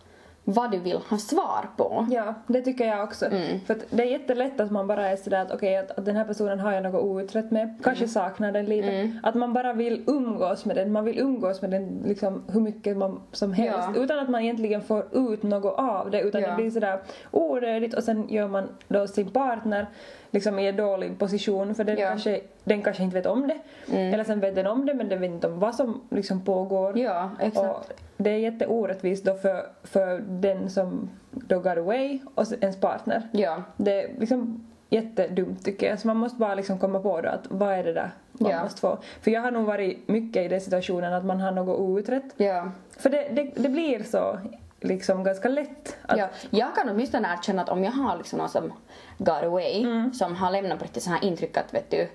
vad 0.44 0.70
du 0.70 0.78
vill 0.78 0.96
ha 0.96 1.18
svar 1.18 1.66
på. 1.76 2.06
Ja, 2.11 2.34
det 2.46 2.62
tycker 2.62 2.87
jag 2.87 3.04
också. 3.04 3.26
Mm. 3.26 3.61
För 3.66 3.76
det 3.90 4.02
är 4.02 4.06
jättelätt 4.06 4.61
att 4.61 4.70
man 4.70 4.87
bara 4.87 5.08
är 5.08 5.16
sådär 5.16 5.42
att 5.42 5.52
okej, 5.52 5.76
att, 5.76 5.90
att 5.99 6.04
den 6.04 6.16
här 6.16 6.25
personen 6.25 6.61
har 6.61 6.72
jag 6.72 6.82
något 6.82 7.02
outrett 7.02 7.50
med. 7.50 7.80
Kanske 7.84 8.04
Mm. 8.04 8.08
saknar 8.08 8.52
den 8.52 8.64
lite. 8.66 9.12
Att 9.22 9.34
man 9.34 9.52
bara 9.52 9.72
vill 9.72 10.04
umgås 10.06 10.64
med 10.64 10.76
den. 10.76 10.92
Man 10.92 11.04
vill 11.04 11.18
umgås 11.18 11.62
med 11.62 11.70
den 11.70 12.02
liksom 12.04 12.42
hur 12.52 12.61
mycket 12.61 12.96
man 12.96 13.20
som 13.32 13.52
helst. 13.52 13.88
Ja. 13.94 14.02
Utan 14.02 14.18
att 14.18 14.28
man 14.28 14.42
egentligen 14.42 14.82
får 14.82 15.04
ut 15.12 15.42
något 15.42 15.78
av 15.78 16.11
det. 16.11 16.20
Utan 16.20 16.40
Ja. 16.42 16.49
det 16.50 16.56
blir 16.56 16.70
sådär 16.70 17.00
onödigt 17.30 17.94
och 17.94 18.04
sen 18.04 18.28
gör 18.28 18.49
man 18.49 18.68
då 18.88 19.06
sin 19.06 19.30
partner 19.30 19.87
liksom 20.33 20.59
i 20.59 20.69
en 20.69 20.77
dålig 20.77 21.19
position 21.19 21.75
för 21.75 21.85
den, 21.85 21.97
Ja. 21.99 22.01
Mm. 22.07 22.11
kanske, 22.12 22.41
den 22.65 22.83
kanske 22.83 23.03
inte 23.03 23.17
vet 23.17 23.27
om 23.27 23.49
det. 23.49 23.59
Eller 23.97 24.25
sen 24.25 24.41
vet 24.41 24.55
den 24.55 24.67
om 24.67 24.87
det 24.87 24.95
men 24.95 25.09
den 25.09 25.21
vet 25.21 25.31
inte 25.31 25.47
om 25.47 25.59
vad 25.59 25.75
som 25.75 26.01
liksom 26.11 26.45
pågår. 26.45 26.99
Ja, 26.99 27.31
exakt. 27.41 27.89
Och 27.89 27.93
det 28.17 28.31
är 28.31 28.39
jätteorättvist 28.39 29.25
då 29.25 29.35
för, 29.35 29.67
för 29.83 30.19
den 30.29 30.71
som 30.71 31.11
då 31.31 31.59
got 31.59 31.79
away 31.79 32.21
och 32.35 32.47
ens 32.61 32.81
partner. 32.81 33.29
Ja. 33.33 33.62
Det 33.77 34.03
är 34.03 34.11
liksom 34.19 34.67
jättedumt 34.91 35.65
tycker 35.65 35.89
jag. 35.91 35.99
Så 36.01 36.07
man 36.07 36.17
måste 36.17 36.39
bara 36.39 36.55
liksom 36.55 36.79
komma 36.79 37.01
på 37.01 37.21
då 37.21 37.29
att 37.29 37.47
vad 37.49 37.73
är 37.75 37.85
det 37.85 37.93
där 37.93 38.11
man 38.33 38.51
Ja. 38.51 38.62
måste 38.62 38.81
få. 38.81 38.99
För 39.21 39.31
jag 39.31 39.41
har 39.41 39.51
nog 39.51 39.65
varit 39.65 40.09
mycket 40.09 40.45
i 40.45 40.49
den 40.49 40.61
situationen 40.61 41.12
att 41.12 41.25
man 41.25 41.41
har 41.41 41.51
något 41.53 41.79
outrett. 41.81 42.25
Ja. 42.37 42.71
För 42.99 43.11
det, 43.11 43.29
det, 43.33 43.51
det 43.57 43.69
blir 43.69 44.03
så 44.03 44.39
liksom 44.85 45.25
ganska 45.25 45.49
lätt. 45.49 45.97
Att, 46.03 46.19
Ja, 46.19 46.29
jag 46.51 46.75
kan 46.75 46.89
åtminstone 46.89 47.29
erkänna 47.39 47.62
att 47.62 47.69
om 47.69 47.85
jag 47.85 47.93
har 47.93 48.17
liksom 48.17 48.39
någon 48.39 48.49
som 48.49 48.73
got 49.19 49.43
away, 49.43 49.83
Mm. 49.83 50.15
som 50.15 50.37
har 50.37 50.51
lämnat 50.51 50.79
på 50.79 50.85
riktigt 50.85 51.03
sådana 51.03 51.19
här 51.21 51.27
intryck 51.29 51.57
att 51.57 51.75
vet 51.75 51.91
du, 51.91 52.09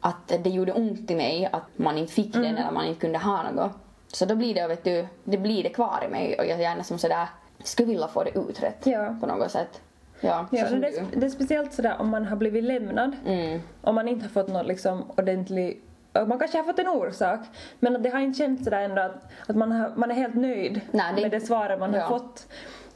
att 0.00 0.28
det 0.44 0.50
gjorde 0.50 0.72
ont 0.72 1.10
i 1.10 1.14
mig 1.16 1.48
att 1.52 1.62
man 1.76 1.98
inte 1.98 2.12
fick 2.12 2.32
den 2.32 2.44
eller 2.56 2.70
man 2.70 2.84
inte 2.86 3.00
kunde 3.00 3.18
ha 3.18 3.50
något. 3.50 3.70
Så 4.12 4.24
då 4.24 4.34
blir 4.34 4.54
det, 4.54 4.66
vet 4.68 4.84
du, 4.84 5.06
det 5.24 5.38
blir 5.38 5.62
det 5.62 5.68
kvar 5.68 6.04
i 6.06 6.10
mig 6.10 6.36
och 6.38 6.46
jag 6.46 6.60
gärna 6.60 6.82
som 6.84 6.98
sådär 6.98 7.26
skulle 7.64 7.88
vilja 7.88 8.08
få 8.08 8.24
det 8.24 8.30
utrett 8.38 8.86
Ja. 8.86 9.16
på 9.20 9.26
något 9.26 9.50
sätt. 9.50 9.80
Ja, 10.20 10.46
Ja, 10.50 10.68
så 10.68 10.74
det, 10.74 10.88
är, 10.88 11.04
det 11.16 11.26
är 11.26 11.30
speciellt 11.30 11.72
sådär 11.74 11.96
om 11.98 12.08
man 12.08 12.24
har 12.24 12.36
blivit 12.36 12.64
lämnad. 12.64 13.16
Mm. 13.26 13.60
Om 13.82 13.94
man 13.94 14.08
inte 14.08 14.24
har 14.24 14.30
fått 14.30 14.48
någon 14.48 14.66
liksom 14.66 15.10
ordentlig 15.16 15.80
man 16.24 16.38
kanske 16.38 16.58
har 16.58 16.64
fått 16.64 16.78
en 16.78 16.88
orsak 16.88 17.40
men 17.80 17.96
att 17.96 18.02
det 18.02 18.08
har 18.10 18.18
inte 18.20 18.38
känts 18.38 18.64
sådär 18.64 18.80
ändå 18.80 19.02
att, 19.02 19.30
att 19.48 19.56
man, 19.56 19.72
har, 19.72 19.92
man 19.96 20.10
är 20.10 20.14
helt 20.14 20.34
nöjd 20.34 20.80
Nej, 20.90 21.12
det- 21.16 21.22
med 21.22 21.30
det 21.30 21.40
svaret 21.40 21.78
man 21.80 21.94
ja. 21.94 22.00
har 22.00 22.08
fått. 22.08 22.46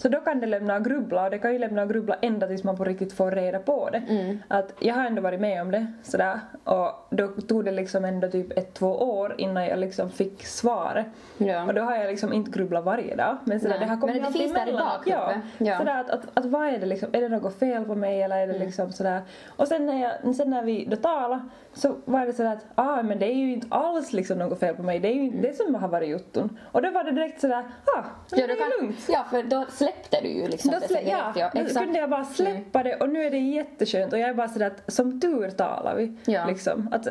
Så 0.02 0.08
då 0.08 0.20
kan 0.20 0.40
det 0.40 0.46
lämna 0.46 0.76
och 0.76 0.84
grubbla 0.84 1.24
och 1.24 1.30
det 1.30 1.38
kan 1.38 1.52
ju 1.52 1.58
lämna 1.58 1.82
och 1.82 1.88
grubbla 1.88 2.14
ända 2.22 2.46
tills 2.46 2.64
man 2.64 2.76
på 2.76 2.84
riktigt 2.84 3.12
får 3.12 3.30
reda 3.30 3.58
på 3.58 3.90
det. 3.90 4.02
Mm. 4.08 4.38
Att 4.48 4.74
jag 4.78 4.94
har 4.94 5.04
ändå 5.04 5.22
varit 5.22 5.40
med 5.40 5.62
om 5.62 5.70
det 5.70 5.86
sådär 6.02 6.40
och 6.64 7.06
då 7.10 7.28
tog 7.28 7.64
det 7.64 7.70
liksom 7.70 8.04
ändå 8.04 8.28
typ 8.28 8.58
ett, 8.58 8.74
två 8.74 8.86
år 8.88 9.34
innan 9.38 9.66
jag 9.66 9.78
liksom 9.78 10.10
fick 10.10 10.46
svaret. 10.46 11.06
Ja. 11.38 11.64
Och 11.66 11.74
då 11.74 11.82
har 11.82 11.96
jag 11.96 12.06
liksom 12.06 12.32
inte 12.32 12.50
grubblat 12.50 12.84
varje 12.84 13.16
dag 13.16 13.36
men 13.44 13.60
sådär, 13.60 13.76
Nej, 13.78 13.86
det 13.88 13.94
har 13.94 14.00
kommit 14.00 14.22
men 14.22 14.32
det 14.32 14.38
finns 14.38 14.54
där 14.54 14.68
i. 14.68 14.72
Ja, 15.10 15.32
Ja. 15.58 15.78
Sådär 15.78 16.00
att, 16.00 16.10
att, 16.10 16.24
att 16.34 16.44
vad 16.44 16.68
är 16.68 16.78
det 16.78 16.86
liksom, 16.86 17.08
är 17.12 17.20
det 17.20 17.28
något 17.28 17.58
fel 17.58 17.84
på 17.84 17.94
mig 17.94 18.22
eller 18.22 18.36
är 18.36 18.46
det 18.46 18.54
Mm. 18.54 18.66
liksom 18.66 18.92
sådär. 18.92 19.20
Och 19.56 19.68
sen 19.68 19.86
när, 19.86 20.02
jag, 20.22 20.34
sen 20.36 20.50
när 20.50 20.62
vi 20.62 20.84
då 20.90 20.96
talade 20.96 21.40
så 21.72 21.96
var 22.04 22.26
det 22.26 22.32
sådär 22.32 22.52
att 22.52 22.66
ah 22.74 23.02
men 23.02 23.18
det 23.18 23.26
är 23.26 23.34
ju 23.34 23.52
inte 23.52 23.66
alls 23.70 24.12
liksom 24.12 24.38
något 24.38 24.60
fel 24.60 24.74
på 24.74 24.82
mig, 24.82 24.98
det 25.00 25.08
är 25.08 25.14
ju 25.14 25.22
inte 25.22 25.48
det 25.48 25.56
som 25.56 25.74
har 25.74 25.88
varit 25.88 26.08
jotton. 26.08 26.58
Och 26.72 26.82
då 26.82 26.90
var 26.90 27.04
det 27.04 27.10
direkt 27.12 27.40
sådär 27.40 27.64
ah, 27.96 28.02
men 28.30 28.40
Ja, 28.40 28.46
det 28.46 28.52
är 28.52 28.56
kan, 28.56 28.70
lugnt. 28.80 28.98
ja, 29.08 29.24
för 29.30 29.42
då 29.42 29.64
släppte 29.92 30.20
du 30.22 30.28
ju 30.28 30.48
liksom 30.48 30.70
Då, 30.80 30.86
slä, 30.86 31.00
ja, 31.02 31.32
ja, 31.36 31.50
då 31.54 31.60
exakt. 31.60 31.76
Mm. 31.76 31.84
kunde 31.84 31.98
jag 32.00 32.10
bara 32.10 32.24
släppa 32.24 32.82
det 32.82 32.96
och 32.96 33.08
nu 33.08 33.24
är 33.24 33.30
det 33.30 33.38
jätteskönt 33.38 34.12
och 34.12 34.18
jag 34.18 34.28
är 34.30 34.34
bara 34.34 34.48
sådär 34.48 34.66
att 34.66 34.92
som 34.92 35.20
tur 35.20 35.50
talar 35.50 35.94
vi. 35.96 36.16
Ja. 36.32 36.46
Liksom, 36.46 36.88
att, 36.92 37.06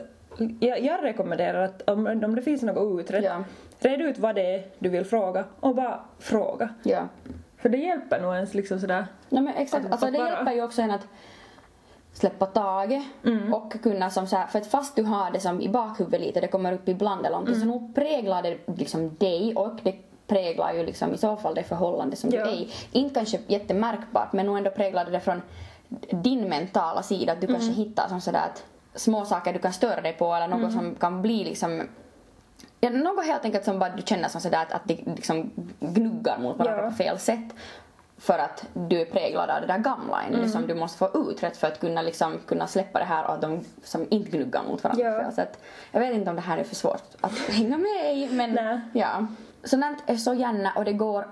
jag, 0.60 0.82
jag 0.82 1.04
rekommenderar 1.04 1.64
att 1.64 1.90
om, 1.90 2.08
om 2.08 2.36
det 2.36 2.42
finns 2.42 2.62
något 2.62 2.78
outrett, 2.78 3.24
Ja. 3.24 3.44
red 3.80 4.02
ut 4.02 4.20
vad 4.20 4.36
det 4.36 4.56
är 4.56 4.64
du 4.80 4.90
vill 4.90 5.06
fråga 5.06 5.44
och 5.60 5.76
bara 5.76 6.00
fråga. 6.20 6.70
Ja. 6.84 7.02
För 7.58 7.70
det 7.70 7.78
hjälper 7.78 8.22
nog 8.22 8.36
ens 8.36 8.54
liksom 8.54 8.80
sådär. 8.80 9.06
Nej 9.30 9.44
men 9.44 9.54
exakt, 9.56 9.86
alltså 9.92 10.06
det 10.06 10.18
bara- 10.18 10.30
hjälper 10.30 10.52
ju 10.54 10.64
också 10.64 10.82
en 10.82 10.92
att 10.92 11.08
släppa 12.14 12.46
taget 12.46 13.04
Mm. 13.26 13.54
och 13.54 13.74
kunna 13.84 14.10
som 14.10 14.28
så 14.28 14.36
här, 14.36 14.48
för 14.48 14.60
att 14.60 14.68
fast 14.68 14.96
du 14.96 15.04
har 15.04 15.32
det 15.32 15.40
som 15.40 15.62
i 15.62 15.70
bakhuvudet 15.70 16.22
lite, 16.22 16.42
det 16.42 16.48
kommer 16.48 16.74
upp 16.74 16.90
ibland 16.90 17.20
eller 17.20 17.30
någonting, 17.30 17.56
Mm. 17.56 17.68
så 17.68 17.74
nog 17.80 17.96
präglar 17.96 18.42
det 18.44 18.58
liksom 18.78 19.16
dig 19.16 19.56
och 19.56 19.80
det 19.84 19.96
präglar 20.30 20.74
ju 20.74 20.86
liksom 20.86 21.14
i 21.14 21.18
så 21.18 21.36
fall 21.36 21.56
det 21.56 21.64
förhållande 21.64 22.16
som 22.16 22.30
Ja. 22.30 22.44
du 22.46 22.52
är 22.52 22.56
i. 22.56 22.72
Inte 22.92 23.16
kanske 23.16 23.40
jättemärkbart 23.48 24.34
men 24.34 24.46
nog 24.46 24.58
ändå 24.58 24.70
präglar 24.72 25.06
det 25.06 25.20
från 25.20 25.42
din 26.12 26.50
mentala 26.50 27.04
sida 27.04 27.34
att 27.34 27.42
du 27.42 27.48
Mm. 27.48 27.60
kanske 27.62 27.82
hittar 27.82 28.08
som 28.08 28.22
sådär 28.22 28.46
att 28.54 28.64
små 29.00 29.26
saker 29.26 29.54
du 29.54 29.60
kan 29.60 29.74
störa 29.74 30.02
dig 30.02 30.14
på 30.14 30.34
eller 30.34 30.48
något 30.48 30.60
Mm. 30.60 30.72
som 30.72 30.96
kan 30.96 31.22
bli 31.22 31.44
liksom 31.44 31.84
Ja, 32.82 32.90
något 32.90 33.26
helt 33.26 33.46
enkelt 33.46 33.66
som 33.66 33.80
bara 33.80 33.90
du 33.90 34.02
känner 34.06 34.30
som 34.30 34.42
sådär 34.42 34.62
att, 34.62 34.72
att 34.72 34.82
det 34.86 34.96
liksom 35.16 35.52
gnuggar 35.80 36.38
mot 36.40 36.58
varandra 36.58 36.84
Ja. 36.84 36.90
på 36.90 36.96
fel 36.96 37.20
sätt. 37.20 37.54
För 38.18 38.40
att 38.40 38.66
du 38.74 39.02
är 39.02 39.06
präglad 39.06 39.50
av 39.50 39.62
det 39.62 39.68
där 39.68 39.78
gamla 39.78 40.22
ännu 40.28 40.38
Mm. 40.38 40.50
som 40.50 40.68
du 40.68 40.76
måste 40.76 40.98
få 40.98 41.10
utrett 41.32 41.58
för 41.58 41.68
att 41.68 41.80
kunna, 41.80 42.02
liksom, 42.02 42.34
kunna 42.48 42.68
släppa 42.68 43.00
det 43.00 43.06
här 43.06 43.24
att 43.24 43.42
de 43.42 43.60
som 43.84 44.08
inte 44.10 44.32
gnuggar 44.38 44.62
mot 44.68 44.84
varandra 44.84 45.04
Ja. 45.06 45.18
på 45.18 45.24
fel 45.24 45.34
sätt. 45.34 45.60
Jag 45.92 46.00
vet 46.00 46.14
inte 46.14 46.30
om 46.30 46.36
det 46.36 46.42
här 46.42 46.58
är 46.58 46.64
för 46.64 46.76
svårt 46.76 47.04
att 47.22 47.38
hänga 47.50 47.78
med 47.78 48.18
i 48.18 48.30
men 48.32 48.52
Nej. 48.52 48.80
ja. 48.94 49.28
Sådant 49.64 50.04
är 50.06 50.16
så 50.16 50.34
gärna 50.34 50.72
och 50.76 50.86
det 50.86 50.94
går 50.94 51.28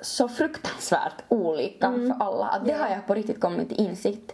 så 0.00 0.28
fruktansvärt 0.28 1.22
olika 1.28 1.92
för 1.92 2.16
alla 2.24 2.46
att 2.46 2.64
det 2.64 2.70
Mm. 2.72 2.80
Ja. 2.80 2.86
har 2.88 2.94
jag 2.94 3.06
på 3.06 3.14
riktigt 3.14 3.40
kommit 3.40 3.68
till 3.68 3.80
insikt 3.80 4.32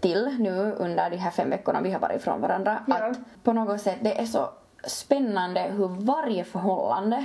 till 0.00 0.36
nu 0.38 0.74
under 0.78 1.10
de 1.10 1.16
här 1.16 1.30
fem 1.30 1.50
veckorna 1.50 1.80
vi 1.80 1.92
har 1.92 2.00
varit 2.00 2.16
ifrån 2.20 2.40
varandra. 2.40 2.84
Ja. 2.86 2.94
Att 3.10 3.18
på 3.42 3.52
något 3.52 3.80
sätt 3.80 3.98
det 4.00 4.20
är 4.20 4.26
så 4.26 4.50
spännande 4.84 5.60
hur 5.60 5.88
varje 5.88 6.44
förhållande, 6.44 7.24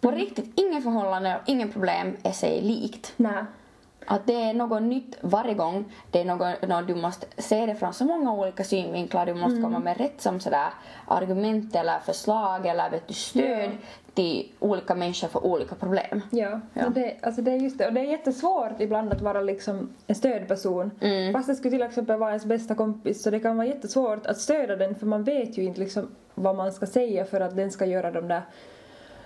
på 0.00 0.08
Mm. 0.08 0.20
riktigt, 0.20 0.52
ingen 0.60 0.82
förhållande 0.82 1.36
och 1.36 1.48
ingen 1.48 1.72
problem 1.72 2.16
är 2.22 2.32
sig 2.32 2.60
likt. 2.62 3.12
Nej. 3.16 3.44
Att 4.10 4.26
det 4.26 4.42
är 4.42 4.54
något 4.54 4.82
nytt 4.82 5.16
varje 5.20 5.54
gång. 5.54 5.84
Det 6.10 6.20
är 6.20 6.24
något, 6.24 6.68
något 6.68 6.86
du 6.86 6.94
måste 6.94 7.26
se 7.42 7.66
det 7.66 7.74
från 7.74 7.94
så 7.94 8.04
många 8.04 8.32
olika 8.32 8.64
synvinklar. 8.64 9.26
Du 9.26 9.32
Mm. 9.32 9.42
måste 9.42 9.62
komma 9.62 9.78
med 9.78 9.96
rätt 9.96 10.20
som 10.20 10.40
sådär 10.40 10.68
argument 11.06 11.74
eller 11.76 11.98
förslag 11.98 12.66
eller 12.66 12.90
vet 12.90 13.08
du, 13.08 13.14
stöd 13.14 13.70
till 14.14 14.52
olika 14.58 14.94
människor 14.94 15.28
för 15.28 15.46
olika 15.46 15.74
problem. 15.74 16.20
Ja, 16.30 16.60
Ja. 16.74 16.88
Det, 16.88 17.16
alltså 17.22 17.42
det 17.42 17.50
är 17.50 17.56
just 17.56 17.78
det. 17.78 17.86
Och 17.86 17.92
det 17.92 18.00
är 18.00 18.04
jättesvårt 18.04 18.80
ibland 18.80 19.12
att 19.12 19.20
vara 19.20 19.40
liksom 19.40 19.88
en 20.06 20.14
stödperson. 20.14 20.90
Mm. 21.00 21.32
Fast 21.32 21.48
det 21.48 21.54
skulle 21.54 21.70
till 21.76 21.82
exempel 21.86 22.18
vara 22.18 22.30
ens 22.30 22.44
bästa 22.44 22.74
kompis 22.74 23.22
så 23.22 23.30
det 23.30 23.40
kan 23.40 23.56
vara 23.56 23.66
jättesvårt 23.66 24.26
att 24.26 24.38
stödja 24.38 24.76
den 24.76 24.94
för 24.94 25.06
man 25.06 25.24
vet 25.24 25.58
ju 25.58 25.62
inte 25.64 25.80
liksom 25.80 26.08
vad 26.34 26.56
man 26.56 26.72
ska 26.72 26.86
säga 26.86 27.24
för 27.24 27.40
att 27.40 27.56
den 27.56 27.70
ska 27.70 27.86
göra 27.86 28.10
de 28.10 28.28
där 28.28 28.42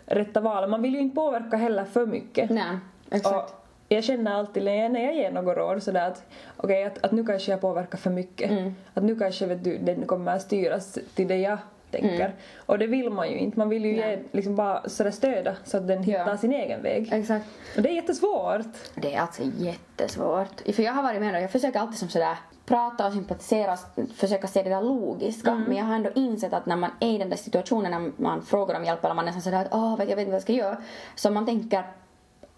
rätta 0.07 0.41
valen. 0.41 0.71
Man 0.71 0.83
vill 0.83 0.95
ju 0.95 1.01
inte 1.01 1.15
påverka 1.17 1.57
heller 1.57 1.85
för 1.85 2.07
mycket. 2.07 2.51
Nej, 2.51 2.79
exakt. 3.11 3.37
Och 3.37 3.62
jag 3.95 4.05
känner 4.05 4.35
alltid 4.35 4.65
när 4.65 5.05
jag, 5.05 5.15
ger 5.15 5.31
något 5.31 5.57
råd 5.57 5.83
sådär 5.83 6.07
att 6.09 6.25
okej 6.57 6.85
att, 6.85 7.05
att 7.05 7.13
nu 7.13 7.25
kanske 7.27 7.51
jag 7.51 7.61
påverkar 7.61 7.99
för 7.99 8.11
mycket. 8.11 8.51
Mm. 8.51 8.75
Att 8.95 9.03
nu 9.03 9.17
kanske 9.19 9.47
vet 9.47 9.65
du, 9.65 9.79
den 9.79 10.07
kommer 10.07 10.33
att 10.37 10.43
styras 10.43 10.99
till 11.15 11.29
det 11.29 11.37
jag 11.37 11.59
tänker. 11.91 12.35
Och 12.67 12.79
det 12.79 12.87
vill 12.87 13.11
man 13.11 13.31
ju 13.31 13.39
inte. 13.39 13.59
Man 13.59 13.69
vill 13.69 13.85
ju 13.85 13.93
Mm. 13.93 14.11
Ge, 14.11 14.19
liksom 14.33 14.57
bara 14.57 14.89
sådär 14.89 15.11
stöda 15.11 15.57
så 15.65 15.77
att 15.77 15.89
den 15.89 16.03
hittar 16.03 16.29
Ja. 16.29 16.37
sin 16.37 16.53
egen 16.53 16.83
väg. 16.83 17.09
Exakt. 17.13 17.47
Och 17.77 17.83
det 17.83 17.89
är 17.89 17.93
jättesvårt. 17.95 18.67
Det 18.95 19.15
är 19.15 19.21
alltså 19.21 19.43
jättesvårt. 19.59 20.61
För 20.75 20.83
jag 20.83 20.93
har 20.93 21.03
varit 21.03 21.21
med 21.21 21.35
och 21.35 21.41
jag 21.43 21.51
försöker 21.51 21.81
alltid 21.81 21.99
som 21.99 22.09
sådär 22.09 22.37
prata 22.67 23.07
och 23.07 23.13
sympatisera 23.13 23.73
och 23.73 24.09
försöka 24.17 24.47
se 24.47 24.63
det 24.63 24.71
där 24.71 24.83
logiska. 24.83 25.55
Men 25.55 25.77
jag 25.77 25.85
har 25.85 25.95
ändå 25.95 26.11
insett 26.15 26.53
att 26.53 26.67
när 26.67 26.77
man 26.77 26.91
är 27.01 27.09
i 27.15 27.19
den 27.19 27.31
där 27.31 27.37
situationen 27.37 27.91
när 27.91 28.13
man 28.23 28.43
frågar 28.43 28.77
om 28.77 28.85
hjälp 28.85 29.05
eller 29.05 29.15
man 29.15 29.29
är 29.29 29.33
sådär 29.33 29.61
att 29.61 29.69
åh, 29.75 29.97
vet 29.97 30.09
jag 30.09 30.17
vet 30.17 30.23
inte 30.23 30.31
vad 30.31 30.37
jag 30.37 30.43
ska 30.43 30.53
göra. 30.53 30.77
Så 31.15 31.31
man 31.31 31.47
tänker 31.47 31.85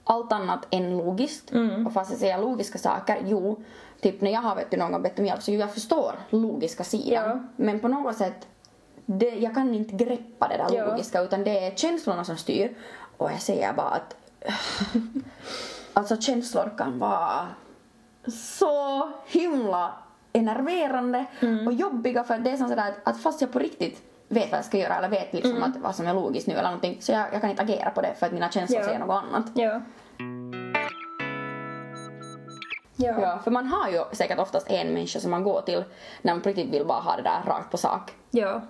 allt 0.04 0.32
annat 0.32 0.66
än 0.70 0.96
logiskt. 0.96 1.52
Och 1.86 1.92
fast 1.92 2.10
jag 2.10 2.20
säger 2.20 2.38
logiska 2.38 2.78
saker, 2.78 3.18
jo, 3.26 3.62
typ 4.00 4.20
när 4.20 4.30
jag 4.30 4.40
har 4.40 4.56
vet 4.56 4.70
du, 4.70 4.76
någon 4.76 4.92
gång 4.92 5.02
bett 5.02 5.18
om 5.18 5.26
hjälp 5.26 5.42
så 5.42 5.52
jag 5.52 5.74
förstår 5.74 6.12
logiska 6.30 6.84
sidan. 6.84 7.28
Ja. 7.28 7.38
Men 7.56 7.80
på 7.80 7.88
något 7.88 8.16
sätt, 8.16 8.48
det, 9.06 9.28
jag 9.30 9.54
kan 9.54 9.74
inte 9.74 9.96
greppa 10.04 10.48
det 10.48 10.56
där 10.56 10.76
Ja. 10.76 10.86
logiska 10.86 11.20
utan 11.20 11.44
det 11.44 11.66
är 11.66 11.74
känslorna 11.74 12.24
som 12.24 12.36
styr. 12.36 12.74
Och 13.16 13.32
jag 13.32 13.40
säger 13.40 13.72
bara 13.72 13.88
att 13.88 14.16
Alltså 15.92 16.16
känslor 16.16 16.70
kan 16.78 16.98
vara 16.98 17.46
så 18.26 19.08
himla 19.26 19.92
enerverande 20.32 21.24
och 21.66 21.72
jobbiga 21.72 22.24
för 22.24 22.38
det 22.38 22.50
är 22.50 22.56
som 22.56 22.68
sådär 22.68 22.88
att, 22.88 23.08
att 23.08 23.22
fast 23.22 23.40
jag 23.40 23.52
på 23.52 23.58
riktigt 23.58 24.02
vet 24.34 24.50
vad 24.50 24.58
jag 24.58 24.64
ska 24.64 24.78
göra 24.78 24.94
eller 24.96 25.08
vet 25.08 25.32
liksom 25.32 25.62
att 25.62 25.76
vad 25.76 25.94
som 25.94 26.06
är 26.06 26.14
logiskt 26.14 26.46
nu 26.46 26.54
eller 26.54 26.62
någonting 26.64 26.96
så 27.00 27.12
jag, 27.12 27.26
jag 27.32 27.40
kan 27.40 27.50
inte 27.50 27.62
agera 27.62 27.90
på 27.90 28.00
det 28.00 28.14
för 28.18 28.26
att 28.26 28.32
mina 28.32 28.50
känslor 28.50 28.80
Ja. 28.80 28.86
säger 28.86 28.98
något 28.98 29.24
annat. 29.24 29.46
Ja. 29.54 29.80
Ja. 32.96 33.20
Ja, 33.20 33.38
för 33.44 33.50
man 33.50 33.66
har 33.66 33.88
ju 33.88 34.04
säkert 34.12 34.38
oftast 34.38 34.70
en 34.70 34.86
människa 34.88 35.20
som 35.20 35.30
man 35.30 35.44
går 35.44 35.60
till 35.60 35.84
när 36.22 36.34
man 36.34 36.42
på 36.42 36.48
riktigt 36.48 36.68
vill 36.74 36.86
bara 36.86 37.00
ha 37.00 37.16
det 37.16 37.22
där 37.22 37.42
rakt 37.46 37.70
på 37.70 37.76
sak. 37.76 38.12
Ja. 38.30 38.60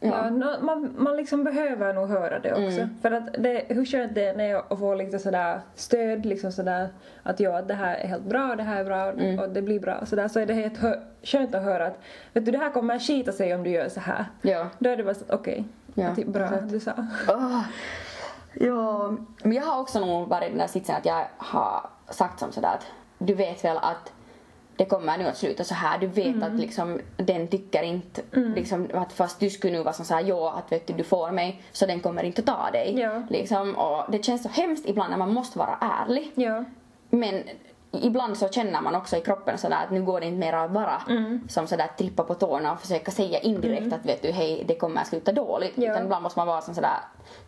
Ja, 0.00 0.30
nå- 0.30 0.56
man, 0.60 0.94
man 0.98 1.16
liksom 1.16 1.44
behöver 1.44 1.94
nog 1.94 2.08
höra 2.08 2.38
det 2.38 2.52
också. 2.66 2.88
För 3.02 3.10
att 3.10 3.32
det, 3.38 3.64
hur 3.68 3.84
skönt 3.84 4.14
det 4.14 4.24
är 4.24 4.42
jag 4.44 4.78
får 4.78 4.96
lite 4.96 5.18
sådär 5.18 5.60
stöd, 5.74 6.26
liksom 6.26 6.52
sådär 6.52 6.88
att 7.22 7.40
ja, 7.40 7.62
det 7.62 7.74
här 7.74 7.94
är 7.96 8.06
helt 8.08 8.22
bra, 8.24 8.56
det 8.56 8.62
här 8.62 8.80
är 8.80 8.84
bra 8.84 9.12
och 9.44 9.50
det 9.50 9.62
blir 9.62 9.80
bra. 9.80 10.06
Sådär, 10.06 10.28
så 10.28 10.40
är 10.40 10.46
det 10.46 10.54
helt 10.54 10.76
hö- 10.78 11.00
skönt 11.22 11.54
att 11.54 11.62
höra 11.62 11.86
att 11.86 11.98
vet 12.32 12.44
du, 12.44 12.50
det 12.52 12.58
här 12.58 12.70
kommer 12.70 12.96
att 12.96 13.02
skita 13.02 13.32
sig 13.32 13.54
om 13.54 13.62
du 13.62 13.70
gör 13.70 13.88
så 13.88 14.00
här. 14.00 14.24
Ja. 14.42 14.66
Då 14.78 14.90
är 14.90 14.96
det 14.96 15.04
bara 15.04 15.14
så 15.14 15.24
okej, 15.28 15.64
Ja, 15.94 16.14
typ 16.14 16.26
bra 16.26 16.44
exakt. 16.44 16.68
du 16.70 16.80
sa. 16.80 16.92
Åh. 17.28 17.60
Ja, 18.54 19.12
men 19.42 19.52
jag 19.52 19.62
har 19.62 19.80
också 19.80 20.00
nog 20.00 20.28
varit 20.28 20.46
i 20.46 20.48
den 20.50 20.58
där 20.58 20.66
sitsen 20.66 20.96
att 20.96 21.06
jag 21.06 21.24
har 21.36 21.90
sagt 22.08 22.38
som 22.40 22.52
sådär 22.52 22.68
att 22.68 22.86
du 23.18 23.34
vet 23.34 23.64
väl 23.64 23.76
att 23.76 24.12
det 24.80 24.86
kommer 24.86 25.18
nu 25.18 25.24
att 25.26 25.36
sluta 25.36 25.64
så 25.64 25.74
här. 25.74 25.98
Du 25.98 26.06
vet 26.06 26.26
Mm. 26.26 26.42
att 26.42 26.60
liksom 26.60 27.00
den 27.16 27.48
tycker 27.48 27.82
inte 27.82 28.22
liksom 28.32 28.88
att 28.94 29.12
fast 29.12 29.40
du 29.40 29.50
skulle 29.50 29.72
nu 29.72 29.82
vara 29.82 29.92
som 29.94 30.04
såhär 30.04 30.22
ja 30.22 30.52
att 30.58 30.72
vet 30.72 30.86
du, 30.86 30.92
du 30.92 31.04
får 31.04 31.30
mig 31.30 31.62
så 31.72 31.86
den 31.86 32.00
kommer 32.00 32.22
inte 32.22 32.40
att 32.40 32.46
ta 32.46 32.70
dig. 32.72 32.98
Ja. 33.00 33.22
Liksom, 33.30 33.74
och 33.76 34.12
det 34.12 34.24
känns 34.24 34.42
så 34.42 34.48
hemskt 34.48 34.86
ibland 34.88 35.10
när 35.10 35.18
man 35.18 35.32
måste 35.34 35.58
vara 35.58 35.78
ärlig. 35.80 36.32
Ja. 36.34 36.64
Men 37.10 37.42
ibland 37.92 38.36
så 38.36 38.48
känner 38.48 38.80
man 38.80 38.94
också 38.94 39.16
i 39.16 39.20
kroppen 39.20 39.58
sådär 39.58 39.76
att 39.84 39.90
nu 39.90 40.02
går 40.02 40.20
det 40.20 40.26
inte 40.26 40.38
mer 40.46 40.52
att 40.52 40.70
vara 40.70 41.02
Mm. 41.08 41.48
som 41.48 41.66
sådär 41.66 41.90
trippa 41.98 42.24
på 42.24 42.34
tårna 42.34 42.72
och 42.72 42.80
försöka 42.80 43.10
säga 43.10 43.38
indirekt 43.40 43.92
att 43.92 44.06
vet 44.06 44.22
du 44.22 44.30
hej 44.30 44.64
det 44.68 44.74
kommer 44.74 45.00
att 45.00 45.06
sluta 45.06 45.32
dåligt. 45.32 45.72
Ja. 45.74 45.92
Utan 45.92 46.04
ibland 46.04 46.22
måste 46.22 46.38
man 46.38 46.46
vara 46.48 46.60
som 46.60 46.74
sådär 46.74 46.98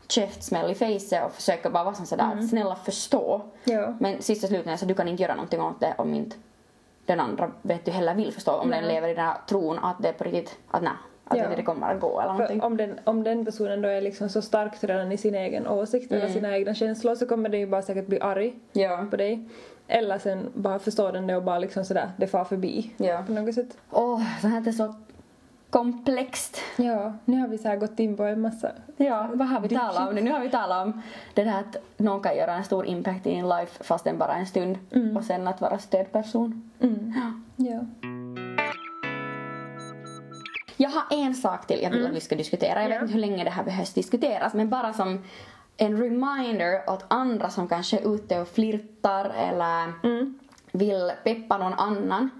käftsmäll 0.08 0.70
i 0.70 0.74
facet 0.74 1.24
och 1.26 1.32
försöka 1.32 1.70
bara 1.70 1.84
vara 1.84 1.94
som 1.94 2.06
sådär 2.06 2.30
att 2.38 2.48
snälla 2.48 2.74
förstå. 2.76 3.40
Mm. 3.64 3.80
Ja. 3.80 3.94
Men 4.00 4.22
sista 4.22 4.46
slutligen 4.46 4.78
så 4.78 4.84
du 4.86 4.94
kan 4.94 5.08
inte 5.08 5.22
göra 5.22 5.34
någonting 5.34 5.60
åt 5.60 5.80
det 5.80 5.94
om 5.98 6.14
inte 6.14 6.36
den 7.12 7.20
andra 7.20 7.50
vet 7.62 7.84
du 7.84 7.90
heller 7.90 8.14
vill 8.14 8.32
förstå. 8.32 8.52
Om 8.52 8.70
den 8.70 8.84
Nej. 8.84 8.94
lever 8.94 9.08
i 9.08 9.14
den 9.14 9.24
här 9.24 9.36
tron 9.48 9.78
att 9.78 9.96
det 10.02 10.08
är 10.08 10.12
på 10.12 10.24
riktigt 10.24 10.58
att 10.70 10.82
nej, 10.82 10.92
att 11.24 11.38
Ja. 11.38 11.44
det 11.56 11.62
kommer 11.62 11.94
att 11.94 12.00
gå 12.00 12.20
eller 12.20 12.32
någonting. 12.32 12.60
För 12.60 12.66
om 12.66 12.76
den, 12.76 13.00
om 13.04 13.22
den 13.24 13.44
personen 13.44 13.82
då 13.82 13.88
är 13.88 14.00
liksom 14.00 14.28
så 14.28 14.42
starkt 14.42 14.84
redan 14.84 15.12
i 15.12 15.16
sin 15.16 15.34
egen 15.34 15.66
åsikt 15.66 16.12
eller 16.12 16.28
sina 16.28 16.56
egna 16.56 16.74
känslor 16.74 17.14
så 17.14 17.26
kommer 17.26 17.48
den 17.48 17.60
ju 17.60 17.66
bara 17.66 17.82
säkert 17.82 18.06
bli 18.06 18.20
arg 18.20 18.54
Ja. 18.72 19.06
på 19.10 19.16
dig. 19.16 19.48
Eller 19.88 20.18
sen 20.18 20.50
bara 20.54 20.78
förstår 20.78 21.12
den 21.12 21.26
det 21.26 21.36
och 21.36 21.42
bara 21.42 21.58
liksom 21.58 21.84
sådär, 21.84 22.10
det 22.16 22.26
far 22.26 22.44
förbi. 22.44 22.90
Ja. 22.96 23.22
På 23.26 23.32
något 23.32 23.54
sätt. 23.54 23.76
Åh, 23.90 24.20
så 24.40 24.46
här 24.48 24.68
är 24.68 24.72
så 24.72 24.94
komplext. 25.72 26.60
Ja, 26.76 27.12
nu 27.24 27.40
har 27.40 27.48
vi 27.48 27.58
så 27.58 27.76
gått 27.76 27.98
in 27.98 28.16
på 28.16 28.22
en 28.22 28.40
massa... 28.40 28.72
Ja, 28.96 29.28
vad 29.34 29.48
har 29.48 29.60
vi 29.60 29.68
talat 29.68 30.08
om 30.08 30.14
nu? 30.14 30.20
Nu 30.20 30.32
har 30.32 30.40
vi 30.40 30.50
talat 30.50 30.86
om 30.86 31.02
det 31.34 31.44
där 31.44 31.60
att 31.60 31.76
någon 31.96 32.20
kan 32.22 32.36
göra 32.36 32.54
en 32.54 32.64
stor 32.64 32.86
impact 32.86 33.26
i 33.26 33.30
din 33.34 33.48
life 33.48 33.84
fast 33.84 34.04
den 34.04 34.18
bara 34.18 34.34
en 34.34 34.46
stund. 34.46 34.78
Och 35.16 35.24
sen 35.24 35.48
att 35.48 35.60
vara 35.60 35.78
stödperson. 35.78 36.70
Mm. 36.80 37.14
Ja. 37.16 37.32
Ja. 37.70 37.80
Jag 40.76 40.90
har 40.90 41.02
en 41.10 41.34
sak 41.34 41.66
till 41.66 41.82
jag 41.82 41.90
vill 41.90 42.06
att 42.06 42.12
vi 42.12 42.20
ska 42.20 42.36
diskutera. 42.36 42.82
Jag 42.82 42.88
vet 42.88 42.96
Ja. 42.96 43.02
inte 43.02 43.12
hur 43.12 43.20
länge 43.20 43.44
det 43.44 43.50
här 43.50 43.64
behövs 43.64 43.92
diskuteras 43.92 44.54
men 44.54 44.70
bara 44.70 44.92
som 44.92 45.24
en 45.76 45.96
reminder 46.02 46.90
åt 46.90 47.04
andra 47.08 47.50
som 47.50 47.68
kanske 47.68 47.98
är 47.98 48.14
ute 48.14 48.40
och 48.40 48.48
flirtar 48.48 49.24
eller 49.24 49.92
vill 50.78 51.12
peppa 51.24 51.58
någon 51.58 51.74
annan. 51.74 52.30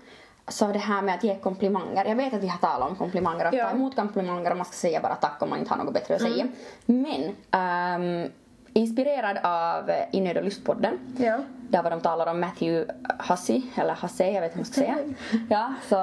Så 0.49 0.67
det 0.67 0.79
här 0.79 1.03
med 1.03 1.15
att 1.15 1.25
ge 1.25 1.39
komplimanger. 1.39 2.05
Jag 2.05 2.17
vet 2.17 2.35
att 2.35 2.43
vi 2.43 2.49
har 2.49 2.59
talat 2.59 2.91
om 2.91 2.97
komplimanger 2.97 3.49
och 3.49 3.55
Ja. 3.55 3.65
ta 3.65 3.71
emot 3.71 3.97
komplimanger 3.97 4.51
och 4.51 4.57
man 4.57 4.67
ska 4.67 4.75
säga 4.75 5.01
bara 5.01 5.15
tack 5.15 5.43
om 5.43 5.51
man 5.51 5.59
inte 5.59 5.71
har 5.75 5.85
något 5.85 5.95
bättre 5.95 6.15
att 6.15 6.21
säga. 6.23 6.47
Men 6.87 7.37
ehm, 7.51 8.31
inspirerad 8.73 9.39
av 9.43 9.91
I 10.13 10.21
nöd 10.21 10.37
och 10.37 10.45
lustpodden 10.45 10.99
Ja. 11.17 11.39
där 11.69 11.83
var 11.83 11.91
de 11.91 12.01
talar 12.01 12.27
om 12.27 12.41
Matthew 12.41 12.93
Hussey, 13.29 13.63
eller 13.77 13.95
Hussey, 13.95 14.33
jag 14.33 14.41
vet 14.41 14.57
inte 14.57 14.81
hur 14.81 14.89
man 14.89 14.97
ska 14.97 15.05
säga. 15.05 15.15
Ja, 15.51 15.75
så 15.89 15.97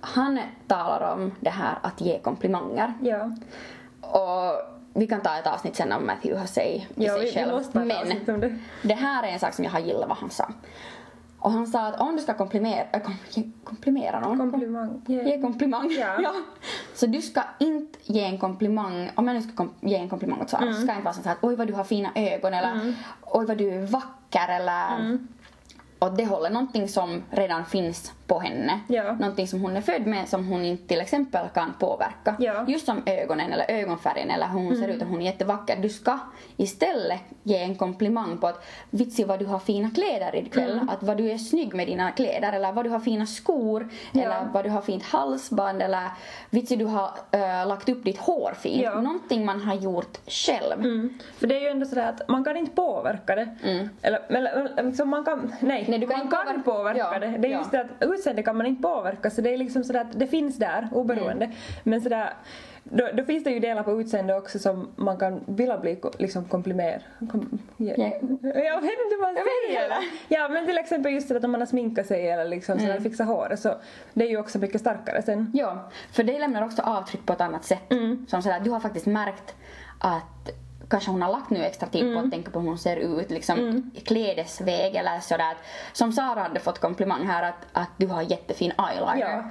han 0.00 0.38
talar 0.66 1.12
om 1.12 1.32
det 1.40 1.50
här 1.50 1.78
att 1.82 2.00
ge 2.00 2.18
komplimanger. 2.18 2.94
Ja. 3.02 3.30
Och 4.00 4.52
vi 4.94 5.06
kan 5.06 5.20
ta 5.20 5.38
ett 5.38 5.46
avsnitt 5.46 5.76
sen 5.76 5.92
om 5.92 6.06
Matthew 6.06 6.40
Hussey 6.40 6.64
i 6.76 6.86
Ja, 6.94 7.12
sig 7.12 7.20
vi, 7.20 7.26
vi 7.30 7.32
själv. 7.36 7.52
måste 7.52 7.72
ta 7.72 7.80
ett 7.82 8.26
Men 8.26 8.40
det. 8.40 8.58
det 8.82 8.94
här 8.94 9.22
är 9.22 9.28
en 9.28 9.38
sak 9.40 9.54
som 9.54 9.64
jag 9.64 9.72
har 9.72 9.80
gillat 9.80 10.08
vad 10.08 10.18
han 10.18 10.30
sa. 10.30 10.48
Och 11.42 11.50
han 11.52 11.66
sa 11.66 11.86
att 11.86 12.00
om 12.00 12.16
du 12.16 12.22
ska 12.22 12.34
komplimera, 12.34 12.84
äh, 12.92 13.00
kom, 13.02 13.14
ge- 13.30 13.50
komplimera 13.64 14.20
någon. 14.20 14.38
Komplimang. 14.38 15.02
Ja. 15.06 15.22
Ge 15.22 15.40
komplimang. 15.42 15.90
Ja. 16.22 16.34
Så 16.94 17.06
du 17.06 17.22
ska 17.22 17.42
inte 17.58 17.98
ge 18.02 18.24
en 18.24 18.38
komplimang, 18.38 19.10
om 19.14 19.26
jag 19.28 19.34
nu 19.34 19.42
ska 19.42 19.52
kom, 19.52 19.70
ge 19.80 19.96
en 19.96 20.08
komplimang 20.08 20.40
åt 20.40 20.50
Sara 20.50 20.62
Mm. 20.62 20.74
så 20.74 20.80
ska 20.80 20.88
jag 20.88 20.96
inte 20.96 21.04
vara 21.04 21.14
så 21.14 21.22
här 21.24 21.32
att 21.32 21.38
oj 21.44 21.56
vad 21.56 21.66
du 21.66 21.72
har 21.74 21.84
fina 21.84 22.10
ögon 22.14 22.54
eller 22.54 22.94
oj 23.26 23.46
vad 23.46 23.56
du 23.58 23.70
är 23.70 23.86
vacker 23.86 24.48
eller 24.48 24.96
Mm. 24.98 25.28
åt 25.98 26.16
det 26.16 26.24
hållet. 26.26 26.52
Någonting 26.52 26.88
som 26.88 27.22
redan 27.30 27.64
finns 27.64 28.12
på 28.30 28.38
henne. 28.38 28.80
Ja. 28.88 29.12
Någonting 29.12 29.48
som 29.48 29.60
hon 29.60 29.76
är 29.76 29.80
född 29.80 30.06
med 30.06 30.28
som 30.28 30.46
hon 30.48 30.64
inte 30.64 30.88
till 30.88 31.00
exempel 31.00 31.48
kan 31.54 31.72
påverka. 31.78 32.36
Ja. 32.38 32.52
Mm. 32.54 32.70
Just 32.72 32.86
som 32.86 33.02
ögonen 33.06 33.52
eller 33.52 33.70
ögonfärgen 33.70 34.30
eller 34.30 34.46
hur 34.46 34.58
hon 34.58 34.76
ser 34.76 34.88
ut 34.88 35.02
och 35.02 35.08
hon 35.08 35.20
är 35.20 35.24
jättevacker. 35.24 35.76
Du 35.76 35.88
ska 35.88 36.18
istället 36.56 37.20
ge 37.42 37.56
en 37.62 37.74
komplimang 37.74 38.38
på 38.38 38.46
att 38.46 38.64
vitsi 38.90 39.24
vad 39.24 39.38
du 39.38 39.46
har 39.46 39.58
fina 39.58 39.90
kläder 39.90 40.36
ikväll. 40.36 40.70
Mm. 40.72 40.88
Att 40.88 41.02
vad 41.02 41.16
du 41.16 41.30
är 41.30 41.38
snygg 41.38 41.74
med 41.74 41.86
dina 41.86 42.10
kläder 42.12 42.52
eller 42.52 42.72
vad 42.72 42.84
du 42.84 42.90
har 42.90 43.00
fina 43.00 43.26
skor. 43.26 43.88
Ja. 44.12 44.22
Eller 44.22 44.48
vad 44.52 44.64
du 44.64 44.70
har 44.70 44.80
fint 44.80 45.02
halsband 45.02 45.82
eller 45.82 46.08
vitsi 46.50 46.76
du 46.76 46.84
har 46.84 47.10
äh, 47.30 47.68
lagt 47.68 47.88
upp 47.88 48.04
ditt 48.04 48.18
hår 48.18 48.52
fint. 48.60 48.82
Ja. 48.82 49.00
Någonting 49.00 49.44
man 49.44 49.60
har 49.60 49.74
gjort 49.74 50.18
själv. 50.26 50.72
Mm. 50.80 51.18
För 51.38 51.46
det 51.46 51.56
är 51.56 51.60
ju 51.60 51.68
ändå 51.68 51.86
sådär 51.86 52.08
att 52.08 52.28
man 52.28 52.44
kan 52.44 52.56
inte 52.56 52.72
påverka 52.72 53.34
det. 53.34 53.48
Eller, 54.02 54.20
eller, 54.28 54.50
eller 54.52 54.82
liksom 54.82 55.08
man 55.08 55.24
kan, 55.24 55.52
nej, 55.60 55.84
Nej, 55.88 55.98
du 55.98 56.06
kan 56.06 56.16
man 56.18 56.26
inte 56.26 56.36
kan 56.36 56.62
påverka- 56.62 56.62
påverka, 56.64 56.98
Ja, 56.98 57.18
det. 57.18 57.38
Det 57.38 57.48
är 57.48 57.52
ja. 57.52 57.58
just 57.58 57.70
det 57.70 57.80
att 57.80 58.08
utseende 58.20 58.42
kan 58.42 58.56
man 58.56 58.66
inte 58.66 58.82
påverka 58.82 59.30
så 59.30 59.40
det 59.40 59.54
är 59.54 59.58
liksom 59.58 59.84
sådär 59.84 60.00
att 60.00 60.18
det 60.18 60.26
finns 60.26 60.56
där 60.56 60.88
oberoende. 60.92 61.44
Mm. 61.44 61.56
Men 61.82 62.00
sådär 62.00 62.32
då, 62.84 63.08
då 63.14 63.24
finns 63.24 63.44
det 63.44 63.50
ju 63.50 63.60
delar 63.60 63.82
på 63.82 64.00
utseende 64.00 64.34
också 64.36 64.58
som 64.58 64.88
man 64.96 65.16
kan 65.16 65.40
vilja 65.46 65.78
bli 65.78 66.00
liksom 66.18 66.44
komplimer... 66.44 67.02
Kom, 67.30 67.58
ja. 67.76 67.94
Ja. 67.96 68.04
Jag 68.42 68.80
vet 68.80 68.98
inte 69.04 69.16
vad 69.20 69.34
man 69.34 69.36
säger. 69.66 69.92
Ja 70.28 70.48
men 70.48 70.66
till 70.66 70.78
exempel 70.78 71.12
just 71.12 71.28
det 71.28 71.36
att 71.36 71.44
om 71.44 71.50
man 71.50 71.60
har 71.60 71.66
sminkat 71.66 72.06
sig 72.06 72.30
eller 72.30 72.44
liksom 72.44 72.78
Mm. 72.78 72.86
sådär 72.86 73.00
fixat 73.00 73.26
håret 73.26 73.60
så 73.60 73.74
det 74.12 74.24
är 74.24 74.28
ju 74.28 74.38
också 74.38 74.58
mycket 74.58 74.80
starkare 74.80 75.22
sen. 75.22 75.50
Ja, 75.54 75.90
för 76.12 76.22
det 76.22 76.38
lämnar 76.38 76.64
också 76.64 76.82
avtryck 76.82 77.26
på 77.26 77.32
ett 77.32 77.40
annat 77.40 77.64
sätt. 77.64 77.92
Mm. 77.92 78.26
Som 78.28 78.42
sådär, 78.42 78.60
du 78.60 78.70
har 78.70 78.80
faktiskt 78.80 79.06
märkt 79.06 79.54
att 80.00 80.50
kanske 80.90 81.10
hon 81.10 81.22
har 81.22 81.32
lagt 81.32 81.50
nu 81.50 81.64
extra 81.64 81.88
tid 81.88 82.02
Mm. 82.02 82.14
på 82.14 82.24
att 82.24 82.30
tänka 82.32 82.50
på 82.50 82.60
hur 82.60 82.68
hon 82.68 82.78
ser 82.78 82.96
ut, 82.96 83.30
liksom 83.30 83.90
i 83.94 84.00
klädesväg 84.00 84.94
eller 84.96 85.20
sådär. 85.20 85.56
Som 85.92 86.12
Sara 86.12 86.40
hade 86.42 86.60
fått 86.60 86.78
komplimang 86.78 87.26
här 87.26 87.42
att, 87.42 87.66
att 87.72 87.90
du 87.96 88.06
har 88.06 88.22
jättefin 88.22 88.72
eyeliner. 88.90 89.20
Ja. 89.20 89.50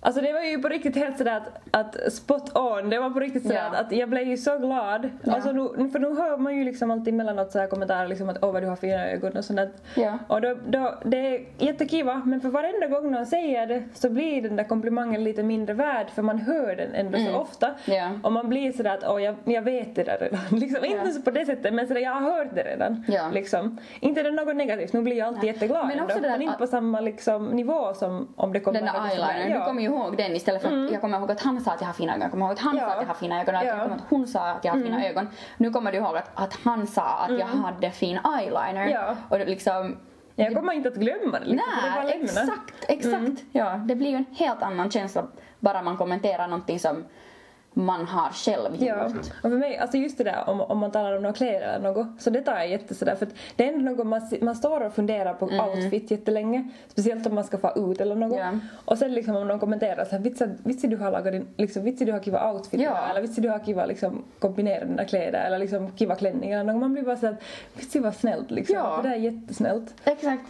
Alltså 0.00 0.20
det 0.20 0.32
var 0.32 0.40
ju 0.40 0.58
på 0.62 0.68
riktigt 0.68 0.96
helt 0.96 1.18
sådär 1.18 1.36
att, 1.36 1.96
att 2.06 2.12
spot 2.12 2.56
on, 2.56 2.90
det 2.90 2.98
var 2.98 3.10
på 3.10 3.20
riktigt 3.20 3.42
sådär 3.42 3.56
Ja. 3.72 3.78
att, 3.78 3.86
att 3.86 3.92
jag 3.92 4.08
blev 4.08 4.28
ju 4.28 4.36
så 4.36 4.58
glad. 4.58 5.10
Ja. 5.22 5.32
Alltså 5.34 5.52
nu, 5.52 5.90
för 5.90 5.98
nu 5.98 6.14
hör 6.14 6.36
man 6.36 6.56
ju 6.56 6.64
liksom 6.64 6.90
alltid 6.90 7.14
emellanåt 7.14 7.52
sådär 7.52 7.66
kommentarer 7.66 8.08
liksom 8.08 8.28
att 8.28 8.38
åh 8.42 8.52
vad 8.52 8.62
du 8.62 8.66
har 8.66 8.76
fina 8.76 9.10
ögon 9.10 9.36
och 9.36 9.44
sånt 9.44 9.56
där. 9.56 9.70
Ja. 9.94 10.18
Och 10.28 10.40
då, 10.40 10.56
då, 10.68 10.94
det 11.04 11.16
är 11.36 11.44
jättekiva 11.58 12.22
men 12.24 12.40
för 12.40 12.48
varenda 12.48 12.86
gång 12.86 13.10
någon 13.10 13.26
säger 13.26 13.66
det 13.66 13.82
så 13.94 14.10
blir 14.10 14.42
den 14.42 14.56
där 14.56 14.64
komplimangen 14.64 15.24
lite 15.24 15.42
mindre 15.42 15.74
värd 15.74 16.06
för 16.14 16.22
man 16.22 16.38
hör 16.38 16.76
den 16.76 16.94
ändå 16.94 17.18
så 17.18 17.38
ofta. 17.38 17.66
Mm. 17.66 17.98
Ja. 17.98 18.10
Och 18.22 18.32
man 18.32 18.48
blir 18.48 18.72
sådär 18.72 18.94
att 18.94 19.04
åh 19.08 19.22
jag, 19.22 19.34
jag 19.44 19.62
vet 19.62 19.94
det 19.94 20.04
där 20.04 20.18
redan. 20.20 20.40
Liksom, 20.60 20.84
Inte 20.84 21.12
så 21.12 21.22
på 21.22 21.30
det 21.30 21.46
sättet 21.46 21.74
men 21.74 21.86
sådär 21.88 22.00
jag 22.00 22.10
har 22.10 22.20
hört 22.20 22.48
det 22.54 22.62
redan. 22.62 23.04
Liksom. 23.32 23.78
Inte 24.00 24.22
det 24.22 24.30
något 24.30 24.56
negativt, 24.56 24.92
nu 24.92 25.02
blir 25.02 25.16
jag 25.16 25.28
alltid 25.28 25.44
jätteglad 25.44 25.86
Men 25.86 25.98
ändå. 25.98 26.04
också 26.04 26.20
där 26.20 26.30
men 26.30 26.42
inte 26.42 26.58
på 26.58 26.66
samma 26.66 27.00
liksom, 27.00 27.46
nivå 27.46 27.94
som 27.94 28.28
om 28.36 28.52
det 28.52 28.60
kommer 28.60 28.80
Den 28.80 28.88
där 28.94 29.08
eyelinern, 29.10 29.50
ja. 29.50 29.64
Ju 29.86 29.92
ihåg 29.96 30.16
den 30.16 30.36
istället 30.36 30.62
för 30.62 30.84
att 30.84 30.90
jag 30.92 31.00
kommer 31.00 31.18
ihåg 31.18 31.30
att 31.30 31.40
han 31.42 31.60
sa 31.60 31.70
att 31.72 31.80
jag 31.80 31.88
har 31.88 31.94
fina 31.94 32.12
ögon, 32.12 32.22
jag 32.22 32.30
kommer 32.30 32.46
ihåg 32.46 32.52
att 32.52 32.58
han 32.58 32.76
Ja. 32.76 32.82
sa 32.86 32.92
att 32.92 33.00
jag 33.00 33.06
har 33.06 33.14
fina 33.14 33.40
ögon 33.40 33.54
Ja. 33.54 33.64
jag 33.64 33.72
kommer 33.78 33.86
ihåg 33.88 33.98
att 34.00 34.04
hon 34.10 34.26
sa 34.26 34.40
att 34.48 34.64
jag 34.64 34.72
har 34.72 34.80
fina 34.80 35.06
ögon. 35.06 35.28
Nu 35.56 35.70
kommer 35.70 35.92
du 35.92 35.98
ihåg 35.98 36.16
att, 36.16 36.30
att 36.34 36.58
han 36.64 36.86
sa 36.86 37.02
att 37.02 37.38
jag 37.38 37.46
hade 37.46 37.90
fin 37.90 38.18
eyeliner. 38.38 38.88
Ja. 38.88 39.16
Och 39.28 39.38
det 39.38 39.44
liksom 39.44 39.96
Jag 40.34 40.54
kommer 40.54 40.72
inte 40.72 40.88
att 40.88 40.94
glömma 40.94 41.38
det. 41.40 41.44
Liksom, 41.46 41.68
det 41.82 41.90
Nej, 41.90 42.10
lämnar. 42.10 42.24
exakt, 42.24 42.84
exakt. 42.88 43.42
Ja, 43.52 43.70
det 43.74 43.94
blir 43.96 44.10
ju 44.10 44.16
en 44.16 44.26
helt 44.38 44.62
annan 44.62 44.90
känsla 44.90 45.26
bara 45.60 45.82
man 45.82 45.96
kommenterar 45.96 46.48
någonting 46.48 46.78
som 46.80 47.04
man 47.78 48.06
har 48.06 48.30
själv 48.32 48.72
gjort. 48.72 48.88
Ja, 48.88 49.04
och 49.42 49.50
för 49.50 49.58
mig, 49.58 49.78
alltså 49.78 49.96
just 49.96 50.18
det 50.18 50.24
där 50.24 50.44
om, 50.46 50.60
om 50.60 50.78
man 50.78 50.90
talar 50.90 51.16
om 51.16 51.22
några 51.22 51.34
kläder 51.34 51.68
eller 51.68 51.92
något, 51.92 52.22
så 52.22 52.30
det 52.30 52.40
tar 52.42 52.56
jag 52.56 52.68
jätte 52.68 52.94
sådär 52.94 53.14
för 53.14 53.26
att 53.26 53.32
det 53.56 53.68
är 53.68 53.72
ändå 53.72 53.90
något 53.90 54.06
man, 54.06 54.20
man 54.40 54.56
står 54.56 54.80
och 54.80 54.92
funderar 54.92 55.34
på 55.34 55.46
outfit 55.46 56.10
jättelänge, 56.10 56.68
speciellt 56.88 57.26
om 57.26 57.34
man 57.34 57.44
ska 57.44 57.58
få 57.58 57.92
ut 57.92 58.00
eller 58.00 58.14
något. 58.14 58.38
Ja. 58.38 58.50
Och 58.84 58.98
sen 58.98 59.14
liksom 59.14 59.36
om 59.36 59.48
någon 59.48 59.58
kommenterar 59.58 60.04
såhär, 60.04 60.22
vitsi, 60.64 60.86
du 60.86 60.96
har 60.96 61.10
lagat 61.10 61.32
din, 61.32 61.46
liksom 61.56 61.82
vitsi 61.82 62.04
du 62.04 62.12
har 62.12 62.20
kiva 62.20 62.52
outfit 62.52 62.80
Ja. 62.80 62.90
idag", 62.90 63.10
eller 63.10 63.20
vitsi 63.20 63.40
du 63.40 63.48
har 63.48 63.58
kiva 63.58 63.86
liksom 63.86 64.24
kombinera 64.38 64.84
dina 64.84 65.04
kläder 65.04 65.44
eller 65.46 65.58
liksom 65.58 65.92
kiva 65.92 66.14
klänningar 66.14 66.60
eller 66.60 66.72
något. 66.72 66.80
Man 66.80 66.92
blir 66.92 67.02
bara 67.02 67.16
såhär, 67.16 67.36
vitsi 67.76 67.98
vad 67.98 68.14
snällt 68.14 68.50
liksom. 68.50 68.76
Ja. 68.76 69.00
Det 69.02 69.08
där 69.08 69.14
är 69.16 69.20
jättesnällt. 69.20 69.94
Exakt. 70.04 70.42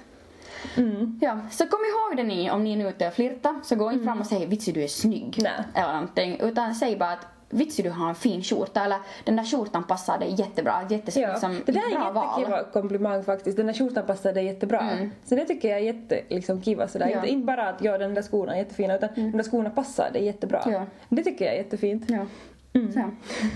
Mm. 0.77 1.19
Ja, 1.23 1.39
så 1.51 1.67
kom 1.67 1.79
ihåg 1.81 2.17
det 2.17 2.35
ni 2.35 2.51
om 2.51 2.65
ni 2.65 2.73
är 2.73 2.77
nu 2.77 2.89
ute 2.89 3.09
och 3.09 3.15
flirtar, 3.15 3.55
så 3.63 3.77
gå 3.77 3.93
inte 3.93 4.05
fram 4.05 4.21
och 4.21 4.27
säg 4.27 4.47
vitsi 4.47 4.73
du 4.73 4.83
är 4.83 4.89
snygg. 4.89 5.39
Nej. 5.43 5.53
Eller 5.75 5.93
någonting, 5.93 6.39
utan 6.41 6.75
säg 6.75 6.97
bara 6.97 7.11
att 7.11 7.27
vitsi 7.51 7.83
du 7.83 7.91
har 7.91 8.09
en 8.09 8.15
fin 8.15 8.43
skjorta 8.43 8.85
eller 8.85 8.99
den 9.25 9.37
där 9.37 9.45
skjortan 9.45 9.85
passar 9.85 10.19
dig 10.19 10.35
jättebra, 10.39 10.75
jättes, 10.91 11.17
Ja, 11.17 11.29
liksom, 11.31 11.63
det 11.67 11.73
där 11.73 11.81
är 12.09 12.13
val. 12.13 12.27
jättekiva 12.41 12.65
komplimang 12.65 13.25
faktiskt. 13.25 13.57
Den 13.57 13.67
där 13.67 13.75
skjortan 13.75 14.07
passar 14.07 14.33
dig 14.33 14.45
jättebra. 14.45 14.85
Så 15.25 15.35
det 15.35 15.45
tycker 15.45 15.69
jag 15.69 15.79
är 15.79 15.83
jätte, 15.83 16.21
liksom, 16.29 16.63
kiva 16.63 16.89
sådär. 16.89 17.09
Ja. 17.09 17.17
Inte, 17.17 17.29
inte 17.29 17.47
bara 17.47 17.69
att 17.69 17.83
ja, 17.85 17.99
den 17.99 18.15
där 18.15 18.23
skorna 18.23 18.55
är 18.55 18.59
jättefina 18.59 18.97
utan 18.97 19.09
de 19.15 19.31
där 19.33 19.43
skorna 19.43 19.71
passar 19.71 20.11
dig 20.13 20.25
jättebra. 20.25 20.63
Ja. 20.67 20.87
Det 21.09 21.23
tycker 21.23 21.45
jag 21.45 21.55
är 21.55 21.59
jättefint. 21.59 22.05
Ja. 22.11 22.27
Så. 22.73 23.11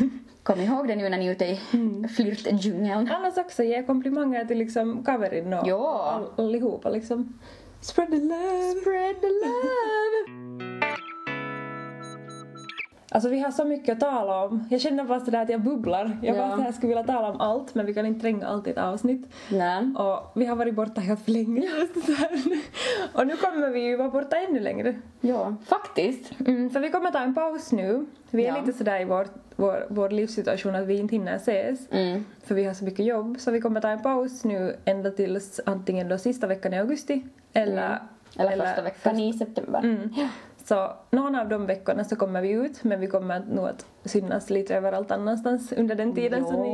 Kom 0.43 0.61
ihåg 0.61 0.89
det 0.89 0.97
nu 0.97 1.09
när 1.09 1.19
ni 1.19 1.27
är 1.27 1.33
ute 1.33 1.45
i 1.45 1.61
flirtdjungeln. 2.17 3.11
Annars 3.11 3.37
också 3.39 3.63
ge 3.63 3.83
komplimanger 3.83 4.45
till 4.45 4.59
liksom 4.59 5.05
Kaverin 5.05 5.53
och 5.55 5.69
Ja. 5.69 6.03
all, 6.37 6.45
allihopa 6.47 6.91
liksom. 6.91 7.39
Spread 7.81 8.11
the 8.11 8.17
love! 8.17 8.81
Spread 8.81 9.21
the 9.21 9.27
love! 9.27 10.50
Alltså 13.13 13.29
vi 13.29 13.41
har 13.41 13.51
så 13.51 13.65
mycket 13.65 13.93
att 13.93 14.01
tala 14.01 14.45
om. 14.45 14.65
Jag 14.71 14.81
känner 14.81 15.05
bara 15.05 15.21
sådär 15.21 15.43
att 15.43 15.49
jag 15.51 15.61
bubblar. 15.61 16.19
Jag 16.23 16.37
Ja. 16.37 16.41
bara 16.49 16.57
så 16.57 16.63
här 16.63 16.73
skulle 16.73 16.89
vilja 16.89 17.05
tala 17.05 17.29
om 17.31 17.41
allt 17.41 17.75
men 17.75 17.87
vi 17.87 17.95
kan 17.95 18.07
inte 18.07 18.21
tränga 18.21 18.47
allt 18.47 18.67
i 18.67 18.71
ett 18.71 18.79
avsnitt. 18.79 19.27
Nej. 19.51 19.95
Och 19.97 20.33
vi 20.35 20.45
har 20.47 20.57
varit 20.57 20.75
borta 20.75 21.01
helt 21.01 21.21
för 21.25 21.31
länge. 21.33 21.63
Och 23.13 23.27
nu 23.27 23.37
kommer 23.37 23.71
vi 23.71 23.81
ju 23.81 23.97
vara 23.97 24.09
borta 24.11 24.37
ännu 24.37 24.61
längre. 24.61 24.95
Ja, 25.21 25.55
faktiskt. 25.67 26.33
Mm, 26.47 26.71
för 26.71 26.81
vi 26.81 26.91
kommer 26.91 27.11
ta 27.11 27.19
en 27.19 27.35
paus 27.35 27.73
nu. 27.73 28.07
Vi 28.31 28.45
är 28.47 28.49
Ja. 28.57 28.61
lite 28.61 28.79
sådär 28.79 29.01
i 29.01 29.05
vår, 29.05 29.27
vår, 29.57 29.87
vår 29.89 30.11
livssituation 30.11 30.75
att 30.75 30.87
vi 30.87 30.99
inte 30.99 31.15
hinner 31.15 31.37
ses. 31.37 31.81
Mm. 31.91 32.25
För 32.45 32.55
vi 32.55 32.65
har 32.65 32.75
så 32.75 32.85
mycket 32.85 33.05
jobb. 33.07 33.37
Så 33.41 33.51
vi 33.51 33.61
kommer 33.61 33.81
ta 33.81 33.89
en 33.89 34.03
paus 34.03 34.45
nu 34.45 34.77
ända 34.85 35.11
tills 35.11 35.61
antingen 35.67 36.09
då 36.09 36.19
sista 36.19 36.47
veckan 36.47 36.75
i 36.75 36.79
augusti 36.79 37.23
eller... 37.53 37.87
Mm. 37.87 37.99
Eller, 38.39 38.67
första 38.67 38.83
veckan 38.83 39.19
i 39.19 39.33
september. 39.33 39.79
Mm. 39.79 40.11
Så 40.71 40.93
någon 41.11 41.35
av 41.35 41.49
de 41.49 41.67
veckorna 41.67 42.05
så 42.05 42.17
kommer 42.17 42.43
vi 42.43 42.51
ut 42.51 42.85
men 42.85 43.01
vi 43.01 43.07
kommer 43.07 43.41
nog 43.41 43.69
att 43.69 43.87
synas 44.05 44.51
lite 44.51 44.77
överallt 44.77 45.11
annanstans 45.11 45.73
under 45.73 45.95
den 45.95 46.15
tiden 46.15 46.47
så 46.47 46.63
ni, 46.63 46.73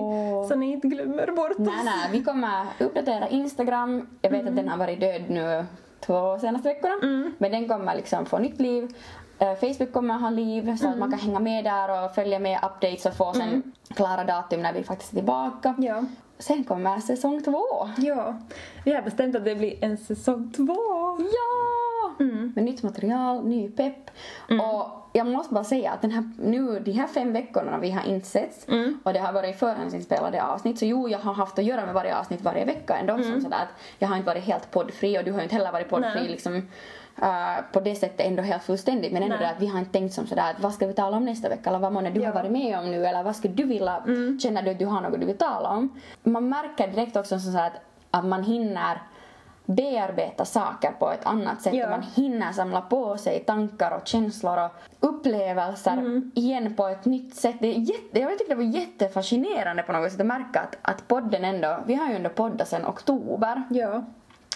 så 0.48 0.54
ni 0.54 0.72
inte 0.72 0.88
glömmer 0.88 1.26
bort 1.26 1.50
oss. 1.50 1.58
Nej, 1.58 1.84
nej, 1.84 2.08
vi 2.12 2.22
kommer 2.22 2.66
uppdatera 2.80 3.28
Instagram. 3.28 4.08
Jag 4.22 4.30
vet 4.30 4.48
att 4.48 4.56
den 4.56 4.68
har 4.68 4.76
varit 4.78 5.00
död 5.00 5.22
nu 5.28 5.64
två 6.00 6.38
senaste 6.38 6.68
veckorna. 6.68 6.94
Men 7.38 7.52
den 7.52 7.68
kommer 7.68 7.96
liksom 7.96 8.26
få 8.26 8.38
nytt 8.38 8.60
liv. 8.60 8.94
Eh, 9.38 9.54
Facebook 9.54 9.92
kommer 9.92 10.14
ha 10.14 10.30
liv 10.30 10.76
så 10.76 10.88
att 10.88 10.98
man 10.98 11.10
kan 11.10 11.20
hänga 11.20 11.40
med 11.40 11.64
där 11.64 12.04
och 12.04 12.14
följa 12.14 12.38
med 12.38 12.58
updates 12.58 13.06
och 13.06 13.14
få 13.14 13.32
sen 13.32 13.72
klara 13.88 14.24
datum 14.24 14.62
när 14.62 14.72
vi 14.72 14.84
faktiskt 14.84 15.12
är 15.12 15.16
tillbaka. 15.16 15.74
Ja. 15.78 16.04
Sen 16.38 16.64
kommer 16.64 16.98
säsong 16.98 17.42
två. 17.42 17.64
ja, 17.96 18.34
vi 18.84 18.92
har 18.92 19.02
bestämt 19.02 19.36
att 19.36 19.44
det 19.44 19.54
blir 19.54 19.84
en 19.84 19.96
säsong 19.96 20.52
två. 20.56 20.76
Ja! 21.18 21.75
Med 22.54 22.64
nytt 22.64 22.82
material, 22.82 23.44
ny 23.46 23.68
pepp. 23.70 24.10
Och 24.48 24.86
jag 25.12 25.26
måste 25.26 25.54
bara 25.54 25.64
säga 25.64 25.90
att 25.92 26.02
den 26.02 26.10
här, 26.10 26.30
nu, 26.42 26.80
de 26.80 26.92
här 26.92 27.06
fem 27.06 27.32
veckorna 27.32 27.78
vi 27.78 27.90
har 27.90 28.04
inte 28.06 28.26
setts 28.26 28.68
Mm. 28.68 28.98
och 29.04 29.12
det 29.12 29.18
har 29.18 29.32
varit 29.32 29.58
förhandsinspelade 29.58 30.42
avsnitt 30.42 30.78
så 30.78 30.84
jo, 30.84 31.08
jag 31.08 31.18
har 31.18 31.34
haft 31.34 31.58
att 31.58 31.64
göra 31.64 31.84
med 31.86 31.94
varje 31.94 32.18
avsnitt 32.18 32.40
varje 32.42 32.64
vecka 32.64 32.96
ändå. 32.96 33.22
Som 33.22 33.40
sådär 33.40 33.56
att 33.56 33.82
jag 33.98 34.08
har 34.08 34.16
inte 34.16 34.26
varit 34.26 34.44
helt 34.44 34.70
poddfri 34.70 35.18
och 35.18 35.24
du 35.24 35.32
har 35.32 35.42
inte 35.42 35.54
heller 35.54 35.72
varit 35.72 35.88
poddfri 35.88 36.10
Mm. 36.10 36.22
Nej. 36.22 36.30
liksom 36.32 36.56
eh, 37.22 37.64
på 37.72 37.80
det 37.80 37.94
sättet 37.94 38.26
ändå 38.26 38.42
helt 38.42 38.62
fullständigt 38.62 39.12
men 39.12 39.22
ändå 39.22 39.36
det 39.36 39.48
att 39.48 39.60
vi 39.60 39.66
har 39.66 39.78
inte 39.78 39.92
tänkt 39.92 40.14
som 40.14 40.26
sådär 40.26 40.50
att 40.50 40.60
vad 40.62 40.74
ska 40.74 40.86
vi 40.86 40.92
tala 40.94 41.16
om 41.16 41.24
nästa 41.24 41.48
vecka 41.48 41.70
eller 41.70 41.78
vad 41.78 41.92
månne 41.92 42.10
du 42.10 42.20
Ja. 42.20 42.26
har 42.28 42.34
varit 42.34 42.50
med 42.52 42.78
om 42.78 42.90
nu 42.90 43.06
eller 43.06 43.22
vad 43.22 43.36
skulle 43.36 43.54
du 43.54 43.62
vilja, 43.64 44.02
Mm. 44.06 44.38
känner 44.40 44.62
du 44.62 44.70
att 44.70 44.78
du 44.78 44.86
har 44.86 45.00
något 45.00 45.20
du 45.20 45.26
vill 45.26 45.38
tala 45.38 45.68
om? 45.68 46.00
Man 46.22 46.48
märker 46.48 46.88
direkt 46.88 47.16
också 47.16 47.38
som 47.40 47.52
så 47.52 47.58
här 47.58 47.66
att, 47.66 47.80
att 48.10 48.24
man 48.24 48.42
hinner 48.44 49.02
bearbeta 49.66 50.44
saker 50.44 50.90
på 50.98 51.10
ett 51.10 51.26
annat 51.26 51.62
sätt 51.62 51.74
Ja. 51.74 51.84
och 51.84 51.90
man 51.90 52.02
hinner 52.02 52.52
samla 52.52 52.80
på 52.80 53.16
sig 53.18 53.40
tankar 53.44 53.90
och 54.00 54.06
känslor 54.06 54.58
och 54.64 54.70
upplevelser 55.00 55.92
Mm. 55.92 56.30
igen 56.34 56.74
på 56.74 56.86
ett 56.86 57.04
nytt 57.04 57.34
sätt. 57.34 57.56
Det 57.60 57.66
är 57.68 57.78
jätte, 57.78 58.20
jag 58.20 58.38
tycker 58.38 58.50
det 58.50 58.54
var 58.64 58.72
jättefascinerande 58.80 59.82
på 59.82 59.92
något 59.92 60.10
sätt 60.12 60.20
att 60.20 60.26
märka 60.26 60.60
att, 60.60 60.76
att 60.82 61.08
podden 61.08 61.44
ändå, 61.44 61.76
vi 61.86 61.94
har 61.94 62.08
ju 62.08 62.16
ändå 62.16 62.28
poddat 62.30 62.68
sedan 62.68 62.86
oktober 62.86 63.62
Ja. 63.70 64.02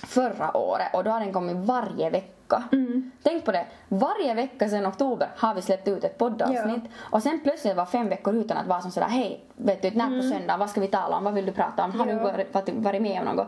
förra 0.06 0.56
året 0.56 0.94
och 0.94 1.04
då 1.04 1.10
har 1.10 1.20
den 1.20 1.32
kommit 1.32 1.56
varje 1.56 2.10
vecka. 2.10 2.62
Mm. 2.72 3.10
Tänk 3.22 3.44
på 3.44 3.52
det, 3.52 3.66
varje 3.88 4.34
vecka 4.34 4.68
sedan 4.68 4.86
oktober 4.86 5.28
har 5.36 5.54
vi 5.54 5.62
släppt 5.62 5.88
ut 5.88 6.04
ett 6.04 6.18
poddavsnitt 6.18 6.84
och 6.98 7.22
sen 7.22 7.40
plötsligt 7.42 7.76
var 7.76 7.86
fem 7.86 8.08
veckor 8.08 8.34
utan 8.34 8.56
att 8.56 8.66
vara 8.66 8.80
som 8.80 8.90
sådär 8.90 9.06
hej, 9.08 9.44
vet 9.56 9.82
du, 9.82 9.90
när 9.90 10.16
på 10.20 10.28
söndag, 10.28 10.56
vad 10.56 10.70
ska 10.70 10.80
vi 10.80 10.86
tala 10.86 11.16
om, 11.16 11.24
vad 11.24 11.34
vill 11.34 11.46
du 11.46 11.52
prata 11.52 11.84
om, 11.84 11.90
har 11.98 12.06
du 12.06 12.12
Mm. 12.12 12.26
Ja. 12.26 12.32
varit, 12.32 12.68
varit 12.74 13.02
med 13.02 13.20
om 13.28 13.36
något? 13.36 13.46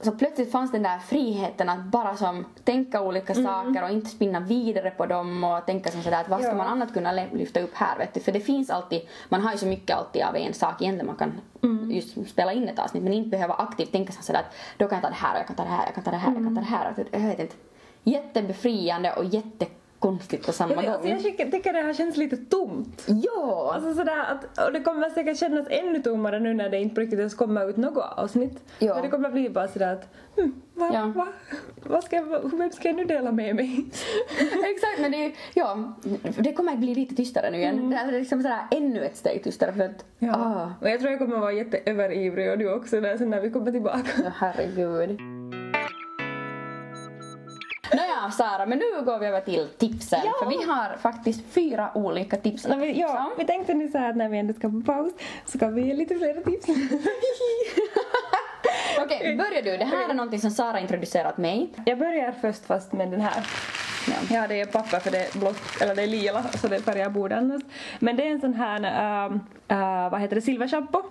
Så 0.00 0.12
plötsligt 0.12 0.52
fanns 0.52 0.72
den 0.72 0.82
där 0.82 0.98
friheten 0.98 1.68
att 1.68 1.84
bara 1.84 2.16
som 2.16 2.44
tänka 2.64 3.00
olika 3.02 3.32
Mm. 3.32 3.44
saker 3.44 3.82
och 3.84 3.90
inte 3.90 4.10
spinna 4.10 4.40
vidare 4.40 4.90
på 4.90 5.06
dem 5.06 5.44
och 5.44 5.66
tänka 5.66 5.90
som 5.90 6.02
sådär 6.02 6.20
att 6.20 6.28
vad 6.28 6.40
ska 6.40 6.48
Ja. 6.48 6.54
man 6.56 6.66
annat 6.66 6.92
kunna 6.94 7.12
lyfta 7.12 7.60
upp 7.60 7.74
här 7.74 7.98
vet 7.98 8.14
du? 8.14 8.20
För 8.20 8.32
det 8.32 8.40
finns 8.40 8.70
alltid, 8.70 9.00
man 9.28 9.42
har 9.42 9.52
ju 9.52 9.58
så 9.58 9.66
mycket 9.66 9.96
alltid 9.96 10.22
av 10.22 10.36
en 10.36 10.54
sak 10.54 10.82
egentligen 10.82 11.06
man 11.06 11.16
kan 11.16 11.32
Mm. 11.62 11.90
just 11.90 12.30
spela 12.30 12.52
in 12.52 12.68
ett 12.68 12.78
avsnitt 12.78 13.02
men 13.02 13.12
inte 13.12 13.28
behöva 13.30 13.54
aktivt 13.54 13.92
tänka 13.92 14.12
så 14.12 14.22
sådär 14.22 14.40
att 14.40 14.54
då 14.78 14.88
kan 14.88 14.96
jag 14.96 15.02
ta 15.02 15.08
det 15.08 15.14
här 15.14 15.32
och 15.34 15.38
jag 15.40 15.46
kan 15.46 15.56
ta 15.56 15.62
det 15.62 15.68
här, 15.68 15.84
jag 15.86 15.94
kan 15.94 16.04
ta 16.04 16.10
det 16.10 16.16
här, 16.16 16.34
jag 16.34 16.44
kan 16.44 16.54
ta 16.54 16.60
det 16.60 16.66
här. 16.66 16.90
Att, 16.90 16.98
Jag 17.12 17.20
vet 17.20 17.38
inte. 17.40 17.54
Jättebefriande 18.04 19.12
och 19.12 19.24
jättekonstigt 20.04 20.46
på 20.46 20.52
samma 20.52 20.72
Jag, 20.72 20.80
vet, 20.80 20.88
alltså, 20.90 21.02
gång. 21.08 21.20
jag 21.38 21.52
tycker, 21.52 21.72
det 21.72 21.82
här 21.82 21.94
känns 21.94 22.16
lite 22.16 22.36
tomt. 22.36 23.04
Ja! 23.06 23.72
Alltså 23.74 23.94
sådär 23.94 24.24
att, 24.30 24.66
och 24.66 24.72
det 24.72 24.80
kommer 24.80 25.10
säkert 25.10 25.38
kännas 25.38 25.66
ännu 25.70 26.02
tommare 26.02 26.40
nu 26.40 26.54
när 26.54 26.68
det 26.70 26.80
inte 26.80 26.94
på 26.94 27.00
riktigt 27.00 27.18
ens 27.18 27.34
kommer 27.34 27.68
ut 27.70 27.76
något 27.76 28.04
avsnitt. 28.16 28.62
Ja. 28.78 28.94
Men 28.94 29.02
det 29.02 29.08
kommer 29.08 29.30
bli 29.30 29.50
bara 29.50 29.68
sådär 29.68 29.92
att, 29.92 30.08
hmm, 30.36 30.62
va, 30.74 30.90
Ja. 30.94 31.12
va, 31.16 31.26
vad 31.86 32.04
ska 32.04 32.16
jag, 32.16 32.50
vem 32.58 32.70
ska 32.70 32.88
jag 32.88 32.96
nu 32.96 33.04
dela 33.04 33.32
med 33.32 33.56
mig? 33.56 33.84
Exakt, 34.74 35.00
men 35.00 35.12
det, 35.12 35.32
ja, 35.54 35.92
det 36.38 36.52
kommer 36.52 36.72
att 36.72 36.78
bli 36.78 36.94
lite 36.94 37.14
tystare 37.14 37.50
nu 37.50 37.58
igen. 37.58 37.90
Det 37.90 37.96
är 37.96 38.12
liksom 38.12 38.42
sådär 38.42 38.60
ännu 38.70 39.04
ett 39.04 39.16
steg 39.16 39.44
tystare 39.44 39.72
för 39.72 39.80
att, 39.84 40.04
ah, 40.36 40.66
Och 40.80 40.88
jag 40.90 41.00
tror 41.00 41.10
jag 41.10 41.20
kommer 41.20 41.38
vara 41.38 41.52
jätteöverivrig 41.52 42.50
och 42.50 42.58
du 42.58 42.74
också 42.74 43.00
där 43.00 43.16
sen 43.16 43.30
när 43.30 43.40
vi 43.40 43.50
kommer 43.50 43.72
tillbaka. 43.72 44.08
ja, 44.24 44.30
herregud. 44.36 45.20
Nåja, 47.96 48.30
Sara, 48.30 48.66
men 48.66 48.78
nu 48.78 49.04
går 49.04 49.18
vi 49.18 49.26
över 49.26 49.40
till 49.40 49.68
tipsen. 49.78 50.20
Ja. 50.24 50.32
För 50.42 50.46
vi 50.50 50.64
har 50.72 50.96
faktiskt 50.96 51.40
fyra 51.50 51.90
olika 51.94 52.36
tips 52.36 52.66
Nej, 52.68 52.78
men, 52.78 52.98
ja, 52.98 53.08
tipsa 53.08 53.24
om. 53.24 53.30
vi 53.38 53.46
tänkte 53.46 53.74
nu 53.74 53.88
så 53.88 53.98
här 53.98 54.10
att 54.10 54.16
när 54.16 54.28
vi 54.28 54.38
ändå 54.38 54.54
ska 54.54 54.68
på 54.68 54.82
paus 54.86 55.12
så 55.46 55.58
kan 55.58 55.74
vi 55.74 55.86
ge 55.86 55.94
lite 55.94 56.14
fler 56.14 56.34
tips. 56.34 56.66
Okej, 58.98 59.36
börjar 59.36 59.62
du. 59.62 59.76
Det 59.76 59.84
här 59.84 60.08
är 60.10 60.14
någonting 60.14 60.40
som 60.40 60.50
Sara 60.50 60.80
introducerat 60.80 61.38
mig. 61.38 61.70
jag 61.86 61.98
börjar 61.98 62.34
först 62.40 62.64
fast 62.66 62.92
med 62.92 63.10
den 63.10 63.20
här. 63.20 63.46
Ja. 64.08 64.14
Ja, 64.30 64.46
det 64.48 64.60
är 64.60 64.66
papper 64.66 64.98
för 64.98 65.10
det 65.10 65.18
är 65.18 65.38
blått, 65.38 65.80
eller 65.80 65.94
det 65.94 66.02
är 66.02 66.06
lila 66.06 66.42
så 66.42 66.68
det 66.68 66.80
färgar 66.80 67.10
bordet 67.10 67.38
annars. 67.38 67.62
Men 67.98 68.16
det 68.16 68.26
är 68.26 68.30
en 68.30 68.40
sån 68.40 68.54
här, 68.54 68.76
ähm, 69.26 69.40
äh, 69.68 70.10
vad 70.10 70.20
heter 70.20 70.34
det, 70.34 70.42
silverschampo 70.42 71.02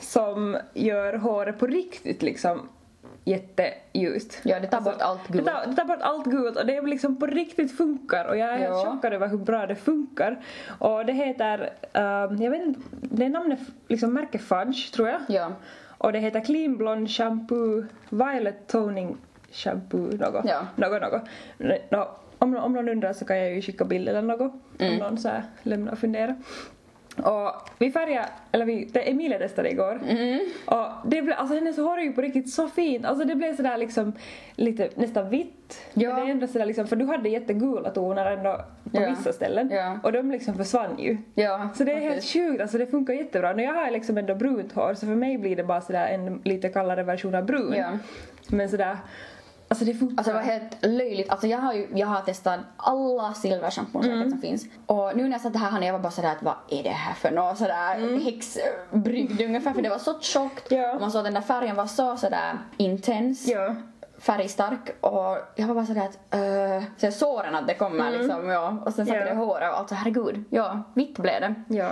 som 0.00 0.58
gör 0.74 1.14
håret 1.14 1.58
på 1.58 1.66
riktigt 1.66 2.22
liksom 2.22 2.68
jätteljust. 3.24 4.40
Ja, 4.42 4.60
det 4.60 4.66
tar 4.66 4.80
bort 4.80 5.00
allt 5.00 5.28
gult. 5.28 5.44
Det 5.44 5.52
tar, 5.52 5.66
det 5.66 5.76
tar 5.76 5.84
bort 5.84 6.00
allt 6.00 6.24
gult 6.24 6.56
och 6.56 6.66
det 6.66 6.82
liksom 6.82 7.16
på 7.16 7.26
riktigt 7.26 7.76
funkar 7.76 8.24
och 8.24 8.36
jag 8.36 8.48
är 8.48 8.56
helt 8.56 8.86
chockad 8.86 9.12
över 9.12 9.28
hur 9.28 9.38
bra 9.38 9.66
det 9.66 9.74
funkar. 9.74 10.44
Och 10.78 11.06
det 11.06 11.12
heter, 11.12 11.72
ähm, 11.92 12.42
jag 12.42 12.50
vet 12.50 12.62
inte, 12.62 12.80
det 12.90 13.24
är 13.24 13.28
namnet 13.28 13.60
liksom 13.88 14.14
märke 14.14 14.38
Fudge 14.38 14.92
tror 14.92 15.08
jag. 15.08 15.20
Ja. 15.28 15.52
Och 15.98 16.12
det 16.12 16.18
heter 16.18 16.40
Clean 16.40 16.76
Blonde 16.76 17.10
Shampoo 17.10 17.84
Violet 18.10 18.66
Toning 18.66 19.16
Shampoo 19.50 20.16
något. 20.16 20.44
Ja. 20.44 20.66
Något, 20.76 21.02
något. 21.02 21.22
Nå, 21.90 22.08
om, 22.38 22.56
om 22.56 22.72
någon 22.72 22.88
undrar 22.88 23.12
så 23.12 23.24
kan 23.24 23.38
jag 23.38 23.54
ju 23.54 23.62
skicka 23.62 23.84
bild 23.84 24.08
eller 24.08 24.22
något. 24.22 24.52
Mm. 24.78 24.92
Om 24.92 24.98
någon 24.98 25.18
så 25.18 25.28
här 25.28 25.42
lämnar 25.62 25.92
och 25.92 25.98
funderar. 25.98 26.36
Och 27.16 27.52
vi 27.78 27.90
färgade, 27.90 28.28
eller 28.52 28.64
vi, 28.64 28.84
det 28.84 29.00
Emilia 29.00 29.38
testade 29.38 29.70
igår. 29.70 30.00
Mm. 30.08 30.40
Och 30.64 30.86
det 31.04 31.22
blev, 31.22 31.36
alltså 31.38 31.82
hår 31.82 31.98
är 31.98 32.02
ju 32.02 32.12
på 32.12 32.20
riktigt 32.22 32.50
så 32.50 32.68
fint. 32.68 33.04
Alltså 33.06 33.24
det 33.24 33.34
blev 33.34 33.56
sådär 33.56 33.76
liksom 33.76 34.12
lite 34.56 34.88
nästan 34.94 35.28
vitt. 35.30 35.80
Ja. 35.94 36.08
Men 36.08 36.20
det 36.24 36.30
är 36.30 36.32
ändå 36.32 36.46
sådär 36.46 36.66
liksom, 36.66 36.86
för 36.86 36.96
du 36.96 37.04
hade 37.04 37.28
jättegula 37.28 37.90
toner 37.90 38.26
ändå 38.26 38.60
på 38.92 39.02
Ja. 39.02 39.10
vissa 39.10 39.32
ställen. 39.32 39.70
Ja. 39.72 39.98
Och 40.02 40.12
de 40.12 40.30
liksom 40.30 40.54
försvann 40.54 40.98
ju. 40.98 41.16
Ja, 41.34 41.68
Så 41.74 41.84
det 41.84 41.92
är 41.92 41.96
helt 41.96 42.14
faktiskt. 42.14 42.32
sjukt, 42.32 42.60
alltså 42.62 42.78
det 42.78 42.86
funkar 42.86 43.14
jättebra. 43.14 43.52
Nu 43.52 43.62
jag 43.62 43.74
har 43.74 43.90
liksom 43.90 44.18
ändå 44.18 44.34
brunt 44.34 44.72
hår 44.72 44.94
så 44.94 45.06
för 45.06 45.14
mig 45.14 45.38
blir 45.38 45.56
det 45.56 45.64
bara 45.64 45.80
sådär 45.80 46.06
en 46.06 46.40
lite 46.44 46.68
kallare 46.68 47.02
version 47.02 47.34
av 47.34 47.44
brun. 47.44 47.74
Ja. 47.76 47.90
Men 48.48 48.68
sådär, 48.68 48.96
alltså 49.72 49.84
det 49.84 49.94
funkar. 49.94 50.16
Alltså 50.18 50.32
det 50.32 50.38
var 50.38 50.44
helt 50.44 50.76
löjligt. 50.82 51.30
Alltså 51.30 51.46
jag 51.46 51.58
har 51.58 51.72
ju 51.72 51.88
jag 51.94 52.06
har 52.06 52.20
testat 52.20 52.60
alla 52.76 53.34
silverschampon 53.34 54.04
Mm. 54.04 54.30
som 54.30 54.40
finns. 54.40 54.64
Och 54.86 55.16
nu 55.16 55.22
när 55.22 55.30
jag 55.32 55.40
satt 55.40 55.56
här 55.56 55.70
Hanna 55.70 55.86
jag 55.86 55.92
var 55.92 56.00
bara 56.00 56.10
sådär 56.12 56.32
att 56.32 56.42
vad 56.42 56.54
är 56.68 56.82
det 56.82 56.88
här 56.90 57.14
för 57.14 57.30
något 57.30 57.58
sådär 57.58 58.18
häxbrygd 58.24 59.40
ungefär 59.40 59.72
för 59.72 59.82
det 59.82 59.88
var 59.88 59.98
så 59.98 60.20
tjockt. 60.20 60.72
Mm. 60.72 60.82
Ja. 60.84 60.94
Och 60.94 61.00
man 61.00 61.10
såg 61.10 61.18
att 61.18 61.24
den 61.24 61.34
där 61.34 61.40
färgen 61.40 61.76
var 61.76 61.86
så 61.86 62.16
sådär 62.16 62.58
intens. 62.76 63.48
Ja. 63.48 63.74
Färgstark 64.18 64.90
och 65.00 65.38
jag 65.56 65.66
var 65.66 65.74
bara 65.74 65.86
sådär 65.86 66.02
att 66.08 66.38
uh, 66.38 67.10
så 67.10 67.18
såren 67.18 67.54
att 67.54 67.66
det 67.66 67.74
kommer 67.74 68.10
liksom 68.10 68.48
ja. 68.50 68.76
Och 68.86 68.92
sen 68.94 69.06
satte 69.06 69.18
Mm. 69.18 69.28
Ja. 69.28 69.34
det 69.34 69.42
i 69.42 69.44
håret 69.46 69.72
och 69.72 69.78
alltså 69.78 69.94
herregud. 69.94 70.44
Ja, 70.50 70.82
vitt 70.94 71.18
blev 71.18 71.40
det. 71.40 71.54
Ja. 71.68 71.88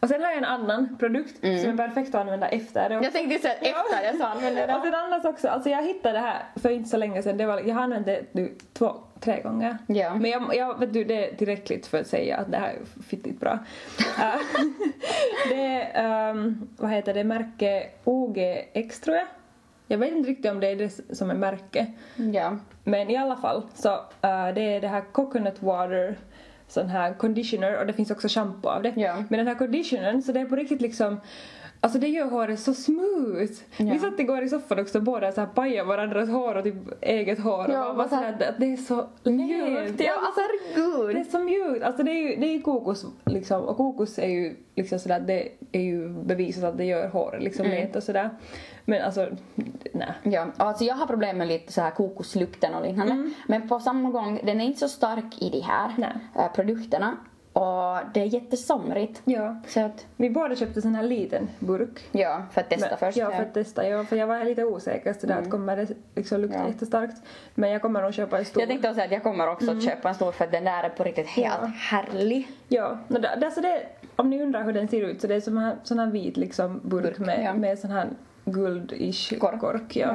Och 0.00 0.08
sen 0.08 0.22
har 0.22 0.28
jag 0.28 0.38
en 0.38 0.44
annan 0.44 0.96
produkt 0.98 1.36
som 1.40 1.70
är 1.70 1.76
perfekt 1.76 2.14
att 2.14 2.20
använda 2.20 2.48
efter 2.48 2.88
det. 2.88 2.94
Mm. 2.94 3.04
Jag 3.04 3.12
tänkte 3.12 3.38
säga 3.38 3.54
efter 3.54 4.04
jag 4.04 4.16
så 4.16 4.24
använde 4.24 4.62
Och 4.62 4.68
det. 4.68 4.82
sen 4.82 4.94
annars 4.94 5.24
också, 5.24 5.48
alltså 5.48 5.70
jag 5.70 5.82
hittade 5.82 6.14
det 6.14 6.20
här 6.20 6.42
för 6.56 6.70
inte 6.70 6.88
så 6.88 6.96
länge 6.96 7.22
sedan. 7.22 7.36
Det 7.36 7.46
var, 7.46 7.60
jag 7.60 7.74
har 7.74 7.82
använt 7.82 8.06
det 8.06 8.24
nu 8.32 8.54
två, 8.72 8.94
tre 9.20 9.42
gånger. 9.42 9.78
Ja. 9.86 10.14
Men 10.14 10.30
jag, 10.30 10.56
jag 10.56 10.78
vet 10.78 10.92
du, 10.92 11.04
det 11.04 11.30
är 11.30 11.36
tillräckligt 11.36 11.86
för 11.86 12.00
att 12.00 12.06
säga 12.06 12.36
att 12.36 12.50
det 12.50 12.56
här 12.56 12.68
är 12.68 13.02
fittigt 13.02 13.40
bra. 13.40 13.58
Äh, 14.18 14.34
det 15.48 15.82
är, 15.82 16.30
um, 16.30 16.68
vad 16.76 16.90
heter 16.90 17.14
det, 17.14 17.24
märke 17.24 17.86
OGX 18.04 19.00
tror 19.00 19.16
jag. 19.16 19.26
Jag 19.86 19.98
vet 19.98 20.12
inte 20.12 20.30
riktigt 20.30 20.50
om 20.50 20.60
det 20.60 20.66
är 20.66 20.76
det 20.76 21.16
som 21.16 21.30
är 21.30 21.34
märke. 21.34 21.86
Ja. 22.16 22.56
Men 22.84 23.10
i 23.10 23.16
alla 23.16 23.36
fall 23.36 23.62
så 23.74 23.88
äh, 24.22 24.54
det 24.54 24.60
är 24.60 24.80
det 24.80 24.88
här 24.88 25.00
coconut 25.12 25.62
water 25.62 26.16
sån 26.72 26.88
här 26.88 27.14
conditioner 27.14 27.80
och 27.80 27.86
det 27.86 27.92
finns 27.92 28.10
också 28.10 28.28
shampoo 28.28 28.68
av 28.70 28.82
det. 28.82 28.92
Ja. 28.96 29.24
Men 29.28 29.38
den 29.38 29.46
här 29.48 29.54
conditionern 29.54 30.22
så 30.22 30.32
det 30.32 30.40
är 30.40 30.44
på 30.44 30.56
riktigt 30.56 30.80
liksom 30.80 31.20
Alltså 31.82 31.98
det 31.98 32.08
gör 32.08 32.26
håret 32.26 32.60
så 32.60 32.74
smooth. 32.74 33.52
Ja. 33.76 33.92
Vi 33.92 33.98
satt 33.98 34.20
igår 34.20 34.42
i 34.42 34.48
soffan 34.48 34.78
också 34.78 35.00
båda 35.00 35.32
så 35.32 35.40
här 35.40 35.48
pajade 35.48 35.88
varandras 35.88 36.28
hår 36.28 36.54
och 36.54 36.64
typ 36.64 36.74
eget 37.00 37.38
hår 37.40 37.66
Ja, 37.70 37.90
och 37.90 37.96
bara 37.96 38.08
så 38.08 38.14
så 38.14 38.20
här, 38.20 38.32
att 38.32 38.58
det 38.58 38.72
är 38.72 38.76
så 38.76 39.08
mjukt. 39.24 40.00
Ja, 40.00 40.12
alltså 40.26 40.40
herregud. 40.40 41.16
Det 41.16 41.20
är 41.20 41.24
så 41.24 41.38
mjukt. 41.38 41.84
Alltså 41.84 42.02
det 42.02 42.10
är 42.10 42.30
ju, 42.30 42.36
det 42.36 42.46
är 42.46 42.52
ju 42.52 42.60
kokos 42.60 43.06
liksom 43.24 43.62
och 43.64 43.76
kokos 43.76 44.18
är 44.18 44.28
ju 44.28 44.56
liksom 44.76 44.98
sådär 44.98 45.20
det 45.20 45.48
är 45.72 45.82
ju 45.82 46.08
bevisat 46.08 46.64
att 46.64 46.78
det 46.78 46.84
gör 46.84 47.08
håret 47.08 47.42
liksom 47.42 47.66
Mm. 47.66 47.88
och 47.94 48.02
sådär. 48.02 48.30
Men 48.90 49.02
alltså 49.04 49.28
nej. 49.92 50.12
Ja, 50.22 50.46
alltså 50.56 50.84
jag 50.84 50.94
har 50.94 51.06
problem 51.06 51.38
med 51.38 51.48
lite 51.48 51.72
så 51.72 51.80
här 51.80 51.90
kokoslukten 51.90 52.74
och 52.74 52.82
liknande. 52.86 53.30
Men 53.46 53.68
på 53.68 53.80
samma 53.80 54.10
gång, 54.10 54.40
den 54.44 54.60
är 54.60 54.64
inte 54.64 54.78
så 54.78 54.88
stark 54.88 55.42
i 55.42 55.50
de 55.50 55.60
här 55.60 55.94
Nej. 55.98 56.10
eh, 56.36 56.52
produkterna. 56.52 57.16
Och 57.52 57.98
det 58.14 58.20
är 58.20 58.24
jättesomrigt. 58.24 59.22
Ja. 59.24 59.56
Så 59.68 59.80
att, 59.80 60.06
Vi 60.16 60.30
båda 60.30 60.56
köpte 60.56 60.82
sån 60.82 60.94
här 60.94 61.02
liten 61.02 61.48
burk. 61.58 62.00
ja, 62.12 62.42
för 62.52 62.60
att 62.60 62.70
testa 62.70 62.86
Men- 62.88 62.98
först. 62.98 63.16
Ja, 63.18 63.30
för 63.30 63.42
att 63.42 63.54
testa. 63.54 63.88
Ja, 63.88 64.04
för 64.04 64.16
jag 64.16 64.26
var 64.26 64.44
lite 64.44 64.64
osäker 64.64 65.12
sådär 65.12 65.38
att 65.38 65.50
kommer 65.50 65.76
det 65.76 65.86
liksom 66.14 66.40
lukta 66.40 66.58
Ja. 66.58 66.68
jättestarkt. 66.68 67.16
Men 67.54 67.70
jag 67.70 67.82
kommer 67.82 68.02
nog 68.02 68.14
köpa 68.14 68.38
en 68.38 68.44
stor. 68.44 68.62
Jag 68.62 68.68
tänkte 68.68 68.90
också 68.90 69.02
att 69.02 69.10
jag 69.12 69.22
kommer 69.22 69.48
också 69.48 69.70
att 69.70 69.82
köpa 69.84 70.08
en 70.08 70.14
stor 70.14 70.32
för 70.32 70.44
att 70.44 70.52
den 70.52 70.64
där 70.64 70.82
är 70.84 70.88
på 70.88 71.04
riktigt 71.04 71.26
helt 71.28 71.54
Ja. 71.62 71.66
härlig. 71.66 72.48
Ja, 72.68 72.98
no, 73.08 73.18
det, 73.18 73.36
det, 73.40 73.46
alltså 73.46 73.60
det, 73.60 73.82
om 74.16 74.30
ni 74.30 74.42
undrar 74.42 74.64
hur 74.64 74.72
den 74.72 74.88
ser 74.88 75.02
ut 75.02 75.20
så 75.20 75.26
det 75.26 75.34
är 75.34 75.40
som 75.40 75.56
här, 75.58 75.76
sån 75.82 75.98
här 75.98 76.06
vit 76.10 76.36
liksom 76.36 76.80
burk, 76.84 77.02
Burk, 77.02 77.18
med, 77.18 77.42
ja. 77.44 77.54
med 77.54 77.78
sån 77.78 77.90
här 77.90 78.08
guld-ish 78.52 79.38
Kork. 79.38 79.60
kork. 79.60 79.96
ja. 79.96 80.06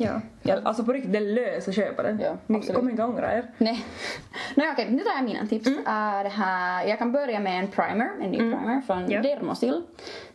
Ja. 0.00 0.06
Ja. 0.10 0.20
ja. 0.42 0.60
Alltså 0.64 0.84
på 0.84 0.92
riktigt, 0.92 1.12
det 1.12 1.18
är 1.18 1.34
lös 1.34 1.68
att 1.68 1.74
köpa 1.74 2.02
den. 2.02 2.20
Ja, 2.20 2.36
Ni 2.46 2.56
absolut. 2.58 2.76
kommer 2.76 2.90
inte 2.90 3.04
ångra 3.04 3.32
er. 3.32 3.50
Nej. 3.58 3.84
Nej 4.54 4.68
okej, 4.72 4.86
nu 4.90 4.98
tar 5.02 5.14
jag 5.14 5.24
mina 5.24 5.46
tips. 5.46 5.66
Mm. 5.66 5.78
Äh, 5.78 6.22
det 6.22 6.28
här, 6.28 6.86
jag 6.86 6.98
kan 6.98 7.12
börja 7.12 7.40
med 7.40 7.58
en 7.64 7.68
primer, 7.68 8.10
en 8.22 8.30
ny 8.30 8.38
primer 8.38 8.80
från 8.86 9.10
Ja. 9.10 9.22
Dermosil. 9.22 9.82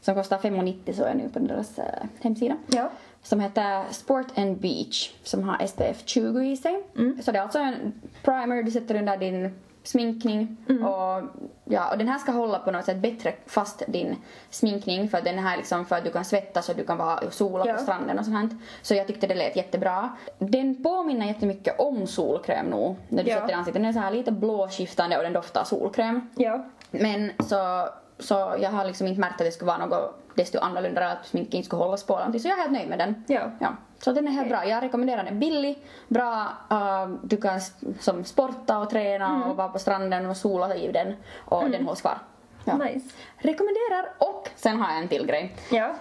Som 0.02 0.16
kostar 0.16 0.38
5,90 0.38 0.94
så 0.94 1.04
är 1.04 1.14
nu 1.14 1.30
på 1.30 1.40
deras 1.40 1.80
äh, 1.80 1.86
hemsida. 2.22 2.58
Ja. 2.68 2.90
Som 3.22 3.40
heter 3.40 3.84
Sport 3.92 4.38
and 4.38 4.58
Beach 4.58 5.12
som 5.24 5.44
har 5.44 5.68
SPF 5.68 6.02
20 6.06 6.40
i 6.42 6.58
sig. 6.58 6.84
Mm. 6.98 7.22
Så 7.22 7.32
det 7.32 7.38
är 7.38 7.44
alltså 7.44 7.60
en 7.60 7.94
primer 8.24 8.64
du 8.64 8.72
sätter 8.72 8.96
under 8.96 9.18
din 9.18 9.54
sminkning 9.84 10.58
och, 10.70 11.24
ja, 11.66 11.92
och 11.92 11.98
den 11.98 12.08
här 12.08 12.18
ska 12.20 12.32
hålla 12.32 12.60
på 12.60 12.72
något 12.72 12.86
sätt 12.86 12.98
bättre 12.98 13.34
fast 13.46 13.84
din 13.88 14.16
sminkning 14.50 15.10
för 15.10 15.22
den 15.22 15.40
här 15.40 15.58
liksom 15.58 15.86
för 15.86 15.96
att 15.96 16.04
du 16.04 16.12
kan 16.12 16.26
svettas 16.26 16.70
och 16.70 16.76
du 16.76 16.86
kan 16.86 16.98
vara 16.98 17.18
och 17.18 17.34
sola 17.34 17.68
Ja. 17.68 17.74
på 17.74 17.80
stranden 17.80 18.20
och 18.20 18.26
sånt. 18.26 18.54
Så 18.82 18.96
jag 18.96 19.08
tyckte 19.08 19.28
det 19.28 19.36
lät 19.36 19.56
jättebra. 19.56 20.10
Den 20.40 20.84
påminner 20.84 21.26
jättemycket 21.28 21.80
om 21.80 22.08
solkräm 22.08 22.66
nog 22.66 22.96
när 23.10 23.24
du 23.24 23.30
Ja. 23.30 23.36
sätter 23.36 23.50
i 23.50 23.54
ansiktet. 23.54 23.82
Den 23.82 23.90
är 23.90 23.94
så 23.94 24.00
här 24.00 24.12
lite 24.12 24.32
blåskiftande 24.32 25.18
och 25.18 25.24
den 25.24 25.34
doftar 25.34 25.64
solkräm. 25.64 26.30
Ja. 26.36 26.66
Men 26.92 27.32
så, 27.40 27.90
så 28.20 28.56
jag 28.60 28.70
har 28.70 28.86
liksom 28.86 29.08
inte 29.08 29.20
märkt 29.22 29.42
att 29.42 29.48
det 29.48 29.52
skulle 29.52 29.72
vara 29.72 29.86
något 29.86 30.20
desto 30.36 30.60
annorlunda 30.60 31.12
att 31.12 31.26
sminket 31.26 31.54
inte 31.54 31.66
skulle 31.66 31.84
hållas 31.84 32.04
på 32.04 32.16
någonting. 32.18 32.42
Så 32.42 32.48
jag 32.48 32.58
är 32.58 32.62
helt 32.62 32.74
nöjd 32.74 32.90
med 32.90 33.00
den. 33.00 33.24
Ja. 33.28 33.52
Ja, 33.60 33.68
så 34.04 34.12
den 34.12 34.28
är 34.28 34.32
helt 34.32 34.50
bra. 34.50 34.66
Jag 34.66 34.84
rekommenderar 34.84 35.24
den. 35.24 35.40
Billig, 35.40 35.78
bra, 36.08 36.48
uh, 36.72 37.08
du 37.24 37.38
kan 37.38 37.60
som 38.00 38.24
sporta 38.26 38.78
och 38.80 38.90
träna 38.90 39.26
Mm. 39.26 39.44
och 39.44 39.56
vara 39.58 39.68
på 39.70 39.80
stranden 39.80 40.26
och 40.26 40.38
sola 40.38 40.76
i 40.76 40.92
den 40.92 41.16
och 41.46 41.70
den 41.70 41.86
hålls 41.86 42.02
kvar. 42.02 42.18
Ja. 42.66 42.78
Nice. 42.78 43.16
Rekommenderar 43.38 44.10
och 44.18 44.50
sen 44.56 44.80
har 44.80 44.94
jag 44.94 45.02
en 45.02 45.08
till 45.08 45.26
grej. 45.26 45.56
Ja. 45.72 45.94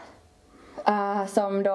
Uh, 0.89 1.27
som 1.27 1.63
då 1.63 1.71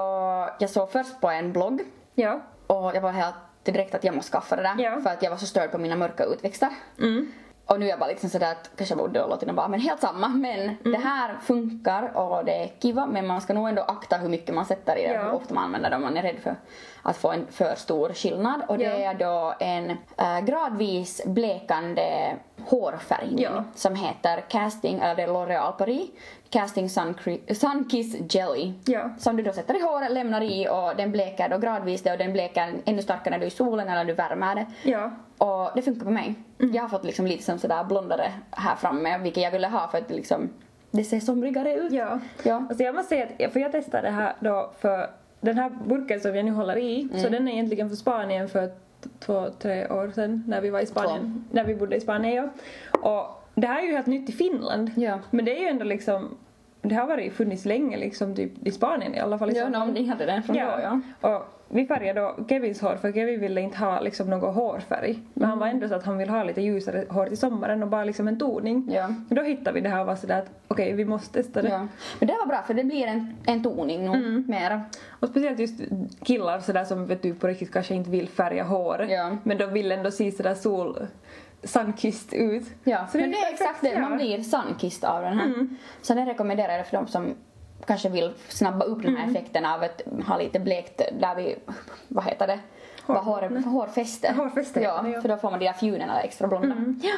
jag 0.60 0.70
såg 0.70 0.92
först 0.92 1.22
på 1.22 1.30
en 1.30 1.54
blogg 1.54 1.82
Ja. 2.16 2.40
och 2.68 2.96
jag 2.96 3.02
var 3.02 3.12
helt 3.12 3.36
direkt 3.64 3.96
att 3.96 4.04
jag 4.04 4.16
måste 4.16 4.32
skaffa 4.32 4.56
det 4.56 4.62
där 4.62 4.76
Ja. 4.78 5.02
för 5.02 5.10
att 5.10 5.24
jag 5.24 5.30
var 5.30 5.38
så 5.38 5.46
störd 5.46 5.72
på 5.72 5.78
mina 5.78 5.96
mörka 5.96 6.24
utväxter. 6.24 6.70
Mm. 7.00 7.32
Och 7.68 7.80
nu 7.80 7.86
är 7.86 7.90
jag 7.90 8.00
bara 8.00 8.10
liksom 8.10 8.30
sådär 8.30 8.52
att 8.52 8.70
kanske 8.78 8.92
jag 8.96 9.00
borde 9.00 9.20
ha 9.20 9.28
låtit 9.28 9.48
den 9.48 9.56
vara 9.56 9.68
men 9.68 9.80
helt 9.80 10.02
samma. 10.02 10.28
Men 10.28 10.60
Mm. 10.60 10.78
det 10.84 10.98
här 10.98 11.38
funkar 11.44 12.18
och 12.18 12.46
det 12.46 12.64
är 12.64 12.70
kiva 12.82 13.06
men 13.06 13.28
man 13.28 13.42
ska 13.42 13.54
nog 13.54 13.70
ändå 13.70 13.82
akta 13.82 14.18
hur 14.18 14.30
mycket 14.30 14.56
man 14.56 14.66
sätter 14.66 14.96
i 14.98 15.08
det 15.08 15.14
Ja. 15.14 15.20
och 15.20 15.26
hur 15.26 15.34
ofta 15.34 15.54
man 15.54 15.64
använder 15.64 15.90
det 15.90 15.96
om 15.96 16.02
man 16.02 16.18
är 16.18 16.22
rädd 16.22 16.36
för 16.44 16.56
att 17.02 17.18
få 17.18 17.32
en 17.32 17.48
för 17.52 17.76
stor 17.76 18.10
skillnad. 18.14 18.62
Och 18.68 18.78
det 18.78 18.84
Ja. 18.84 19.12
är 19.12 19.14
då 19.14 19.54
en 19.60 19.90
äh, 20.18 20.40
gradvis 20.40 21.22
blekande 21.26 22.36
hårfärgning 22.66 23.40
Ja. 23.44 23.64
som 23.76 23.96
heter 23.96 24.42
Casting, 24.50 25.00
eller 25.00 25.16
det 25.16 25.24
är 25.24 25.28
L'Oreal 25.28 25.72
Paris, 25.72 26.10
Casting 26.50 26.90
Sun, 26.90 27.14
Cre- 27.24 27.54
Sun 27.54 27.86
Kiss 27.90 28.36
Jelly. 28.36 28.74
Ja. 28.86 29.10
Som 29.18 29.38
du 29.38 29.44
då 29.44 29.54
sätter 29.54 29.80
i 29.80 29.82
håret, 29.82 30.12
lämnar 30.12 30.42
i 30.42 30.68
och 30.70 30.96
den 30.98 31.12
bleker 31.12 31.50
då 31.50 31.58
gradvis 31.58 32.02
det 32.02 32.12
och 32.12 32.18
den 32.18 32.34
bleker 32.34 32.74
ännu 32.86 33.02
starkare 33.02 33.30
när 33.32 33.38
du 33.40 33.44
är 33.44 33.48
i 33.48 33.52
solen 33.52 33.88
eller 33.88 34.06
du 34.06 34.14
värmer 34.14 34.56
det. 34.56 34.66
Ja. 34.92 35.12
Och 35.38 35.72
det 35.76 35.82
funkar 35.82 36.06
på 36.06 36.12
mig. 36.12 36.36
Jag 36.58 36.82
har 36.82 36.90
fått 36.90 37.04
liksom 37.04 37.28
lite 37.28 37.44
som 37.44 37.60
sådär 37.60 37.84
blondare 37.84 38.32
här 38.52 38.76
framme, 38.76 39.18
vilket 39.18 39.44
jag 39.44 39.52
ville 39.52 39.68
ha 39.68 39.88
för 39.88 39.98
att 39.98 40.08
det 40.08 40.14
liksom, 40.14 40.50
det 40.92 41.04
ser 41.04 41.20
somrigare 41.20 41.74
ut. 41.76 41.92
Ja. 41.92 42.20
Ja. 42.44 42.64
Alltså 42.70 42.84
jag 42.84 42.96
måste 42.96 43.10
säga 43.10 43.48
att, 43.48 43.54
för 43.54 43.60
jag 43.60 43.72
testade 43.72 44.08
det 44.08 44.14
här 44.14 44.34
då 44.40 44.72
för 44.80 45.10
den 45.42 45.58
här 45.58 45.70
burken 45.86 46.20
som 46.20 46.36
jag 46.36 46.46
nu 46.46 46.52
håller 46.52 46.78
i, 46.78 47.02
Mm. 47.02 47.20
så 47.24 47.30
den 47.30 47.48
är 47.48 47.52
egentligen 47.52 47.90
för 47.90 47.96
Spanien 47.96 48.50
för 48.50 48.70
två, 49.20 49.46
tre 49.60 49.88
år 49.88 50.12
sedan 50.16 50.44
när 50.48 50.62
vi 50.62 50.70
var 50.70 50.80
i 50.80 50.86
Spanien, 50.86 51.46
när 51.52 51.64
vi 51.64 51.76
bodde 51.76 51.96
i 51.96 52.02
Spanien 52.02 52.34
ja. 52.36 52.50
Och 53.10 53.37
det 53.62 53.68
här 53.68 53.80
är 53.82 53.86
ju 53.86 53.92
helt 53.94 54.08
nytt 54.08 54.30
i 54.30 54.32
Finland. 54.32 54.92
Ja. 54.96 55.20
Men 55.32 55.46
det 55.46 55.58
är 55.58 55.62
ju 55.62 55.68
ändå 55.68 55.84
liksom, 55.84 56.38
det 56.82 56.96
har 56.96 57.08
varit 57.08 57.34
funnits 57.34 57.66
länge 57.66 57.98
liksom 57.98 58.36
typ 58.36 58.68
i 58.68 58.72
Spanien 58.72 59.16
i 59.16 59.20
alla 59.20 59.38
fall. 59.38 59.50
i 59.52 59.58
Ja, 59.58 59.70
no, 59.70 59.92
ni 59.92 60.08
hade 60.08 60.26
den 60.26 60.44
från 60.44 60.56
då 60.56 60.62
ja. 60.62 61.02
Och 61.22 61.44
vi 61.70 61.86
färgade 61.88 62.20
då 62.22 62.36
Kevins 62.50 62.82
hår 62.82 62.96
för 62.96 63.12
Kevin 63.12 63.40
ville 63.40 63.62
inte 63.62 63.78
ha 63.78 64.00
liksom 64.00 64.30
någon 64.30 64.54
hårfärg. 64.54 65.20
Men 65.34 65.50
han 65.50 65.60
var 65.60 65.68
ändå 65.68 65.88
så 65.88 65.96
att 65.96 66.04
han 66.06 66.18
vill 66.18 66.30
ha 66.30 66.44
lite 66.44 66.62
ljusare 66.62 67.06
hår 67.10 67.26
till 67.26 67.38
sommaren 67.38 67.84
och 67.84 67.90
bara 67.90 68.04
liksom 68.04 68.28
en 68.28 68.40
toning. 68.40 68.90
Ja. 68.92 69.08
Då 69.30 69.42
hittade 69.42 69.72
vi 69.72 69.82
det 69.82 69.90
här 69.90 70.02
och 70.02 70.08
var 70.08 70.16
sådär 70.16 70.40
att 70.40 70.50
okej 70.68 70.94
vi 70.94 71.06
måste 71.06 71.34
testa 71.44 71.62
det. 71.62 71.70
ja. 71.70 71.88
Men 72.20 72.28
det 72.28 72.34
var 72.34 72.48
bra 72.48 72.64
för 72.68 72.74
det 72.74 72.84
blir 72.84 73.08
en, 73.08 73.34
en 73.46 73.64
toning 73.64 74.06
nog 74.06 74.16
Mm. 74.16 74.44
mera. 74.48 74.82
Och 75.20 75.28
speciellt 75.30 75.60
just 75.60 75.82
killar 76.24 76.60
sådär 76.60 76.84
som 76.84 77.06
vet 77.06 77.22
du 77.22 77.34
på 77.34 77.48
riktigt 77.48 77.74
kanske 77.74 77.96
inte 77.96 78.10
vill 78.10 78.30
färga 78.30 78.64
håret. 78.64 79.12
Ja. 79.12 79.38
Men 79.44 79.58
de 79.58 79.66
vill 79.66 79.92
ändå 79.92 80.12
se 80.12 80.32
sådär 80.32 80.54
sol 80.56 81.08
sunkissed 81.64 82.40
ut. 82.40 82.64
Ja, 82.84 83.08
Så 83.12 83.18
men 83.18 83.32
det 83.32 83.38
är 83.38 83.54
exakt 83.54 83.82
det, 83.82 83.88
ja. 83.88 83.96
Mm. 83.98 84.10
man 84.10 84.18
blir 84.18 84.44
sunkissed 84.44 85.10
av 85.10 85.22
den 85.22 85.40
här. 85.40 85.68
Så 86.02 86.14
det 86.14 86.26
rekommenderar 86.26 86.78
jag 86.78 86.88
för 86.88 86.98
de 86.98 87.08
som 87.08 87.36
kanske 87.86 88.10
vill 88.10 88.34
snabba 88.48 88.86
upp 88.86 89.02
den 89.04 89.16
här 89.16 89.24
Mm. 89.24 89.36
effekten 89.36 89.66
av 89.66 89.84
att 89.84 90.02
ha 90.28 90.38
lite 90.38 90.60
blekt 90.60 91.02
där 91.20 91.36
vi, 91.36 91.56
vad 92.08 92.24
heter 92.24 92.48
det? 92.48 92.60
Vad 93.06 93.24
hår, 93.24 93.64
hårfäste. 93.66 94.34
Hårfäste, 94.34 94.82
Ja, 94.82 94.90
ja. 94.90 95.00
Mm. 95.00 95.22
för 95.22 95.30
då 95.30 95.38
får 95.38 95.52
man 95.52 95.60
de 95.60 95.66
där 95.66 95.74
fjunerna 95.74 96.22
extra 96.22 96.48
blonda. 96.48 96.76
Ja. 97.04 97.16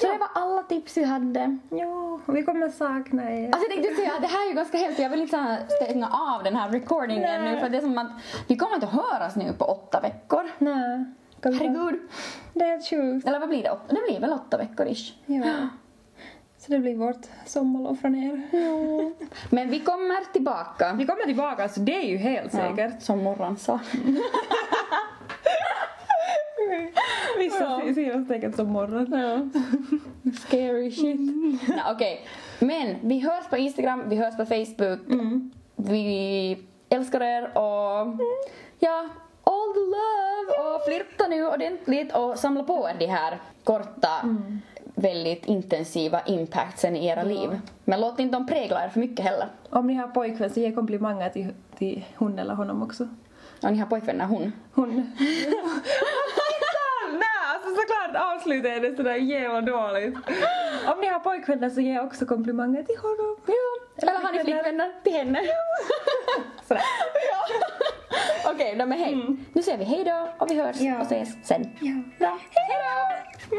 Så 0.00 0.06
det 0.12 0.18
var 0.18 0.28
alla 0.34 0.62
tips 0.62 0.96
vi 0.96 1.04
hade. 1.04 1.58
Ja, 1.70 2.20
vi 2.26 2.42
kommer 2.42 2.68
sakna 2.68 3.30
er. 3.30 3.46
Alltså 3.46 3.60
jag 3.60 3.70
tänkte 3.70 3.94
säga 3.94 4.12
det 4.20 4.26
här 4.26 4.44
är 4.44 4.48
ju 4.48 4.54
ganska 4.56 4.78
hemskt, 4.78 4.98
jag 4.98 5.10
vill 5.10 5.20
inte 5.22 5.58
stänga 5.82 6.08
av 6.36 6.42
den 6.44 6.56
här 6.56 6.68
recordingen 6.70 7.42
Nej. 7.44 7.54
nu 7.54 7.60
för 7.60 7.68
det 7.68 7.76
är 7.76 7.80
som 7.80 7.98
att 7.98 8.10
vi 8.48 8.56
kommer 8.56 8.74
inte 8.74 8.86
att 8.86 8.92
höras 8.92 9.36
nu 9.36 9.52
på 9.52 9.64
åtta 9.64 10.00
veckor. 10.00 10.42
Nej. 10.58 11.04
Kan 11.42 11.52
vi- 11.52 11.58
Herregud. 11.58 12.00
Det 12.54 12.64
är 12.64 12.90
sjukt. 12.90 13.26
Eller 13.28 13.40
vad 13.40 13.48
blir 13.48 13.62
det? 13.62 13.76
Det 13.88 14.00
blir 14.08 14.20
väl 14.20 14.32
åtta 14.32 14.56
veckor 14.58 14.86
ish. 14.86 15.14
Ja. 15.26 15.68
Så 16.58 16.72
det 16.72 16.78
blir 16.78 16.96
vårt 16.96 17.26
sommarlov 17.46 17.94
från 17.96 18.14
er. 18.14 18.42
Men 19.54 19.70
vi 19.70 19.80
kommer 19.80 20.32
tillbaka. 20.32 20.92
Vi 20.92 21.06
kommer 21.06 21.24
tillbaka, 21.24 21.62
alltså 21.62 21.80
det 21.80 21.94
är 21.96 22.08
ju 22.08 22.16
helt 22.16 22.52
säkert. 22.52 22.92
Ja, 22.94 23.00
som 23.00 23.22
Morran 23.22 23.56
sa. 23.56 23.80
Vissa 27.38 27.64
Ja. 27.64 27.82
ja. 27.86 27.94
ser 27.94 28.20
oss 28.22 28.28
säkert 28.28 28.54
som 28.56 28.68
morgon. 28.68 29.06
Ja. 29.20 29.60
Scary 30.32 30.90
shit. 30.90 31.20
Nej, 31.68 31.82
Okej, 31.94 32.26
men 32.58 32.96
vi 33.02 33.18
hörs 33.20 33.46
på 33.50 33.56
Instagram, 33.56 34.02
vi 34.08 34.16
hörs 34.16 34.36
på 34.36 34.46
Facebook. 34.46 35.00
Vi 35.76 36.58
älskar 36.88 37.20
er 37.22 37.58
och 37.58 38.06
ja, 38.78 39.08
all 39.52 39.74
the 39.74 39.84
love 39.96 40.74
och 40.74 40.84
flirta 40.84 41.26
nu 41.28 41.46
ordentligt 41.46 42.14
och 42.14 42.38
samla 42.38 42.62
på 42.62 42.88
er 42.88 42.96
de 42.98 43.06
här 43.06 43.38
korta 43.64 44.36
väldigt 44.94 45.46
intensiva 45.46 46.20
impactsen 46.26 46.96
i 46.96 47.06
era 47.06 47.22
liv. 47.22 47.60
Men 47.84 48.00
låt 48.00 48.18
inte 48.18 48.36
dem 48.36 48.46
prägla 48.46 48.84
er 48.84 48.88
för 48.88 49.00
mycket 49.00 49.24
heller. 49.24 49.48
Om 49.70 49.86
ni 49.86 49.94
har 49.94 50.08
pojkvän 50.08 50.50
så 50.50 50.60
ge 50.60 50.72
komplimanger 50.72 51.28
till, 51.30 51.54
till 51.78 52.04
hon 52.16 52.38
eller 52.38 52.54
honom 52.54 52.82
också. 52.82 53.08
Om 53.62 53.72
ni 53.72 53.78
har 53.78 53.86
pojkvänner, 53.86 54.24
hon. 54.26 54.52
Hon... 54.74 55.12
Alltså 57.54 57.68
såklart 57.80 58.34
avslutar 58.34 58.68
jag 58.68 58.82
det 58.82 58.96
sådär 58.96 59.14
jävla 59.14 59.60
dåligt. 59.60 60.14
Om 60.86 61.00
ni 61.00 61.06
har 61.06 61.18
pojkvänner 61.18 61.70
så 61.70 61.80
ge 61.80 62.00
också 62.00 62.26
komplimanger 62.26 62.82
till 62.82 62.96
honom. 62.96 63.36
Ja. 63.46 63.52
Eller 63.96 64.20
har 64.20 64.32
ni 64.32 64.38
flickvänner 64.38 64.92
till 65.02 65.12
henne? 65.12 65.40
Sådär. 66.68 66.82
Okej, 68.44 68.74
då 68.78 68.86
men 68.86 68.98
hej. 68.98 69.16
Nu 69.52 69.62
säger 69.62 69.78
vi 69.78 69.84
hej 69.84 70.04
då 70.04 70.28
och 70.38 70.50
vi 70.50 70.54
hörs 70.54 70.76
Ja. 70.80 70.96
och 71.00 71.02
ses 71.06 71.28
sen. 71.42 71.62
Ja. 71.80 71.92
Bra. 72.18 72.38
Hej 72.50 72.78
då! 72.78 73.56